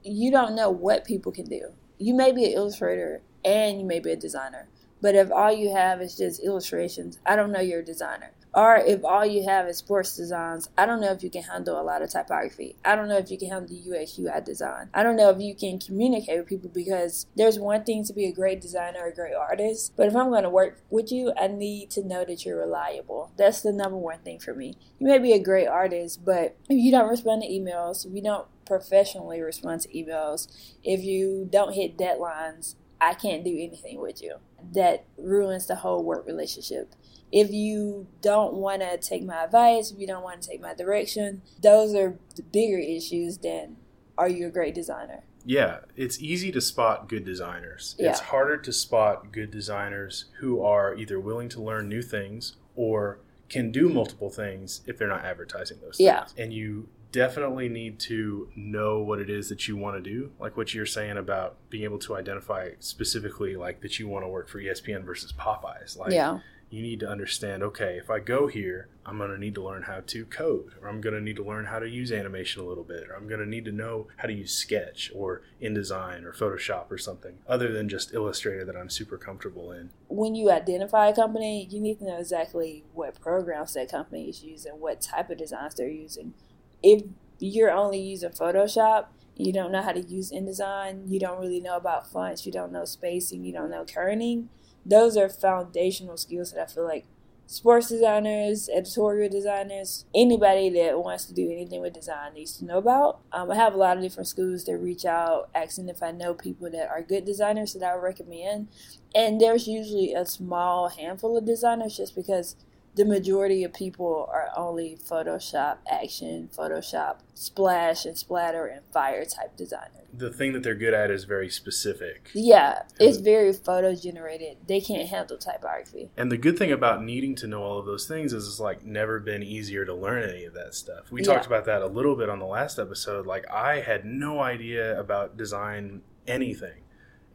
you 0.04 0.32
don't 0.32 0.56
know 0.56 0.70
what 0.70 1.06
people 1.06 1.32
can 1.32 1.46
do. 1.46 1.70
You 1.98 2.14
may 2.14 2.32
be 2.32 2.46
an 2.46 2.52
illustrator 2.52 3.22
and 3.46 3.80
you 3.80 3.86
may 3.86 4.00
be 4.00 4.12
a 4.12 4.16
designer, 4.16 4.68
but 5.02 5.16
if 5.16 5.32
all 5.32 5.52
you 5.52 5.74
have 5.74 6.02
is 6.02 6.18
just 6.18 6.44
illustrations, 6.44 7.20
I 7.26 7.36
don't 7.36 7.52
know 7.52 7.60
you're 7.60 7.80
a 7.80 7.86
designer. 7.86 8.32
Or 8.56 8.76
if 8.76 9.04
all 9.04 9.26
you 9.26 9.48
have 9.48 9.68
is 9.68 9.78
sports 9.78 10.16
designs, 10.16 10.70
I 10.78 10.86
don't 10.86 11.02
know 11.02 11.12
if 11.12 11.24
you 11.24 11.32
can 11.32 11.44
handle 11.44 11.80
a 11.80 11.82
lot 11.82 12.04
of 12.04 12.12
typography. 12.12 12.76
I 12.86 12.96
don't 12.96 13.08
know 13.08 13.18
if 13.18 13.32
you 13.32 13.38
can 13.38 13.50
handle 13.50 13.76
UX 13.76 14.20
UI 14.20 14.42
design. 14.46 14.90
I 14.94 15.02
don't 15.02 15.16
know 15.16 15.32
if 15.32 15.42
you 15.42 15.56
can 15.56 15.80
communicate 15.80 16.38
with 16.38 16.48
people 16.48 16.70
because 16.70 17.26
there's 17.36 17.58
one 17.58 17.84
thing 17.84 18.04
to 18.06 18.14
be 18.14 18.26
a 18.26 18.32
great 18.32 18.62
designer 18.62 19.00
or 19.02 19.08
a 19.08 19.16
great 19.16 19.34
artist, 19.34 19.94
but 19.96 20.08
if 20.08 20.16
I'm 20.16 20.30
going 20.30 20.44
to 20.44 20.50
work 20.50 20.82
with 20.92 21.12
you, 21.12 21.34
I 21.40 21.48
need 21.48 21.90
to 21.92 22.04
know 22.06 22.26
that 22.26 22.46
you're 22.46 22.60
reliable. 22.60 23.32
That's 23.38 23.62
the 23.62 23.74
number 23.74 23.98
one 23.98 24.20
thing 24.20 24.40
for 24.40 24.54
me. 24.54 24.76
You 25.00 25.08
may 25.08 25.18
be 25.18 25.34
a 25.34 25.40
great 25.40 25.68
artist, 25.68 26.24
but 26.24 26.56
if 26.70 26.78
you 26.78 26.92
don't 26.92 27.10
respond 27.10 27.42
to 27.42 27.50
emails, 27.50 28.06
if 28.06 28.14
you 28.14 28.22
don't 28.22 28.48
professionally 28.66 29.42
respond 29.42 29.82
to 29.82 29.90
emails, 29.90 30.48
if 30.84 31.04
you 31.04 31.48
don't 31.52 31.74
hit 31.74 31.98
deadlines, 31.98 32.76
I 33.04 33.14
can't 33.14 33.44
do 33.44 33.52
anything 33.52 34.00
with 34.00 34.22
you. 34.22 34.38
That 34.74 35.06
ruins 35.18 35.68
the 35.68 35.76
whole 35.76 36.04
work 36.04 36.26
relationship. 36.26 36.94
If 37.32 37.52
you 37.52 38.08
don't 38.22 38.54
want 38.54 38.82
to 38.82 38.98
take 38.98 39.24
my 39.24 39.44
advice, 39.44 39.92
if 39.92 40.00
you 40.00 40.08
don't 40.08 40.24
want 40.24 40.42
to 40.42 40.50
take 40.50 40.62
my 40.62 40.74
direction, 40.74 41.42
those 41.62 41.96
are 41.96 42.18
the 42.36 42.44
bigger 42.44 42.78
issues 42.78 43.40
than 43.40 43.78
are 44.18 44.30
you 44.30 44.48
a 44.48 44.52
great 44.52 44.76
designer? 44.76 45.24
Yeah, 45.46 45.80
it's 45.96 46.22
easy 46.22 46.52
to 46.52 46.62
spot 46.62 47.10
good 47.10 47.26
designers. 47.26 47.96
Yeah. 48.00 48.12
It's 48.12 48.20
harder 48.22 48.58
to 48.58 48.72
spot 48.72 49.32
good 49.32 49.52
designers 49.52 50.26
who 50.40 50.62
are 50.62 50.96
either 50.96 51.20
willing 51.20 51.50
to 51.50 51.62
learn 51.62 51.90
new 51.90 52.02
things 52.02 52.56
or 52.76 53.20
can 53.50 53.72
do 53.72 53.90
multiple 53.90 54.30
things 54.30 54.82
if 54.86 54.98
they're 54.98 55.08
not 55.08 55.26
advertising 55.26 55.80
those 55.82 55.98
things. 55.98 56.06
Yeah. 56.08 56.26
And 56.38 56.54
you 56.54 56.88
definitely 57.14 57.70
need 57.70 58.00
to 58.00 58.50
know 58.56 59.00
what 59.00 59.20
it 59.20 59.30
is 59.30 59.48
that 59.48 59.68
you 59.68 59.78
want 59.78 59.96
to 59.96 60.02
do. 60.02 60.32
Like 60.40 60.58
what 60.58 60.74
you're 60.74 60.86
saying 60.86 61.16
about 61.16 61.56
being 61.70 61.86
able 61.86 62.00
to 62.00 62.16
identify 62.16 62.72
specifically 62.80 63.56
like 63.56 63.82
that 63.82 64.00
you 64.00 64.10
want 64.10 64.26
to 64.26 64.28
work 64.28 64.50
for 64.50 64.60
ESPN 64.60 65.06
versus 65.06 65.32
Popeyes. 65.32 65.98
Like 65.98 66.12
yeah. 66.12 66.40
you 66.70 66.82
need 66.82 67.00
to 67.00 67.08
understand 67.08 67.62
okay 67.62 67.98
if 68.02 68.10
i 68.10 68.18
go 68.18 68.48
here 68.48 68.88
i'm 69.06 69.20
going 69.20 69.30
to 69.30 69.38
need 69.38 69.54
to 69.54 69.64
learn 69.64 69.84
how 69.84 70.00
to 70.08 70.26
code 70.26 70.74
or 70.82 70.90
i'm 70.90 71.02
going 71.02 71.14
to 71.14 71.22
need 71.22 71.36
to 71.36 71.44
learn 71.44 71.66
how 71.66 71.78
to 71.78 71.88
use 71.88 72.12
animation 72.12 72.64
a 72.64 72.66
little 72.66 72.84
bit 72.84 73.08
or 73.08 73.16
i'm 73.16 73.28
going 73.28 73.40
to 73.40 73.46
need 73.46 73.64
to 73.64 73.72
know 73.72 74.08
how 74.18 74.28
to 74.28 74.34
use 74.34 74.52
sketch 74.52 75.12
or 75.14 75.44
indesign 75.62 76.24
or 76.24 76.32
photoshop 76.34 76.90
or 76.90 76.98
something 76.98 77.38
other 77.48 77.72
than 77.72 77.88
just 77.88 78.12
illustrator 78.12 78.66
that 78.66 78.76
i'm 78.76 78.90
super 78.90 79.18
comfortable 79.18 79.72
in 79.72 79.92
when 80.08 80.36
you 80.36 80.52
identify 80.52 81.08
a 81.08 81.16
company, 81.16 81.68
you 81.72 81.82
need 81.82 81.98
to 81.98 82.06
know 82.06 82.20
exactly 82.20 82.84
what 82.94 83.20
programs 83.20 83.74
that 83.74 83.90
company 83.90 84.30
is 84.30 84.44
using, 84.44 84.74
what 84.74 85.02
type 85.02 85.32
of 85.32 85.40
designs 85.40 85.74
they're 85.74 85.90
using. 85.90 86.36
If 86.84 87.04
you're 87.40 87.72
only 87.72 88.00
using 88.00 88.30
Photoshop, 88.30 89.08
you 89.36 89.52
don't 89.52 89.72
know 89.72 89.82
how 89.82 89.94
to 89.94 90.02
use 90.02 90.32
InDesign, 90.32 91.10
you 91.10 91.20
don't 91.20 91.40
really 91.40 91.60
know 91.60 91.76
about 91.76 92.12
fonts, 92.12 92.46
you 92.46 92.52
don't 92.52 92.72
know 92.72 92.86
spacing, 92.86 93.44
you 93.44 93.52
don't 93.52 93.72
know 93.72 93.84
kerning. 93.86 94.48
Those 94.86 95.18
are 95.18 95.30
foundational 95.30 96.18
skills 96.18 96.52
that 96.52 96.62
I 96.62 96.66
feel 96.66 96.84
like 96.84 97.06
sports 97.46 97.90
designers, 97.90 98.70
editorial 98.70 99.30
designers, 99.30 100.06
anybody 100.14 100.70
that 100.70 101.02
wants 101.02 101.26
to 101.26 101.34
do 101.34 101.50
anything 101.52 101.82
with 101.82 101.94
design 101.94 102.34
needs 102.34 102.58
to 102.58 102.66
know 102.66 102.78
about. 102.78 103.20
Um, 103.32 103.52
I 103.52 103.56
have 103.56 103.74
a 103.74 103.78
lot 103.78 103.98
of 103.98 104.04
different 104.04 104.28
schools 104.28 104.66
that 104.66 104.78
reach 104.78 105.06
out 105.06 105.50
asking 105.54 105.90
if 105.90 106.02
I 106.02 106.12
know 106.12 106.34
people 106.34 106.70
that 106.72 106.90
are 106.90 107.02
good 107.02 107.26
designers 107.26 107.74
that 107.74 107.84
I 107.84 107.96
would 107.96 108.04
recommend. 108.04 108.68
And 109.16 109.40
there's 109.40 109.68
usually 109.68 110.14
a 110.14 110.26
small 110.26 110.90
handful 110.90 111.38
of 111.38 111.46
designers 111.46 111.98
just 111.98 112.16
because 112.16 112.56
the 112.96 113.06
majority 113.06 113.64
of 113.64 113.74
people 113.74 114.30
are 114.32 114.50
only 114.56 114.98
Photoshop 115.04 115.78
action, 115.90 116.50
Photoshop 116.56 117.18
splash 117.34 118.06
and 118.06 118.16
splatter 118.18 118.66
and 118.68 118.82
fire 118.92 119.26
type 119.26 119.56
designers. 119.58 119.90
the 120.16 120.30
thing 120.32 120.54
that 120.54 120.62
they're 120.62 120.76
good 120.76 120.94
at 120.94 121.10
is 121.10 121.24
very 121.24 121.50
specific 121.50 122.30
Yeah, 122.36 122.84
it's 123.00 123.18
very 123.18 123.52
photo 123.52 123.96
generated. 123.96 124.58
They 124.68 124.80
can't 124.80 125.10
handle 125.10 125.38
typography. 125.38 126.12
and 126.16 126.32
the 126.32 126.38
good 126.38 126.58
thing 126.58 126.72
about 126.72 127.04
needing 127.04 127.34
to 127.38 127.48
know 127.48 127.64
all 127.64 127.80
of 127.80 127.88
those 127.88 128.08
things 128.08 128.32
is 128.34 128.48
it's 128.48 128.60
like 128.60 128.86
never 128.86 129.20
been 129.20 129.42
easier 129.42 129.86
to 129.86 129.94
learn 129.96 130.30
any 130.30 130.46
of 130.46 130.54
that 130.54 130.76
stuff. 130.76 131.12
We 131.12 131.22
Yeah. 131.22 131.34
talked 131.34 131.48
about 131.48 131.66
that 131.66 131.82
a 131.82 131.88
little 131.88 132.16
bit 132.16 132.30
on 132.30 132.38
the 132.38 132.46
last 132.46 132.78
episode. 132.78 133.26
Like 133.26 133.50
I 133.52 133.80
had 133.80 134.06
no 134.06 134.40
idea 134.40 135.00
about 135.00 135.36
design 135.36 136.04
anything. 136.28 136.82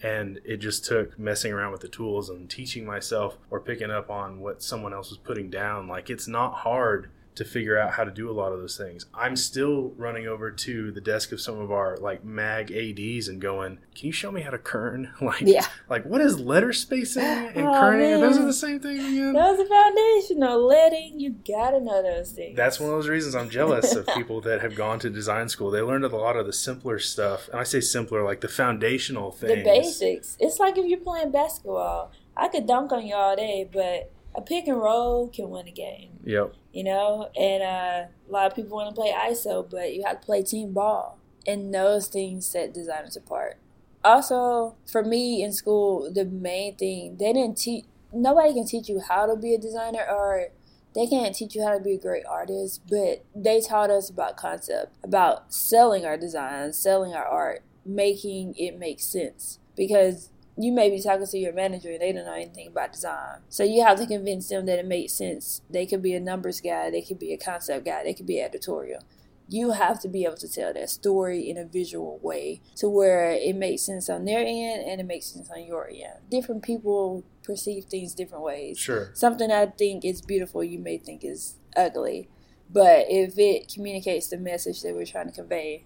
And 0.02 0.40
it 0.44 0.58
just 0.58 0.84
took 0.84 1.18
messing 1.18 1.52
around 1.52 1.72
with 1.72 1.80
the 1.80 1.88
tools 1.88 2.28
and 2.30 2.48
teaching 2.48 2.86
myself 2.86 3.36
or 3.50 3.60
picking 3.60 3.90
up 3.90 4.10
on 4.10 4.40
what 4.40 4.62
someone 4.62 4.94
else 4.94 5.10
was 5.10 5.18
putting 5.18 5.50
down. 5.50 5.88
Like 5.88 6.08
it's 6.08 6.28
not 6.28 6.54
hard 6.54 7.10
to 7.38 7.44
figure 7.44 7.78
out 7.78 7.92
how 7.92 8.04
to 8.04 8.10
do 8.10 8.30
a 8.30 8.32
lot 8.32 8.52
of 8.52 8.60
those 8.60 8.76
things. 8.76 9.06
I'm 9.14 9.34
still 9.34 9.92
running 9.96 10.26
over 10.28 10.50
to 10.50 10.92
the 10.92 11.00
desk 11.00 11.32
of 11.32 11.40
some 11.40 11.58
of 11.58 11.72
our 11.72 11.96
like 11.96 12.24
mag 12.24 12.70
ads 12.70 13.26
and 13.28 13.40
going, 13.40 13.78
"Can 13.96 14.06
you 14.06 14.12
show 14.12 14.30
me 14.30 14.42
how 14.42 14.50
to 14.50 14.58
kern?" 14.58 15.12
like, 15.20 15.40
Yeah. 15.40 15.66
like 15.88 16.04
what 16.04 16.20
is 16.20 16.38
letter 16.38 16.72
spacing 16.72 17.22
and 17.24 17.66
Oh, 17.66 17.72
kerning? 17.72 18.20
Those 18.20 18.38
are 18.38 18.44
the 18.44 18.52
same 18.52 18.80
thing 18.80 18.98
again. 18.98 19.32
Those 19.32 19.60
are 19.60 19.66
foundational. 19.66 20.66
Letting 20.66 21.18
you 21.18 21.30
gotta 21.46 21.80
know 21.80 22.02
those 22.02 22.32
things. 22.32 22.56
That's 22.56 22.78
one 22.78 22.90
of 22.90 22.96
those 22.96 23.08
reasons 23.08 23.34
I'm 23.34 23.50
jealous 23.50 23.94
of 23.94 24.06
people 24.08 24.40
that 24.42 24.60
have 24.60 24.74
gone 24.74 24.98
to 25.00 25.10
design 25.10 25.48
school. 25.48 25.70
They 25.70 25.80
learned 25.80 26.04
a 26.04 26.08
lot 26.08 26.36
of 26.36 26.46
the 26.46 26.52
simpler 26.52 26.98
stuff, 26.98 27.48
and 27.48 27.58
I 27.58 27.62
say 27.64 27.80
simpler, 27.80 28.22
like 28.24 28.40
the 28.40 28.48
foundational 28.48 29.30
things. 29.32 29.54
the 29.54 29.62
basics. 29.64 30.36
It's 30.38 30.58
like 30.58 30.76
if 30.78 30.86
you're 30.86 30.98
playing 31.00 31.30
basketball. 31.30 32.12
I 32.36 32.46
could 32.46 32.66
dunk 32.68 32.92
on 32.92 33.04
you 33.04 33.14
all 33.16 33.34
day, 33.34 33.68
but 33.72 34.12
a 34.34 34.40
pick 34.40 34.68
and 34.68 34.76
roll 34.80 35.26
can 35.28 35.50
win 35.50 35.66
a 35.66 35.72
game. 35.72 36.10
Yep. 36.28 36.56
You 36.74 36.84
know, 36.84 37.30
and 37.34 37.62
uh, 37.62 38.08
a 38.28 38.30
lot 38.30 38.46
of 38.50 38.54
people 38.54 38.76
want 38.76 38.94
to 38.94 39.00
play 39.00 39.12
ISO, 39.12 39.68
but 39.68 39.94
you 39.94 40.04
have 40.04 40.20
to 40.20 40.26
play 40.26 40.42
team 40.42 40.74
ball, 40.74 41.18
and 41.46 41.72
those 41.72 42.06
things 42.08 42.46
set 42.46 42.74
designers 42.74 43.16
apart. 43.16 43.56
Also, 44.04 44.76
for 44.86 45.02
me 45.02 45.42
in 45.42 45.54
school, 45.54 46.12
the 46.12 46.26
main 46.26 46.76
thing 46.76 47.16
they 47.16 47.32
didn't 47.32 47.56
teach. 47.56 47.86
Nobody 48.12 48.52
can 48.52 48.66
teach 48.66 48.90
you 48.90 49.00
how 49.00 49.24
to 49.24 49.36
be 49.36 49.54
a 49.54 49.58
designer, 49.58 50.04
or 50.06 50.48
they 50.94 51.06
can't 51.06 51.34
teach 51.34 51.54
you 51.54 51.64
how 51.64 51.72
to 51.72 51.82
be 51.82 51.94
a 51.94 51.98
great 51.98 52.26
artist. 52.26 52.82
But 52.86 53.24
they 53.34 53.62
taught 53.62 53.88
us 53.88 54.10
about 54.10 54.36
concept, 54.36 54.92
about 55.02 55.54
selling 55.54 56.04
our 56.04 56.18
designs, 56.18 56.78
selling 56.78 57.14
our 57.14 57.24
art, 57.24 57.62
making 57.86 58.54
it 58.58 58.78
make 58.78 59.00
sense. 59.00 59.60
Because 59.74 60.28
you 60.58 60.72
may 60.72 60.90
be 60.90 61.00
talking 61.00 61.26
to 61.26 61.38
your 61.38 61.52
manager 61.52 61.90
and 61.90 62.00
they 62.00 62.12
don't 62.12 62.26
know 62.26 62.34
anything 62.34 62.66
about 62.68 62.92
design. 62.92 63.40
So 63.48 63.62
you 63.62 63.84
have 63.84 63.98
to 64.00 64.06
convince 64.06 64.48
them 64.48 64.66
that 64.66 64.78
it 64.78 64.86
makes 64.86 65.12
sense. 65.12 65.62
They 65.70 65.86
could 65.86 66.02
be 66.02 66.14
a 66.14 66.20
numbers 66.20 66.60
guy, 66.60 66.90
they 66.90 67.02
could 67.02 67.18
be 67.18 67.32
a 67.32 67.38
concept 67.38 67.84
guy, 67.84 68.02
they 68.02 68.14
could 68.14 68.26
be 68.26 68.40
editorial. 68.40 69.02
You 69.50 69.70
have 69.70 70.00
to 70.02 70.08
be 70.08 70.24
able 70.24 70.36
to 70.36 70.52
tell 70.52 70.74
that 70.74 70.90
story 70.90 71.48
in 71.48 71.56
a 71.56 71.64
visual 71.64 72.18
way 72.22 72.60
to 72.76 72.88
where 72.88 73.30
it 73.30 73.56
makes 73.56 73.82
sense 73.82 74.10
on 74.10 74.26
their 74.26 74.40
end 74.40 74.84
and 74.86 75.00
it 75.00 75.06
makes 75.06 75.26
sense 75.26 75.48
on 75.50 75.64
your 75.64 75.88
end. 75.88 76.28
Different 76.30 76.62
people 76.62 77.24
perceive 77.42 77.84
things 77.84 78.14
different 78.14 78.44
ways. 78.44 78.78
Sure. 78.78 79.10
Something 79.14 79.50
I 79.50 79.66
think 79.66 80.04
is 80.04 80.20
beautiful, 80.20 80.62
you 80.62 80.78
may 80.78 80.98
think 80.98 81.24
is 81.24 81.56
ugly. 81.76 82.28
But 82.70 83.06
if 83.08 83.38
it 83.38 83.72
communicates 83.72 84.28
the 84.28 84.36
message 84.36 84.82
that 84.82 84.94
we're 84.94 85.06
trying 85.06 85.28
to 85.28 85.32
convey, 85.32 85.84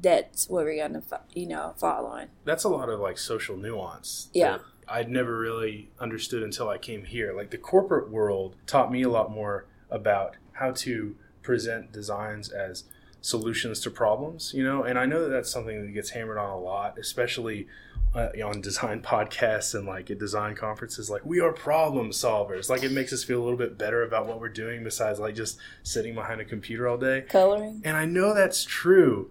that's 0.00 0.48
what 0.48 0.64
we're 0.64 0.82
gonna, 0.82 1.02
you 1.34 1.46
know, 1.46 1.74
follow 1.76 2.08
on. 2.08 2.28
That's 2.44 2.64
a 2.64 2.68
lot 2.68 2.88
of 2.88 3.00
like 3.00 3.18
social 3.18 3.56
nuance. 3.56 4.28
Yeah. 4.32 4.58
I'd 4.88 5.10
never 5.10 5.38
really 5.38 5.90
understood 6.00 6.42
until 6.42 6.68
I 6.68 6.78
came 6.78 7.04
here. 7.04 7.32
Like 7.32 7.50
the 7.50 7.58
corporate 7.58 8.10
world 8.10 8.56
taught 8.66 8.90
me 8.90 9.02
a 9.02 9.08
lot 9.08 9.30
more 9.30 9.66
about 9.88 10.36
how 10.52 10.72
to 10.72 11.16
present 11.42 11.92
designs 11.92 12.48
as 12.50 12.84
solutions 13.20 13.80
to 13.80 13.90
problems, 13.90 14.52
you 14.54 14.64
know, 14.64 14.82
and 14.82 14.98
I 14.98 15.06
know 15.06 15.22
that 15.22 15.28
that's 15.28 15.50
something 15.50 15.82
that 15.82 15.92
gets 15.92 16.10
hammered 16.10 16.38
on 16.38 16.50
a 16.50 16.58
lot, 16.58 16.98
especially 16.98 17.66
uh, 18.14 18.28
on 18.44 18.60
design 18.60 19.02
podcasts 19.02 19.74
and 19.74 19.86
like 19.86 20.10
at 20.10 20.18
design 20.18 20.54
conferences. 20.54 21.10
Like, 21.10 21.24
we 21.24 21.40
are 21.40 21.52
problem 21.52 22.10
solvers. 22.10 22.68
Like, 22.68 22.82
it 22.82 22.92
makes 22.92 23.12
us 23.12 23.24
feel 23.24 23.40
a 23.40 23.44
little 23.44 23.58
bit 23.58 23.78
better 23.78 24.02
about 24.02 24.26
what 24.26 24.40
we're 24.40 24.48
doing 24.48 24.82
besides 24.82 25.18
like 25.18 25.34
just 25.34 25.58
sitting 25.82 26.14
behind 26.14 26.40
a 26.40 26.44
computer 26.44 26.88
all 26.88 26.98
day. 26.98 27.22
Coloring. 27.22 27.82
And 27.84 27.96
I 27.96 28.06
know 28.06 28.34
that's 28.34 28.64
true, 28.64 29.30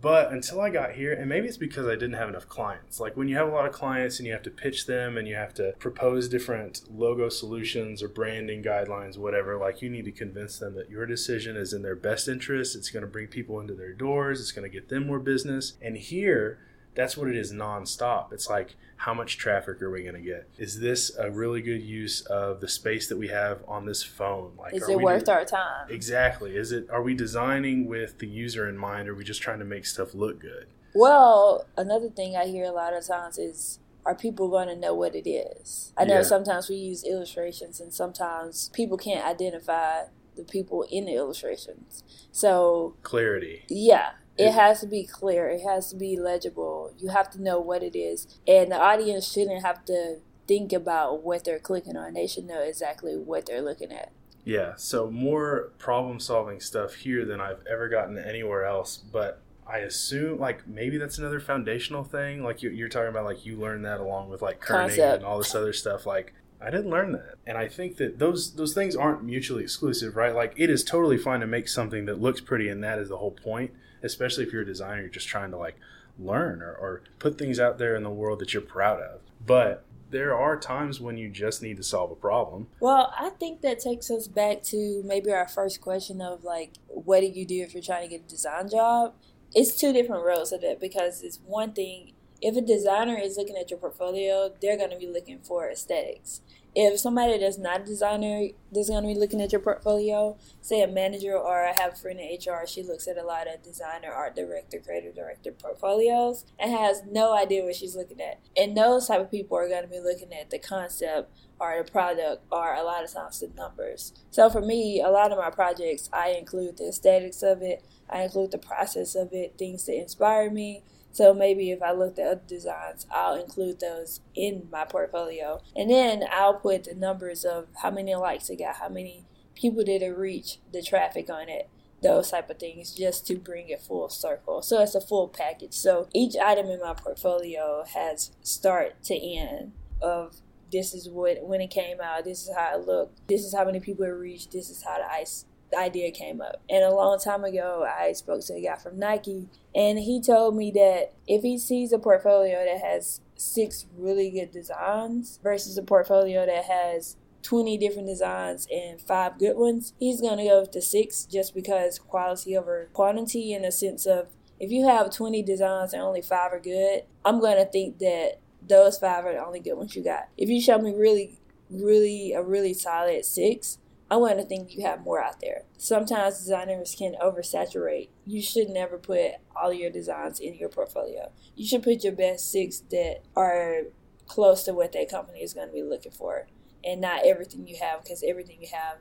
but 0.00 0.30
until 0.32 0.60
I 0.60 0.70
got 0.70 0.92
here, 0.92 1.12
and 1.12 1.28
maybe 1.28 1.48
it's 1.48 1.56
because 1.56 1.86
I 1.86 1.92
didn't 1.92 2.12
have 2.12 2.28
enough 2.28 2.48
clients. 2.48 3.00
Like 3.00 3.16
when 3.16 3.28
you 3.28 3.36
have 3.36 3.48
a 3.48 3.50
lot 3.50 3.66
of 3.66 3.72
clients 3.72 4.18
and 4.18 4.26
you 4.26 4.32
have 4.32 4.42
to 4.42 4.50
pitch 4.50 4.86
them 4.86 5.16
and 5.16 5.26
you 5.26 5.34
have 5.34 5.54
to 5.54 5.74
propose 5.78 6.28
different 6.28 6.82
logo 6.90 7.28
solutions 7.28 8.02
or 8.02 8.08
branding 8.08 8.62
guidelines, 8.62 9.18
whatever, 9.18 9.56
like 9.56 9.82
you 9.82 9.90
need 9.90 10.04
to 10.04 10.12
convince 10.12 10.58
them 10.58 10.74
that 10.76 10.90
your 10.90 11.06
decision 11.06 11.56
is 11.56 11.72
in 11.72 11.82
their 11.82 11.96
best 11.96 12.28
interest. 12.28 12.76
It's 12.76 12.90
going 12.90 13.04
to 13.04 13.10
bring 13.10 13.26
people 13.26 13.58
into 13.60 13.74
their 13.74 13.92
doors, 13.92 14.40
it's 14.40 14.52
going 14.52 14.70
to 14.70 14.74
get 14.74 14.88
them 14.88 15.06
more 15.06 15.18
business. 15.18 15.74
And 15.82 15.96
here, 15.96 16.58
that's 16.98 17.16
what 17.16 17.28
it 17.28 17.36
is 17.36 17.52
nonstop. 17.52 18.32
It's 18.32 18.50
like, 18.50 18.74
how 18.96 19.14
much 19.14 19.38
traffic 19.38 19.80
are 19.80 19.90
we 19.90 20.02
going 20.02 20.16
to 20.16 20.20
get? 20.20 20.48
Is 20.58 20.80
this 20.80 21.16
a 21.16 21.30
really 21.30 21.62
good 21.62 21.80
use 21.80 22.20
of 22.22 22.60
the 22.60 22.66
space 22.68 23.08
that 23.08 23.16
we 23.16 23.28
have 23.28 23.62
on 23.68 23.86
this 23.86 24.02
phone? 24.02 24.52
Like, 24.58 24.74
Is 24.74 24.88
it 24.88 25.00
worth 25.00 25.26
do- 25.26 25.30
our 25.30 25.44
time? 25.44 25.86
Exactly. 25.88 26.56
Is 26.56 26.72
it? 26.72 26.90
Are 26.90 27.00
we 27.00 27.14
designing 27.14 27.86
with 27.86 28.18
the 28.18 28.26
user 28.26 28.68
in 28.68 28.76
mind? 28.76 29.08
Or 29.08 29.12
are 29.12 29.14
we 29.14 29.22
just 29.24 29.40
trying 29.40 29.60
to 29.60 29.64
make 29.64 29.86
stuff 29.86 30.12
look 30.12 30.40
good? 30.40 30.66
Well, 30.94 31.66
another 31.76 32.08
thing 32.10 32.34
I 32.36 32.46
hear 32.46 32.64
a 32.64 32.72
lot 32.72 32.92
of 32.92 33.06
times 33.06 33.38
is 33.38 33.78
are 34.04 34.16
people 34.16 34.48
going 34.48 34.66
to 34.68 34.74
know 34.76 34.94
what 34.94 35.14
it 35.14 35.28
is? 35.30 35.92
I 35.96 36.04
know 36.04 36.16
Yeah. 36.16 36.22
sometimes 36.22 36.68
we 36.68 36.76
use 36.76 37.04
illustrations 37.04 37.78
and 37.78 37.94
sometimes 37.94 38.70
people 38.72 38.96
can't 38.98 39.24
identify 39.24 40.06
the 40.34 40.42
people 40.44 40.84
in 40.90 41.04
the 41.04 41.14
illustrations. 41.14 42.02
So, 42.32 42.96
Clarity. 43.02 43.64
yeah, 43.68 44.12
it 44.38 44.52
has 44.52 44.80
to 44.80 44.86
be 44.86 45.04
clear, 45.04 45.48
it 45.48 45.62
has 45.62 45.90
to 45.90 45.96
be 45.96 46.16
legible. 46.16 46.92
You 46.98 47.08
have 47.08 47.30
to 47.30 47.42
know 47.42 47.58
what 47.58 47.82
it 47.82 47.96
is. 47.98 48.38
And 48.46 48.70
the 48.72 48.78
audience 48.78 49.30
shouldn't 49.30 49.62
have 49.64 49.84
to 49.86 50.18
think 50.46 50.72
about 50.72 51.22
what 51.22 51.44
they're 51.44 51.58
clicking 51.58 51.96
on. 51.96 52.14
They 52.14 52.26
should 52.26 52.46
know 52.46 52.60
exactly 52.60 53.16
what 53.16 53.46
they're 53.46 53.62
looking 53.62 53.92
at. 53.92 54.12
Yeah. 54.44 54.74
So 54.76 55.10
more 55.10 55.72
problem-solving 55.78 56.60
stuff 56.60 56.94
here 56.94 57.24
than 57.24 57.40
I've 57.40 57.66
ever 57.70 57.88
gotten 57.88 58.16
anywhere 58.16 58.64
else. 58.64 58.96
But 58.96 59.42
I 59.66 59.78
assume, 59.78 60.38
like, 60.38 60.66
maybe 60.66 60.96
that's 60.96 61.18
another 61.18 61.40
foundational 61.40 62.04
thing. 62.04 62.42
Like 62.42 62.62
you, 62.62 62.70
you're 62.70 62.88
talking 62.88 63.10
about, 63.10 63.24
like 63.24 63.44
you 63.44 63.56
learned 63.58 63.84
that 63.84 64.00
along 64.00 64.30
with 64.30 64.40
like 64.40 64.60
kerning 64.60 64.88
Concept. 64.88 65.16
and 65.16 65.24
all 65.24 65.38
this 65.38 65.54
other 65.54 65.72
stuff. 65.72 66.06
Like. 66.06 66.34
I 66.60 66.70
didn't 66.70 66.90
learn 66.90 67.12
that. 67.12 67.36
And 67.46 67.56
I 67.56 67.68
think 67.68 67.98
that 67.98 68.18
those 68.18 68.56
those 68.56 68.74
things 68.74 68.96
aren't 68.96 69.22
mutually 69.22 69.62
exclusive, 69.62 70.16
right? 70.16 70.34
Like 70.34 70.54
it 70.56 70.70
is 70.70 70.82
totally 70.82 71.16
fine 71.16 71.38
to 71.38 71.46
make 71.46 71.68
something 71.68 72.06
that 72.06 72.20
looks 72.20 72.40
pretty 72.40 72.68
and 72.68 72.82
that 72.82 72.98
is 72.98 73.10
the 73.10 73.18
whole 73.18 73.30
point, 73.30 73.70
especially 74.02 74.44
if 74.44 74.52
you're 74.52 74.62
a 74.62 74.66
designer 74.66 75.00
you're 75.02 75.10
just 75.10 75.28
trying 75.28 75.50
to 75.50 75.56
like 75.56 75.76
learn 76.18 76.62
or, 76.62 76.72
or 76.72 77.02
put 77.18 77.38
things 77.38 77.60
out 77.60 77.78
there 77.78 77.94
in 77.96 78.02
the 78.02 78.10
world 78.10 78.38
that 78.40 78.52
you're 78.52 78.62
proud 78.62 79.00
of. 79.00 79.20
But 79.44 79.84
there 80.10 80.36
are 80.36 80.58
times 80.58 81.00
when 81.00 81.16
you 81.16 81.28
just 81.28 81.62
need 81.62 81.76
to 81.76 81.82
solve 81.82 82.10
a 82.10 82.16
problem. 82.16 82.68
Well, 82.80 83.12
I 83.18 83.30
think 83.30 83.60
that 83.60 83.78
takes 83.80 84.10
us 84.10 84.26
back 84.26 84.62
to 84.64 85.02
maybe 85.04 85.30
our 85.30 85.46
first 85.46 85.80
question 85.80 86.20
of 86.20 86.44
like, 86.44 86.74
what 86.88 87.20
do 87.20 87.26
you 87.26 87.44
do 87.44 87.62
if 87.62 87.74
you're 87.74 87.82
trying 87.82 88.04
to 88.04 88.08
get 88.08 88.26
a 88.26 88.28
design 88.28 88.68
job? 88.68 89.14
It's 89.54 89.76
two 89.76 89.92
different 89.92 90.24
roles 90.24 90.52
of 90.52 90.62
it 90.62 90.80
because 90.80 91.22
it's 91.22 91.38
one 91.44 91.72
thing, 91.72 92.12
if 92.40 92.56
a 92.56 92.60
designer 92.60 93.18
is 93.18 93.36
looking 93.36 93.56
at 93.56 93.70
your 93.70 93.78
portfolio, 93.78 94.52
they're 94.60 94.76
going 94.76 94.90
to 94.90 94.98
be 94.98 95.06
looking 95.06 95.40
for 95.40 95.68
aesthetics. 95.70 96.40
If 96.74 97.00
somebody 97.00 97.38
that's 97.38 97.58
not 97.58 97.80
a 97.80 97.84
designer 97.84 98.50
is 98.72 98.88
going 98.88 99.02
to 99.02 99.08
be 99.08 99.18
looking 99.18 99.40
at 99.40 99.50
your 99.50 99.60
portfolio, 99.60 100.36
say 100.60 100.82
a 100.82 100.86
manager 100.86 101.36
or 101.36 101.66
I 101.66 101.74
have 101.76 101.94
a 101.94 101.96
friend 101.96 102.20
in 102.20 102.36
HR, 102.36 102.66
she 102.66 102.82
looks 102.82 103.08
at 103.08 103.16
a 103.16 103.24
lot 103.24 103.48
of 103.52 103.62
designer, 103.62 104.12
art 104.12 104.36
director, 104.36 104.78
creative 104.78 105.14
director 105.16 105.50
portfolios 105.50 106.44
and 106.58 106.70
has 106.70 107.02
no 107.10 107.36
idea 107.36 107.64
what 107.64 107.74
she's 107.74 107.96
looking 107.96 108.20
at. 108.20 108.38
And 108.56 108.76
those 108.76 109.08
type 109.08 109.20
of 109.22 109.30
people 109.30 109.56
are 109.56 109.68
going 109.68 109.82
to 109.82 109.88
be 109.88 109.98
looking 109.98 110.32
at 110.32 110.50
the 110.50 110.58
concept 110.58 111.32
or 111.58 111.82
the 111.82 111.90
product 111.90 112.44
or 112.52 112.74
a 112.74 112.84
lot 112.84 113.02
of 113.02 113.12
times 113.12 113.40
the 113.40 113.50
numbers. 113.56 114.12
So 114.30 114.48
for 114.48 114.60
me, 114.60 115.00
a 115.00 115.08
lot 115.08 115.32
of 115.32 115.38
my 115.38 115.50
projects, 115.50 116.08
I 116.12 116.30
include 116.38 116.76
the 116.76 116.88
aesthetics 116.88 117.42
of 117.42 117.62
it, 117.62 117.82
I 118.08 118.22
include 118.22 118.52
the 118.52 118.58
process 118.58 119.14
of 119.14 119.32
it, 119.32 119.54
things 119.58 119.86
that 119.86 119.98
inspire 119.98 120.50
me. 120.50 120.82
So 121.18 121.34
maybe 121.34 121.72
if 121.72 121.82
I 121.82 121.90
looked 121.90 122.20
at 122.20 122.28
other 122.28 122.42
designs, 122.46 123.04
I'll 123.10 123.34
include 123.34 123.80
those 123.80 124.20
in 124.36 124.68
my 124.70 124.84
portfolio. 124.84 125.60
And 125.74 125.90
then 125.90 126.22
I'll 126.30 126.54
put 126.54 126.84
the 126.84 126.94
numbers 126.94 127.44
of 127.44 127.66
how 127.82 127.90
many 127.90 128.14
likes 128.14 128.48
it 128.50 128.60
got, 128.60 128.76
how 128.76 128.88
many 128.88 129.26
people 129.56 129.82
did 129.82 130.00
it 130.00 130.16
reach, 130.16 130.58
the 130.72 130.80
traffic 130.80 131.28
on 131.28 131.48
it, 131.48 131.68
those 132.04 132.30
type 132.30 132.48
of 132.50 132.60
things, 132.60 132.94
just 132.94 133.26
to 133.26 133.34
bring 133.34 133.68
it 133.68 133.82
full 133.82 134.08
circle. 134.08 134.62
So 134.62 134.80
it's 134.80 134.94
a 134.94 135.00
full 135.00 135.26
package. 135.26 135.74
So 135.74 136.08
each 136.14 136.36
item 136.36 136.68
in 136.68 136.78
my 136.78 136.94
portfolio 136.94 137.82
has 137.92 138.30
start 138.42 139.02
to 139.06 139.16
end 139.16 139.72
of 140.00 140.36
this 140.70 140.94
is 140.94 141.08
what 141.08 141.42
when 141.42 141.60
it 141.60 141.70
came 141.70 142.00
out, 142.00 142.26
this 142.26 142.46
is 142.46 142.54
how 142.54 142.78
it 142.78 142.86
looked, 142.86 143.26
this 143.26 143.42
is 143.42 143.52
how 143.52 143.64
many 143.64 143.80
people 143.80 144.04
it 144.04 144.10
reached, 144.10 144.52
this 144.52 144.70
is 144.70 144.84
how 144.84 144.98
the 144.98 145.10
ice 145.10 145.46
idea 145.76 146.10
came 146.10 146.40
up. 146.40 146.62
And 146.68 146.84
a 146.84 146.94
long 146.94 147.18
time 147.18 147.44
ago, 147.44 147.86
I 147.88 148.12
spoke 148.12 148.44
to 148.46 148.54
a 148.54 148.60
guy 148.60 148.76
from 148.76 148.98
Nike, 148.98 149.48
and 149.74 149.98
he 149.98 150.20
told 150.20 150.56
me 150.56 150.70
that 150.72 151.12
if 151.26 151.42
he 151.42 151.58
sees 151.58 151.92
a 151.92 151.98
portfolio 151.98 152.64
that 152.64 152.80
has 152.80 153.20
six 153.36 153.86
really 153.96 154.30
good 154.30 154.50
designs 154.50 155.38
versus 155.42 155.78
a 155.78 155.82
portfolio 155.82 156.44
that 156.46 156.64
has 156.64 157.16
20 157.42 157.78
different 157.78 158.08
designs 158.08 158.66
and 158.70 159.00
five 159.00 159.38
good 159.38 159.56
ones, 159.56 159.92
he's 159.98 160.20
going 160.20 160.38
to 160.38 160.44
go 160.44 160.60
with 160.60 160.72
the 160.72 160.82
six 160.82 161.24
just 161.24 161.54
because 161.54 161.98
quality 161.98 162.56
over 162.56 162.88
quantity 162.92 163.52
in 163.52 163.64
a 163.64 163.72
sense 163.72 164.06
of 164.06 164.28
if 164.60 164.70
you 164.70 164.86
have 164.86 165.10
20 165.10 165.42
designs 165.42 165.92
and 165.92 166.02
only 166.02 166.22
five 166.22 166.52
are 166.52 166.60
good, 166.60 167.02
I'm 167.24 167.40
going 167.40 167.56
to 167.56 167.64
think 167.64 167.98
that 167.98 168.40
those 168.66 168.98
five 168.98 169.24
are 169.24 169.32
the 169.32 169.44
only 169.44 169.60
good 169.60 169.74
ones 169.74 169.94
you 169.94 170.02
got. 170.02 170.28
If 170.36 170.48
you 170.48 170.60
show 170.60 170.78
me 170.78 170.92
really, 170.94 171.38
really, 171.70 172.32
a 172.32 172.42
really 172.42 172.74
solid 172.74 173.24
six, 173.24 173.78
I 174.10 174.16
want 174.16 174.38
to 174.38 174.44
think 174.44 174.74
you 174.74 174.82
have 174.82 175.02
more 175.02 175.22
out 175.22 175.40
there. 175.40 175.64
Sometimes 175.76 176.38
designers 176.38 176.94
can 176.98 177.14
oversaturate. 177.22 178.08
You 178.26 178.40
should 178.40 178.70
never 178.70 178.96
put 178.96 179.32
all 179.54 179.72
your 179.72 179.90
designs 179.90 180.40
in 180.40 180.54
your 180.54 180.70
portfolio. 180.70 181.30
You 181.56 181.66
should 181.66 181.82
put 181.82 182.04
your 182.04 182.14
best 182.14 182.50
six 182.50 182.80
that 182.90 183.20
are 183.36 183.82
close 184.26 184.64
to 184.64 184.72
what 184.72 184.92
that 184.92 185.10
company 185.10 185.40
is 185.40 185.52
going 185.52 185.68
to 185.68 185.74
be 185.74 185.82
looking 185.82 186.12
for, 186.12 186.46
and 186.84 187.00
not 187.00 187.26
everything 187.26 187.66
you 187.66 187.76
have 187.80 188.02
because 188.02 188.22
everything 188.26 188.58
you 188.60 188.68
have 188.72 188.98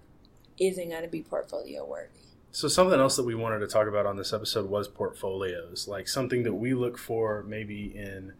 isn't 0.59 0.89
going 0.89 1.03
to 1.03 1.09
be 1.09 1.21
portfolio 1.21 1.85
worthy. 1.85 2.19
So 2.51 2.67
something 2.67 2.99
else 2.99 3.15
that 3.17 3.25
we 3.25 3.35
wanted 3.35 3.59
to 3.59 3.67
talk 3.67 3.87
about 3.87 4.05
on 4.05 4.17
this 4.17 4.33
episode 4.33 4.69
was 4.69 4.87
portfolios, 4.87 5.87
like 5.87 6.07
something 6.07 6.43
that 6.43 6.55
we 6.55 6.73
look 6.73 6.97
for 6.97 7.43
maybe 7.43 7.95
in 7.95 8.33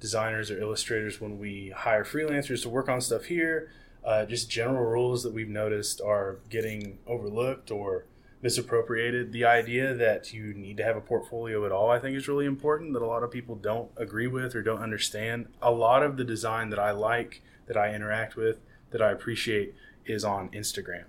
designers 0.00 0.50
or 0.50 0.60
illustrators 0.60 1.20
when 1.20 1.38
we 1.38 1.72
hire 1.74 2.04
freelancers 2.04 2.62
to 2.62 2.68
work 2.68 2.88
on 2.88 3.00
stuff 3.00 3.24
here. 3.24 3.70
Uh, 4.04 4.26
just 4.26 4.50
general 4.50 4.84
rules 4.84 5.22
that 5.22 5.32
we've 5.32 5.48
noticed 5.48 6.00
are 6.00 6.40
getting 6.50 6.98
overlooked 7.06 7.70
or 7.70 8.04
misappropriated. 8.42 9.32
The 9.32 9.46
idea 9.46 9.94
that 9.94 10.34
you 10.34 10.52
need 10.52 10.76
to 10.76 10.84
have 10.84 10.96
a 10.96 11.00
portfolio 11.00 11.64
at 11.64 11.72
all, 11.72 11.90
I 11.90 11.98
think, 11.98 12.14
is 12.14 12.28
really 12.28 12.44
important. 12.44 12.92
That 12.92 13.02
a 13.02 13.06
lot 13.06 13.22
of 13.22 13.30
people 13.30 13.54
don't 13.54 13.90
agree 13.96 14.26
with 14.26 14.54
or 14.54 14.62
don't 14.62 14.82
understand. 14.82 15.48
A 15.62 15.70
lot 15.70 16.02
of 16.02 16.18
the 16.18 16.24
design 16.24 16.68
that 16.68 16.78
I 16.78 16.90
like, 16.90 17.42
that 17.66 17.78
I 17.78 17.94
interact 17.94 18.36
with, 18.36 18.60
that 18.90 19.00
I 19.00 19.10
appreciate, 19.10 19.74
is 20.04 20.22
on 20.22 20.50
Instagram, 20.50 21.04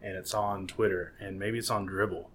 and 0.00 0.16
it's 0.16 0.32
on 0.32 0.66
Twitter, 0.66 1.12
and 1.20 1.38
maybe 1.38 1.58
it's 1.58 1.70
on 1.70 1.86
Dribbble. 1.86 2.28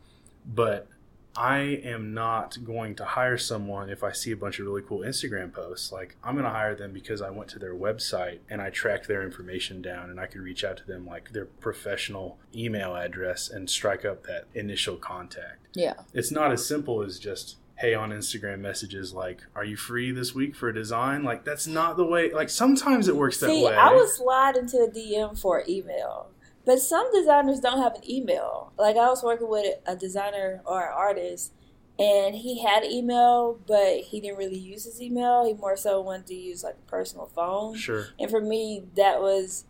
But 0.46 0.88
I 1.36 1.58
am 1.84 2.14
not 2.14 2.64
going 2.64 2.96
to 2.96 3.06
hire 3.06 3.38
someone 3.38 3.90
if 3.90 4.04
I 4.04 4.12
see 4.12 4.32
a 4.32 4.38
bunch 4.38 4.60
of 4.60 4.68
really 4.68 4.84
cool 4.84 5.00
Instagram 5.00 5.52
posts. 5.52 5.92
Like, 5.92 6.16
I'm 6.24 6.36
going 6.36 6.46
to 6.46 6.52
hire 6.52 6.76
them 6.76 6.94
because 6.94 7.22
I 7.22 7.32
went 7.32 7.50
to 7.52 7.60
their 7.60 7.74
website 7.74 8.40
and 8.50 8.62
I 8.62 8.70
tracked 8.70 9.08
their 9.08 9.24
information 9.24 9.82
down 9.82 10.10
and 10.10 10.20
I 10.20 10.28
could 10.28 10.42
reach 10.42 10.64
out 10.64 10.78
to 10.78 10.86
them, 10.86 11.06
like 11.08 11.32
their 11.32 11.46
professional 11.46 12.38
email 12.56 12.96
address, 12.96 13.50
and 13.50 13.70
strike 13.70 14.06
up 14.06 14.24
that 14.28 14.46
initial 14.54 14.96
contact. 14.96 15.68
Yeah. 15.74 15.96
It's 16.14 16.32
not 16.32 16.52
as 16.52 16.66
simple 16.68 17.02
as 17.02 17.18
just, 17.18 17.58
hey, 17.78 17.96
on 17.96 18.12
Instagram 18.12 18.60
messages, 18.60 19.14
like, 19.14 19.42
are 19.56 19.66
you 19.66 19.76
free 19.76 20.12
this 20.12 20.36
week 20.36 20.56
for 20.56 20.70
a 20.70 20.74
design? 20.74 21.24
Like, 21.24 21.44
that's 21.44 21.66
not 21.66 21.98
the 21.98 22.06
way, 22.06 22.32
like, 22.32 22.50
sometimes 22.50 23.08
it 23.08 23.16
works 23.16 23.40
that 23.40 23.50
way. 23.50 23.76
I 23.76 23.92
would 23.94 24.10
slide 24.10 24.56
into 24.56 24.78
a 24.78 24.88
DM 24.88 25.38
for 25.40 25.64
email. 25.68 26.28
But 26.66 26.80
some 26.80 27.12
designers 27.14 27.60
don't 27.60 27.82
have 27.82 27.96
an 27.96 28.10
email. 28.10 28.72
Like 28.78 28.96
I 28.96 29.10
was 29.10 29.24
working 29.24 29.50
with 29.50 29.76
a 29.86 29.96
designer 29.96 30.62
or 30.66 30.82
an 30.82 30.94
artist, 30.96 31.54
and 32.00 32.36
he 32.36 32.64
had 32.64 32.84
email, 32.84 33.60
but 33.68 33.98
he 33.98 34.22
didn't 34.22 34.38
really 34.38 34.58
use 34.58 34.86
his 34.86 35.02
email. 35.02 35.46
He 35.46 35.54
more 35.54 35.78
so 35.78 36.02
wanted 36.02 36.28
to 36.28 36.36
use 36.36 36.64
like 36.64 36.76
a 36.76 36.90
personal 36.90 37.28
phone. 37.28 37.76
Sure. 37.76 38.08
And 38.20 38.30
for 38.30 38.42
me, 38.42 38.84
that 38.96 39.20
was 39.20 39.66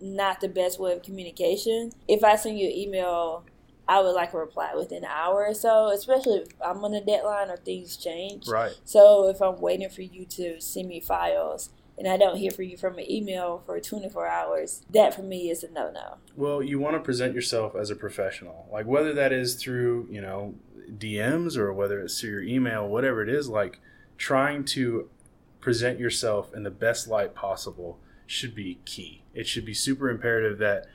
not 0.00 0.40
the 0.40 0.48
best 0.48 0.78
way 0.78 0.92
of 0.92 1.02
communication. 1.02 1.92
If 2.06 2.22
I 2.22 2.36
send 2.36 2.58
you 2.58 2.66
an 2.66 2.74
email, 2.74 3.44
I 3.88 4.00
would 4.00 4.14
like 4.14 4.32
a 4.32 4.38
reply 4.38 4.72
within 4.74 5.04
an 5.04 5.10
hour 5.10 5.46
or 5.46 5.54
so, 5.54 5.88
especially 5.88 6.38
if 6.38 6.48
I'm 6.64 6.84
on 6.84 6.94
a 6.94 7.04
deadline 7.04 7.50
or 7.50 7.56
things 7.56 7.96
change. 7.96 8.48
Right. 8.48 8.72
So 8.84 9.28
if 9.28 9.42
I'm 9.42 9.60
waiting 9.60 9.88
for 9.88 10.02
you 10.02 10.24
to 10.26 10.60
send 10.60 10.88
me 10.88 11.00
files 11.00 11.70
and 11.98 12.08
I 12.08 12.16
don't 12.16 12.36
hear 12.36 12.50
from 12.50 12.64
you 12.64 12.76
from 12.76 12.98
an 12.98 13.10
email 13.10 13.62
for 13.64 13.78
24 13.78 14.26
hours, 14.26 14.82
that 14.90 15.14
for 15.14 15.22
me 15.22 15.50
is 15.50 15.62
a 15.62 15.70
no 15.70 15.90
no. 15.90 16.16
Well, 16.36 16.62
you 16.62 16.78
want 16.78 16.96
to 16.96 17.00
present 17.00 17.34
yourself 17.34 17.74
as 17.74 17.90
a 17.90 17.96
professional. 17.96 18.68
Like 18.72 18.86
whether 18.86 19.12
that 19.12 19.32
is 19.32 19.54
through, 19.54 20.08
you 20.10 20.20
know, 20.20 20.54
DMs 20.90 21.56
or 21.56 21.72
whether 21.72 22.00
it's 22.00 22.20
through 22.20 22.30
your 22.30 22.42
email, 22.42 22.86
whatever 22.86 23.22
it 23.22 23.28
is, 23.28 23.48
like 23.48 23.80
trying 24.18 24.64
to 24.64 25.08
present 25.60 25.98
yourself 25.98 26.52
in 26.52 26.62
the 26.62 26.70
best 26.70 27.08
light 27.08 27.34
possible 27.34 27.98
should 28.26 28.54
be 28.54 28.80
key. 28.84 29.22
It 29.32 29.46
should 29.46 29.64
be 29.64 29.74
super 29.74 30.10
imperative 30.10 30.58
that 30.58 30.86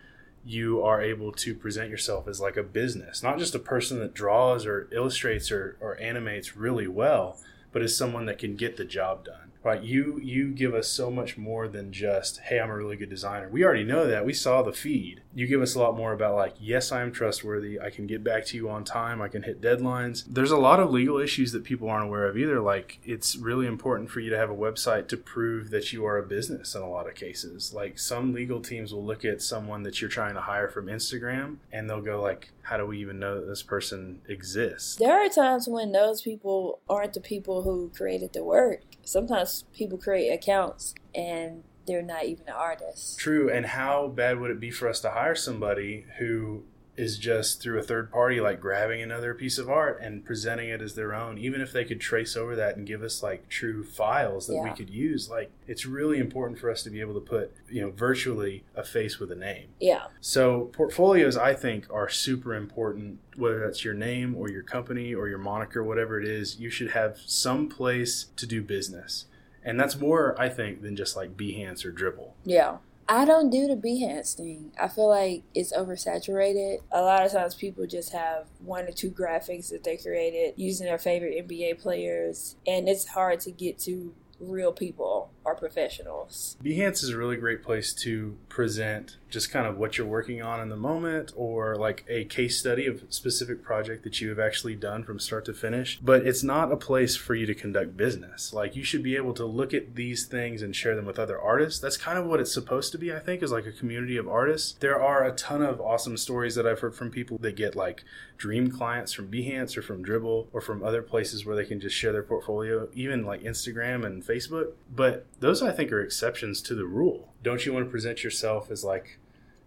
you 0.46 0.82
are 0.82 1.02
able 1.02 1.32
to 1.32 1.54
present 1.54 1.90
yourself 1.90 2.28
as 2.28 2.40
like 2.40 2.58
a 2.58 2.64
business, 2.64 3.22
not 3.22 3.38
just 3.38 3.56
a 3.56 3.60
person 3.60 4.00
that 4.00 4.14
draws 4.14 4.66
or 4.66 4.88
illustrates 4.92 5.52
or, 5.52 5.78
or 5.80 6.00
animates 6.00 6.56
really 6.56 6.88
well, 6.88 7.38
but 7.72 7.82
as 7.82 7.96
someone 7.96 8.26
that 8.26 8.40
can 8.40 8.56
get 8.56 8.78
the 8.78 8.86
job 8.86 9.26
done 9.26 9.49
right 9.64 9.84
you 9.84 10.20
you 10.24 10.52
give 10.52 10.74
us 10.74 10.88
so 10.88 11.12
much 11.12 11.38
more 11.38 11.68
than 11.68 11.92
just 11.92 12.40
hey 12.40 12.60
i'm 12.60 12.70
a 12.70 12.76
really 12.76 12.96
good 12.96 13.10
designer. 13.10 13.50
We 13.50 13.64
already 13.64 13.84
know 13.84 14.08
that. 14.08 14.26
We 14.26 14.34
saw 14.34 14.62
the 14.62 14.72
feed. 14.72 15.22
You 15.34 15.48
give 15.48 15.62
us 15.62 15.76
a 15.76 15.80
lot 15.80 15.98
more 15.98 16.14
about 16.14 16.36
like 16.36 16.56
yes 16.60 16.92
i 16.92 17.02
am 17.02 17.12
trustworthy. 17.12 17.80
I 17.80 17.90
can 17.90 18.08
get 18.08 18.24
back 18.24 18.46
to 18.48 18.58
you 18.58 18.70
on 18.70 18.84
time. 18.84 19.22
I 19.22 19.28
can 19.28 19.44
hit 19.44 19.62
deadlines. 19.62 20.24
There's 20.28 20.52
a 20.52 20.58
lot 20.58 20.80
of 20.80 20.92
legal 20.92 21.18
issues 21.18 21.52
that 21.52 21.64
people 21.64 21.90
aren't 21.90 22.08
aware 22.08 22.28
of 22.28 22.38
either. 22.38 22.62
Like 22.62 23.00
it's 23.04 23.36
really 23.36 23.68
important 23.68 24.10
for 24.10 24.20
you 24.20 24.30
to 24.30 24.38
have 24.38 24.50
a 24.50 24.56
website 24.56 25.08
to 25.10 25.18
prove 25.18 25.72
that 25.72 25.92
you 25.92 26.06
are 26.06 26.18
a 26.18 26.24
business 26.24 26.76
in 26.76 26.82
a 26.82 26.90
lot 26.90 27.08
of 27.08 27.16
cases. 27.16 27.74
Like 27.74 28.00
some 28.00 28.34
legal 28.34 28.62
teams 28.62 28.94
will 28.94 29.06
look 29.06 29.26
at 29.26 29.42
someone 29.42 29.84
that 29.84 30.02
you're 30.02 30.10
trying 30.10 30.36
to 30.36 30.42
hire 30.42 30.70
from 30.70 30.88
instagram 30.88 31.58
and 31.72 31.90
they'll 31.90 32.02
go 32.02 32.22
like 32.22 32.52
how 32.70 32.78
do 32.78 32.86
we 32.86 33.00
even 33.00 33.18
know 33.18 33.40
that 33.40 33.48
this 33.48 33.64
person 33.64 34.22
exists 34.30 34.96
There 34.98 35.26
are 35.26 35.28
times 35.28 35.68
when 35.68 35.92
those 35.92 36.22
people 36.22 36.82
aren't 36.88 37.14
the 37.14 37.20
people 37.20 37.64
who 37.64 37.92
created 37.96 38.34
the 38.34 38.44
work. 38.44 38.82
Sometimes 39.04 39.66
people 39.74 39.98
create 39.98 40.30
accounts 40.30 40.94
and 41.16 41.64
they're 41.88 42.04
not 42.04 42.26
even 42.26 42.48
an 42.48 42.54
artist. 42.54 43.18
True. 43.18 43.52
And 43.52 43.66
how 43.66 44.10
bad 44.10 44.40
would 44.40 44.52
it 44.52 44.60
be 44.60 44.70
for 44.70 44.88
us 44.88 45.00
to 45.02 45.10
hire 45.10 45.34
somebody 45.34 46.06
who 46.20 46.64
is 47.00 47.18
just 47.18 47.62
through 47.62 47.80
a 47.80 47.84
third 47.84 48.12
party, 48.12 48.42
like 48.42 48.60
grabbing 48.60 49.02
another 49.02 49.34
piece 49.34 49.58
of 49.58 49.70
art 49.70 50.00
and 50.02 50.26
presenting 50.26 50.68
it 50.68 50.82
as 50.82 50.96
their 50.96 51.16
own, 51.16 51.38
even 51.38 51.62
if 51.62 51.72
they 51.72 51.86
could 51.86 52.02
trace 52.02 52.36
over 52.36 52.58
that 52.58 52.76
and 52.76 52.86
give 52.86 53.02
us 53.02 53.24
like 53.24 53.48
true 53.48 53.86
files 53.86 54.48
that 54.48 54.62
we 54.62 54.70
could 54.72 54.90
use? 54.90 55.30
Like, 55.30 55.50
it's 55.66 55.86
really 55.86 56.20
important 56.20 56.60
for 56.60 56.70
us 56.70 56.84
to 56.84 56.90
be 56.90 57.00
able 57.00 57.14
to 57.14 57.22
put, 57.22 57.56
you 57.70 57.80
know, 57.80 57.90
virtually 57.90 58.66
a 58.76 58.84
face 58.84 59.18
with 59.18 59.32
a 59.32 59.36
name. 59.36 59.70
Yeah. 59.80 60.08
So 60.20 60.72
portfolios, 60.74 61.38
I 61.38 61.54
think, 61.54 61.88
are 61.90 62.10
super 62.10 62.54
important. 62.54 63.20
Whether 63.38 63.60
that's 63.60 63.86
your 63.86 63.94
name 63.94 64.36
or 64.36 64.50
your 64.50 64.64
company 64.64 65.14
or 65.14 65.30
your 65.30 65.38
moniker, 65.38 65.82
whatever 65.82 66.20
it 66.20 66.28
is, 66.28 66.60
you 66.60 66.70
should 66.70 66.92
have 66.92 67.20
some 67.26 67.70
place 67.70 68.26
to 68.36 68.46
do 68.46 68.62
business, 68.62 69.28
and 69.64 69.80
that's 69.80 69.96
more, 69.96 70.36
I 70.38 70.50
think, 70.50 70.82
than 70.82 70.98
just 70.98 71.16
like 71.16 71.38
Behance 71.38 71.86
or 71.86 71.94
Dribbble. 71.94 72.32
Yeah. 72.44 72.80
I 73.12 73.26
don't 73.26 73.50
do 73.50 73.66
the 73.66 73.76
Behance 73.76 74.36
thing. 74.36 74.72
I 74.80 74.88
feel 74.88 75.10
like 75.10 75.42
it's 75.56 75.74
oversaturated. 75.74 76.82
A 76.92 77.02
lot 77.02 77.26
of 77.26 77.32
times 77.32 77.56
people 77.56 77.88
just 77.88 78.14
have 78.14 78.46
one 78.64 78.86
or 78.86 78.92
two 78.92 79.10
graphics 79.10 79.72
that 79.72 79.84
they 79.84 79.98
created 79.98 80.54
using 80.58 80.86
their 80.86 81.00
favorite 81.00 81.48
NBA 81.48 81.82
players, 81.82 82.56
and 82.68 82.88
it's 82.88 83.08
hard 83.08 83.40
to 83.42 83.52
get 83.52 83.80
to 83.80 84.14
real 84.40 84.72
people 84.72 85.32
or 85.44 85.56
professionals. 85.56 86.56
Behance 86.64 87.04
is 87.04 87.10
a 87.10 87.18
really 87.18 87.36
great 87.36 87.64
place 87.64 87.94
to 88.04 88.38
present 88.48 89.18
just 89.30 89.52
kind 89.52 89.68
of 89.68 89.78
what 89.78 89.98
you're 89.98 90.08
working 90.08 90.42
on 90.42 90.60
in 90.60 90.70
the 90.70 90.76
moment 90.76 91.32
or 91.36 91.76
like 91.76 92.06
a 92.08 92.26
case 92.26 92.58
study 92.58 92.86
of 92.86 93.04
specific 93.10 93.64
project 93.64 94.04
that 94.04 94.20
you 94.22 94.30
have 94.30 94.40
actually 94.40 94.76
done 94.76 95.04
from 95.04 95.20
start 95.20 95.46
to 95.46 95.54
finish. 95.54 96.00
But 96.02 96.26
it's 96.26 96.44
not 96.44 96.72
a 96.72 96.78
place 96.78 97.16
for 97.16 97.36
you 97.36 97.46
to 97.46 97.54
conduct 97.54 97.98
business. 97.98 98.54
Like 98.54 98.76
you 98.76 98.84
should 98.84 99.04
be 99.04 99.16
able 99.16 99.34
to 99.34 99.46
look 99.46 99.74
at 99.74 99.96
these 99.96 100.26
things 100.26 100.62
and 100.62 100.76
share 100.76 100.96
them 100.96 101.06
with 101.06 101.20
other 101.20 101.40
artists. 101.40 101.80
That's 101.80 101.98
kind 101.98 102.18
of 102.18 102.26
what 102.26 102.40
it's 102.40 102.54
supposed 102.54 102.92
to 102.92 102.98
be, 102.98 103.14
I 103.14 103.20
think, 103.20 103.44
is 103.44 103.52
like 103.52 103.66
a 103.66 103.72
community 103.72 104.18
of 104.18 104.28
artists. 104.28 104.74
There 104.80 105.02
are 105.02 105.26
a 105.26 105.36
ton 105.36 105.62
of 105.62 105.80
awesome 105.80 106.18
stories 106.18 106.56
that 106.56 106.66
I've 106.68 106.80
heard 106.80 106.96
from 106.96 107.12
people 107.12 107.38
that 107.40 107.56
get 107.56 107.76
like 107.76 108.04
dream 108.38 108.72
clients 108.72 109.14
from 109.14 109.30
Behance 109.32 109.78
or 109.78 109.82
from 109.82 110.04
Dribbble 110.04 110.48
or 110.54 110.62
from 110.62 110.84
other 110.84 111.02
places 111.02 111.46
where 111.46 111.56
they 111.56 111.66
can 111.66 111.80
just 111.80 111.96
share 111.96 112.12
their 112.12 112.24
portfolio, 112.24 112.88
even 112.94 113.26
like 113.26 113.44
Instagram 113.44 114.06
and 114.06 114.24
Facebook. 114.24 114.72
But 114.94 115.26
those 115.40 115.62
I 115.62 115.72
think 115.72 115.92
are 115.92 116.02
exceptions 116.02 116.62
to 116.64 116.76
the 116.76 116.86
rule. 116.86 117.29
Don't 117.44 117.66
you 117.66 117.74
want 117.74 117.86
to 117.86 117.92
present 117.92 118.24
yourself 118.24 118.70
as 118.72 118.84
like, 118.84 119.20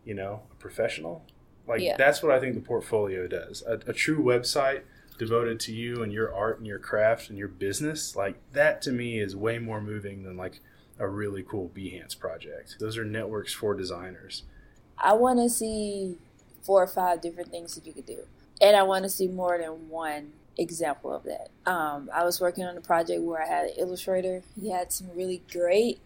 you 0.04 0.14
know, 0.14 0.42
a 0.50 0.54
professional? 0.56 1.24
Like 1.66 1.80
Yeah. 1.80 1.96
that's 1.96 2.22
what 2.22 2.32
I 2.32 2.40
think 2.40 2.54
the 2.54 2.60
portfolio 2.60 3.26
does. 3.26 3.62
A, 3.66 3.74
a 3.86 3.92
true 3.92 4.22
website 4.22 4.82
devoted 5.18 5.60
to 5.60 5.72
you 5.72 6.02
and 6.02 6.12
your 6.12 6.34
art 6.34 6.58
and 6.58 6.66
your 6.66 6.78
craft 6.78 7.28
and 7.28 7.38
your 7.38 7.48
business, 7.48 8.16
like 8.16 8.36
that 8.52 8.82
to 8.82 8.92
me 8.92 9.20
is 9.20 9.36
way 9.36 9.58
more 9.58 9.80
moving 9.80 10.24
than 10.24 10.36
like 10.36 10.60
a 10.98 11.08
really 11.08 11.42
cool 11.42 11.70
Behance 11.74 12.18
project. 12.18 12.76
Those 12.80 12.96
are 12.98 13.04
networks 13.04 13.52
for 13.52 13.74
designers. 13.74 14.42
I 14.98 15.14
want 15.14 15.38
to 15.38 15.48
see 15.48 16.16
four 16.62 16.82
or 16.82 16.86
five 16.86 17.20
different 17.20 17.50
things 17.50 17.74
that 17.74 17.86
you 17.86 17.92
could 17.92 18.06
do. 18.06 18.26
And 18.60 18.76
I 18.76 18.82
want 18.82 19.04
to 19.04 19.08
see 19.08 19.26
more 19.26 19.58
than 19.58 19.88
one 19.88 20.32
example 20.56 21.12
of 21.12 21.24
that. 21.24 21.50
Um, 21.66 22.08
I 22.14 22.24
was 22.24 22.40
working 22.40 22.64
on 22.64 22.76
a 22.76 22.80
project 22.80 23.22
where 23.22 23.42
I 23.42 23.46
had 23.46 23.64
an 23.66 23.74
illustrator. 23.78 24.42
He 24.60 24.70
had 24.70 24.92
some 24.92 25.08
really 25.14 25.42
great 25.50 25.98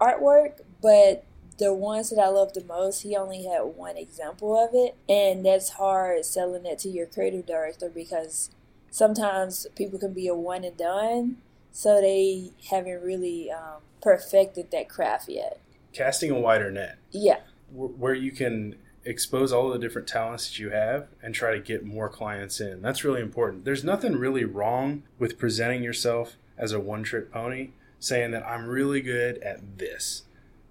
artwork, 0.00 0.60
but 0.82 1.24
the 1.58 1.74
ones 1.74 2.10
that 2.10 2.22
I 2.22 2.28
love 2.28 2.52
the 2.52 2.64
most, 2.64 3.02
he 3.02 3.16
only 3.16 3.44
had 3.44 3.62
one 3.62 3.96
example 3.96 4.56
of 4.56 4.70
it. 4.72 4.96
And 5.08 5.44
that's 5.44 5.70
hard 5.70 6.24
selling 6.24 6.66
it 6.66 6.78
to 6.80 6.88
your 6.88 7.06
creative 7.06 7.46
director 7.46 7.90
because 7.92 8.50
sometimes 8.90 9.66
people 9.74 9.98
can 9.98 10.12
be 10.12 10.28
a 10.28 10.34
one 10.34 10.64
and 10.64 10.76
done, 10.76 11.38
so 11.72 12.00
they 12.00 12.50
haven't 12.70 13.02
really 13.02 13.50
um, 13.50 13.82
perfected 14.00 14.70
that 14.70 14.88
craft 14.88 15.28
yet. 15.28 15.60
Casting 15.92 16.30
a 16.30 16.38
wider 16.38 16.70
net. 16.70 16.98
Yeah. 17.10 17.40
where 17.72 18.14
you 18.14 18.30
can 18.30 18.76
expose 19.04 19.52
all 19.52 19.70
the 19.70 19.78
different 19.78 20.06
talents 20.06 20.48
that 20.48 20.58
you 20.58 20.70
have 20.70 21.08
and 21.22 21.34
try 21.34 21.52
to 21.52 21.60
get 21.60 21.84
more 21.84 22.08
clients 22.08 22.60
in. 22.60 22.82
That's 22.82 23.04
really 23.04 23.22
important. 23.22 23.64
There's 23.64 23.84
nothing 23.84 24.16
really 24.16 24.44
wrong 24.44 25.02
with 25.18 25.38
presenting 25.38 25.82
yourself 25.82 26.36
as 26.58 26.72
a 26.72 26.80
one 26.80 27.02
trick 27.04 27.32
pony, 27.32 27.70
saying 28.00 28.30
that 28.30 28.46
I'm 28.46 28.66
really 28.66 29.00
good 29.00 29.38
at 29.38 29.78
this, 29.78 30.22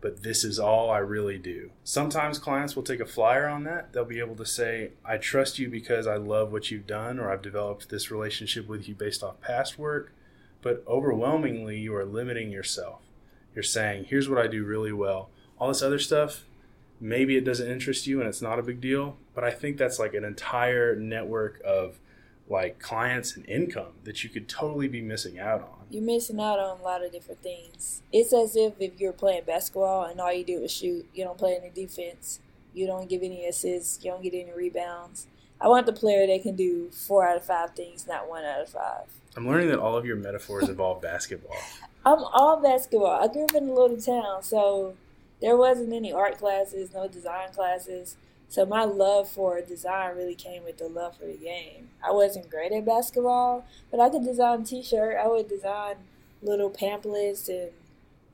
but 0.01 0.23
this 0.23 0.43
is 0.43 0.59
all 0.59 0.89
I 0.89 0.99
really 0.99 1.37
do. 1.37 1.71
Sometimes 1.83 2.39
clients 2.39 2.75
will 2.75 2.83
take 2.83 2.99
a 2.99 3.05
flyer 3.05 3.47
on 3.47 3.63
that. 3.65 3.93
They'll 3.93 4.05
be 4.05 4.19
able 4.19 4.35
to 4.35 4.45
say, 4.45 4.91
I 5.03 5.17
trust 5.17 5.59
you 5.59 5.69
because 5.69 6.07
I 6.07 6.15
love 6.15 6.51
what 6.51 6.71
you've 6.71 6.87
done, 6.87 7.19
or 7.19 7.31
I've 7.31 7.41
developed 7.41 7.89
this 7.89 8.11
relationship 8.11 8.67
with 8.67 8.87
you 8.87 8.95
based 8.95 9.23
off 9.23 9.41
past 9.41 9.77
work. 9.77 10.13
But 10.61 10.83
overwhelmingly, 10.87 11.79
you 11.79 11.95
are 11.95 12.05
limiting 12.05 12.51
yourself. 12.51 13.01
You're 13.53 13.63
saying, 13.63 14.05
here's 14.05 14.29
what 14.29 14.39
I 14.39 14.47
do 14.47 14.63
really 14.63 14.93
well. 14.93 15.29
All 15.59 15.69
this 15.69 15.81
other 15.81 15.99
stuff, 15.99 16.43
maybe 16.99 17.35
it 17.37 17.45
doesn't 17.45 17.69
interest 17.69 18.07
you 18.07 18.19
and 18.19 18.29
it's 18.29 18.41
not 18.41 18.59
a 18.59 18.63
big 18.63 18.81
deal. 18.81 19.17
But 19.33 19.43
I 19.43 19.51
think 19.51 19.77
that's 19.77 19.99
like 19.99 20.13
an 20.13 20.23
entire 20.23 20.95
network 20.95 21.61
of 21.65 21.99
like 22.49 22.79
clients 22.79 23.35
and 23.35 23.47
income 23.49 23.93
that 24.03 24.23
you 24.23 24.29
could 24.29 24.47
totally 24.47 24.87
be 24.87 25.01
missing 25.01 25.39
out 25.39 25.61
on. 25.61 25.85
You're 25.89 26.03
missing 26.03 26.39
out 26.39 26.59
on 26.59 26.79
a 26.79 26.83
lot 26.83 27.03
of 27.03 27.11
different 27.11 27.41
things. 27.41 28.01
It's 28.11 28.33
as 28.33 28.55
if 28.55 28.73
if 28.79 28.99
you're 28.99 29.13
playing 29.13 29.43
basketball 29.45 30.05
and 30.05 30.19
all 30.19 30.33
you 30.33 30.43
do 30.43 30.59
is 30.63 30.71
shoot, 30.71 31.07
you 31.13 31.23
don't 31.23 31.37
play 31.37 31.57
any 31.61 31.69
defense, 31.69 32.39
you 32.73 32.87
don't 32.87 33.09
give 33.09 33.21
any 33.21 33.45
assists, 33.45 34.03
you 34.03 34.11
don't 34.11 34.23
get 34.23 34.33
any 34.33 34.51
rebounds. 34.51 35.27
I 35.59 35.67
want 35.67 35.85
the 35.85 35.93
player 35.93 36.27
that 36.27 36.43
can 36.43 36.55
do 36.55 36.89
four 36.91 37.27
out 37.27 37.37
of 37.37 37.43
five 37.43 37.71
things, 37.75 38.07
not 38.07 38.29
one 38.29 38.45
out 38.45 38.61
of 38.61 38.69
five. 38.69 39.05
I'm 39.35 39.47
learning 39.47 39.69
that 39.69 39.79
all 39.79 39.95
of 39.95 40.05
your 40.05 40.15
metaphors 40.15 40.69
involve 40.69 41.01
basketball. 41.01 41.55
I'm 42.05 42.23
all 42.23 42.61
basketball. 42.61 43.21
I 43.21 43.27
grew 43.27 43.43
up 43.43 43.55
in 43.55 43.67
a 43.67 43.73
little 43.73 43.97
town, 43.97 44.43
so 44.43 44.95
there 45.41 45.57
wasn't 45.57 45.93
any 45.93 46.13
art 46.13 46.37
classes, 46.37 46.93
no 46.93 47.07
design 47.07 47.49
classes. 47.53 48.15
So 48.49 48.65
my 48.65 48.85
love 48.85 49.29
for 49.29 49.59
design 49.61 50.15
really 50.15 50.35
came 50.35 50.63
with 50.63 50.77
the 50.77 50.87
love 50.87 51.17
for 51.17 51.25
the 51.25 51.37
game. 51.37 51.89
I 52.05 52.11
wasn't 52.11 52.49
great 52.49 52.71
at 52.71 52.85
basketball, 52.85 53.65
but 53.91 53.99
I 53.99 54.09
could 54.09 54.23
design 54.23 54.63
t-shirt. 54.63 55.17
I 55.21 55.27
would 55.27 55.49
design 55.49 55.95
little 56.41 56.69
pamphlets 56.69 57.49
and 57.49 57.71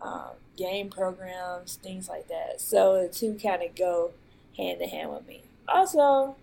um, 0.02 0.32
game 0.56 0.90
programs, 0.90 1.78
things 1.78 2.08
like 2.08 2.28
that. 2.28 2.62
So 2.62 3.02
the 3.02 3.14
two 3.14 3.38
kind 3.42 3.64
of 3.64 3.76
go 3.76 4.12
hand 4.58 4.82
in 4.82 4.90
hand 4.90 5.12
with 5.12 5.28
me. 5.28 5.44
Also, 5.68 6.36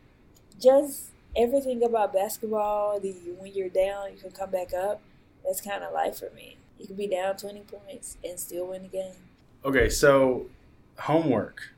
just 0.60 1.10
everything 1.36 1.82
about 1.82 2.12
basketball. 2.12 2.98
The 2.98 3.12
when 3.38 3.52
you're 3.54 3.68
down, 3.68 4.12
you 4.12 4.18
can 4.18 4.30
come 4.30 4.50
back 4.50 4.72
up. 4.74 5.00
That's 5.44 5.60
kind 5.60 5.84
of 5.84 5.92
life 5.92 6.18
for 6.18 6.30
me. 6.34 6.56
You 6.78 6.86
can 6.86 6.96
be 6.96 7.06
down 7.06 7.36
20 7.36 7.60
points 7.60 8.16
and 8.24 8.38
still 8.38 8.68
win 8.68 8.82
the 8.82 8.88
game. 8.88 9.14
Okay, 9.64 9.88
so 9.88 10.46
homework. 10.98 11.74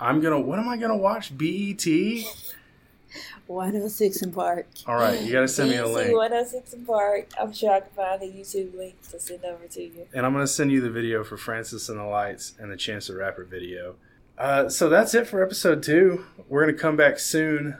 I'm 0.00 0.20
gonna. 0.20 0.40
What 0.40 0.58
am 0.58 0.68
I 0.68 0.76
gonna 0.76 0.96
watch? 0.96 1.36
BET. 1.36 1.86
106 3.46 4.22
& 4.26 4.34
Park. 4.34 4.66
All 4.86 4.94
right, 4.96 5.20
you 5.20 5.30
gotta 5.30 5.46
send 5.46 5.70
me 5.70 5.76
a 5.76 5.86
link. 5.86 6.12
106 6.12 6.74
& 6.80 6.86
Park. 6.86 7.28
I'm 7.38 7.52
sure 7.52 7.72
I 7.72 7.80
can 7.80 7.90
find 7.90 8.22
a 8.22 8.26
YouTube 8.26 8.76
link 8.76 8.96
to 9.10 9.20
send 9.20 9.44
over 9.44 9.66
to 9.66 9.82
you. 9.82 10.08
And 10.14 10.24
I'm 10.24 10.32
gonna 10.32 10.46
send 10.46 10.72
you 10.72 10.80
the 10.80 10.90
video 10.90 11.22
for 11.22 11.36
Francis 11.36 11.88
and 11.88 11.98
the 11.98 12.04
Lights 12.04 12.54
and 12.58 12.72
the 12.72 12.76
Chance 12.76 13.08
the 13.08 13.16
Rapper 13.16 13.44
video. 13.44 13.96
Uh, 14.38 14.68
so 14.68 14.88
that's 14.88 15.14
it 15.14 15.26
for 15.26 15.42
episode 15.42 15.82
two. 15.82 16.24
We're 16.48 16.64
gonna 16.64 16.76
come 16.76 16.96
back 16.96 17.18
soon. 17.18 17.76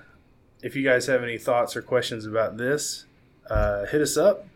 If 0.62 0.76
you 0.76 0.84
guys 0.84 1.06
have 1.06 1.22
any 1.22 1.38
thoughts 1.38 1.74
or 1.76 1.82
questions 1.82 2.26
about 2.26 2.56
this, 2.56 3.06
uh, 3.50 3.86
hit 3.86 4.00
us 4.00 4.16
up. 4.16 4.46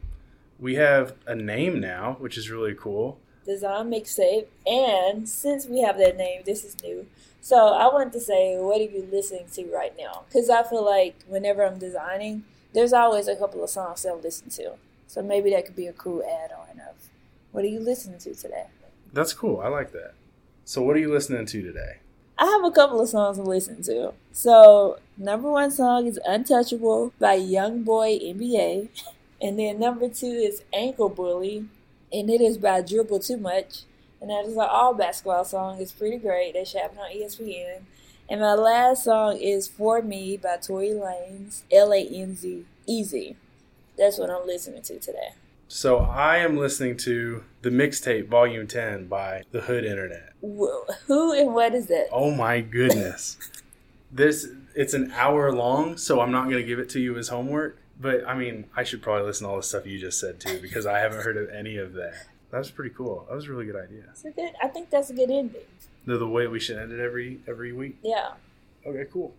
We 0.58 0.74
have 0.76 1.14
a 1.26 1.34
name 1.34 1.80
now, 1.80 2.16
which 2.20 2.36
is 2.36 2.50
really 2.50 2.74
cool. 2.74 3.18
Design 3.48 3.90
Mixtape. 3.90 4.46
And 4.66 5.28
since 5.28 5.66
we 5.66 5.80
have 5.80 5.98
that 5.98 6.16
name, 6.16 6.42
this 6.44 6.64
is 6.64 6.80
new. 6.82 7.06
So 7.40 7.68
I 7.68 7.86
wanted 7.92 8.12
to 8.12 8.20
say, 8.20 8.56
what 8.58 8.80
are 8.80 8.84
you 8.84 9.08
listening 9.10 9.46
to 9.54 9.64
right 9.74 9.94
now? 9.98 10.24
Because 10.28 10.50
I 10.50 10.62
feel 10.62 10.84
like 10.84 11.16
whenever 11.26 11.64
I'm 11.64 11.78
designing, 11.78 12.44
there's 12.74 12.92
always 12.92 13.26
a 13.26 13.34
couple 13.34 13.64
of 13.64 13.70
songs 13.70 14.02
that 14.02 14.10
I 14.10 14.14
listen 14.14 14.50
to. 14.50 14.74
So 15.06 15.22
maybe 15.22 15.50
that 15.50 15.64
could 15.64 15.76
be 15.76 15.86
a 15.86 15.92
cool 15.94 16.22
add-on 16.22 16.80
of 16.80 17.08
what 17.52 17.64
are 17.64 17.68
you 17.68 17.80
listening 17.80 18.18
to 18.20 18.34
today? 18.34 18.66
That's 19.12 19.32
cool. 19.32 19.60
I 19.60 19.68
like 19.68 19.92
that. 19.92 20.12
So 20.66 20.82
what 20.82 20.96
are 20.96 21.00
you 21.00 21.10
listening 21.10 21.46
to 21.46 21.62
today? 21.62 21.96
I 22.36 22.44
have 22.44 22.62
a 22.62 22.70
couple 22.70 23.00
of 23.00 23.08
songs 23.08 23.38
to 23.38 23.42
listen 23.42 23.82
to. 23.84 24.12
So 24.32 24.98
number 25.16 25.50
one 25.50 25.70
song 25.70 26.06
is 26.06 26.20
Untouchable 26.26 27.12
by 27.18 27.34
Young 27.34 27.82
Boy 27.82 28.18
NBA. 28.18 28.88
And 29.40 29.56
then 29.56 29.78
number 29.78 30.08
two 30.08 30.26
is 30.26 30.62
Ankle 30.72 31.08
Bully. 31.08 31.66
And 32.12 32.30
it 32.30 32.40
is 32.40 32.58
by 32.58 32.80
Dribble 32.80 33.20
Too 33.20 33.36
Much 33.36 33.82
and 34.20 34.30
that 34.30 34.44
is 34.44 34.54
an 34.54 34.66
all 34.68 34.94
basketball 34.94 35.44
song. 35.44 35.80
It's 35.80 35.92
pretty 35.92 36.16
great. 36.16 36.54
They 36.54 36.64
should 36.64 36.80
have 36.80 36.92
it 36.92 36.98
on 36.98 37.10
ESPN. 37.10 37.82
And 38.28 38.40
my 38.40 38.54
last 38.54 39.04
song 39.04 39.38
is 39.38 39.68
For 39.68 40.02
Me 40.02 40.36
by 40.36 40.56
Tory 40.56 40.88
Lanez, 40.88 41.62
L 41.70 41.92
A 41.92 42.00
N 42.00 42.34
Z, 42.34 42.64
Easy. 42.86 43.36
That's 43.96 44.18
what 44.18 44.30
I'm 44.30 44.46
listening 44.46 44.82
to 44.82 44.98
today. 44.98 45.30
So 45.68 45.98
I 45.98 46.38
am 46.38 46.56
listening 46.56 46.96
to 46.98 47.44
the 47.62 47.70
mixtape 47.70 48.28
Volume 48.28 48.66
10 48.66 49.06
by 49.06 49.42
The 49.50 49.62
Hood 49.62 49.84
Internet. 49.84 50.32
Who 50.40 51.32
and 51.32 51.54
what 51.54 51.74
is 51.74 51.86
that? 51.86 52.08
Oh 52.10 52.30
my 52.30 52.60
goodness. 52.60 53.38
this 54.12 54.48
it's 54.74 54.94
an 54.94 55.10
hour 55.12 55.52
long, 55.52 55.96
so 55.96 56.20
I'm 56.20 56.30
not 56.30 56.44
going 56.44 56.58
to 56.58 56.64
give 56.64 56.78
it 56.78 56.88
to 56.90 57.00
you 57.00 57.16
as 57.16 57.28
homework. 57.28 57.80
But 58.00 58.26
I 58.26 58.34
mean, 58.34 58.64
I 58.76 58.84
should 58.84 59.02
probably 59.02 59.26
listen 59.26 59.46
to 59.46 59.50
all 59.50 59.56
the 59.56 59.62
stuff 59.62 59.86
you 59.86 59.98
just 59.98 60.20
said 60.20 60.40
too 60.40 60.60
because 60.60 60.86
I 60.86 60.98
haven't 60.98 61.22
heard 61.22 61.36
of 61.36 61.50
any 61.50 61.76
of 61.76 61.94
that. 61.94 62.14
That 62.50 62.58
was 62.58 62.70
pretty 62.70 62.94
cool. 62.94 63.26
That 63.28 63.34
was 63.34 63.46
a 63.46 63.50
really 63.50 63.66
good 63.66 63.76
idea. 63.76 64.04
It's 64.10 64.24
a 64.24 64.30
good. 64.30 64.52
I 64.62 64.68
think 64.68 64.90
that's 64.90 65.10
a 65.10 65.14
good 65.14 65.30
ending. 65.30 65.62
The, 66.06 66.16
the 66.16 66.28
way 66.28 66.46
we 66.46 66.60
should 66.60 66.78
end 66.78 66.92
it 66.92 67.00
every 67.00 67.40
every 67.46 67.72
week. 67.72 67.98
Yeah. 68.02 68.30
Okay. 68.86 69.04
Cool. 69.12 69.34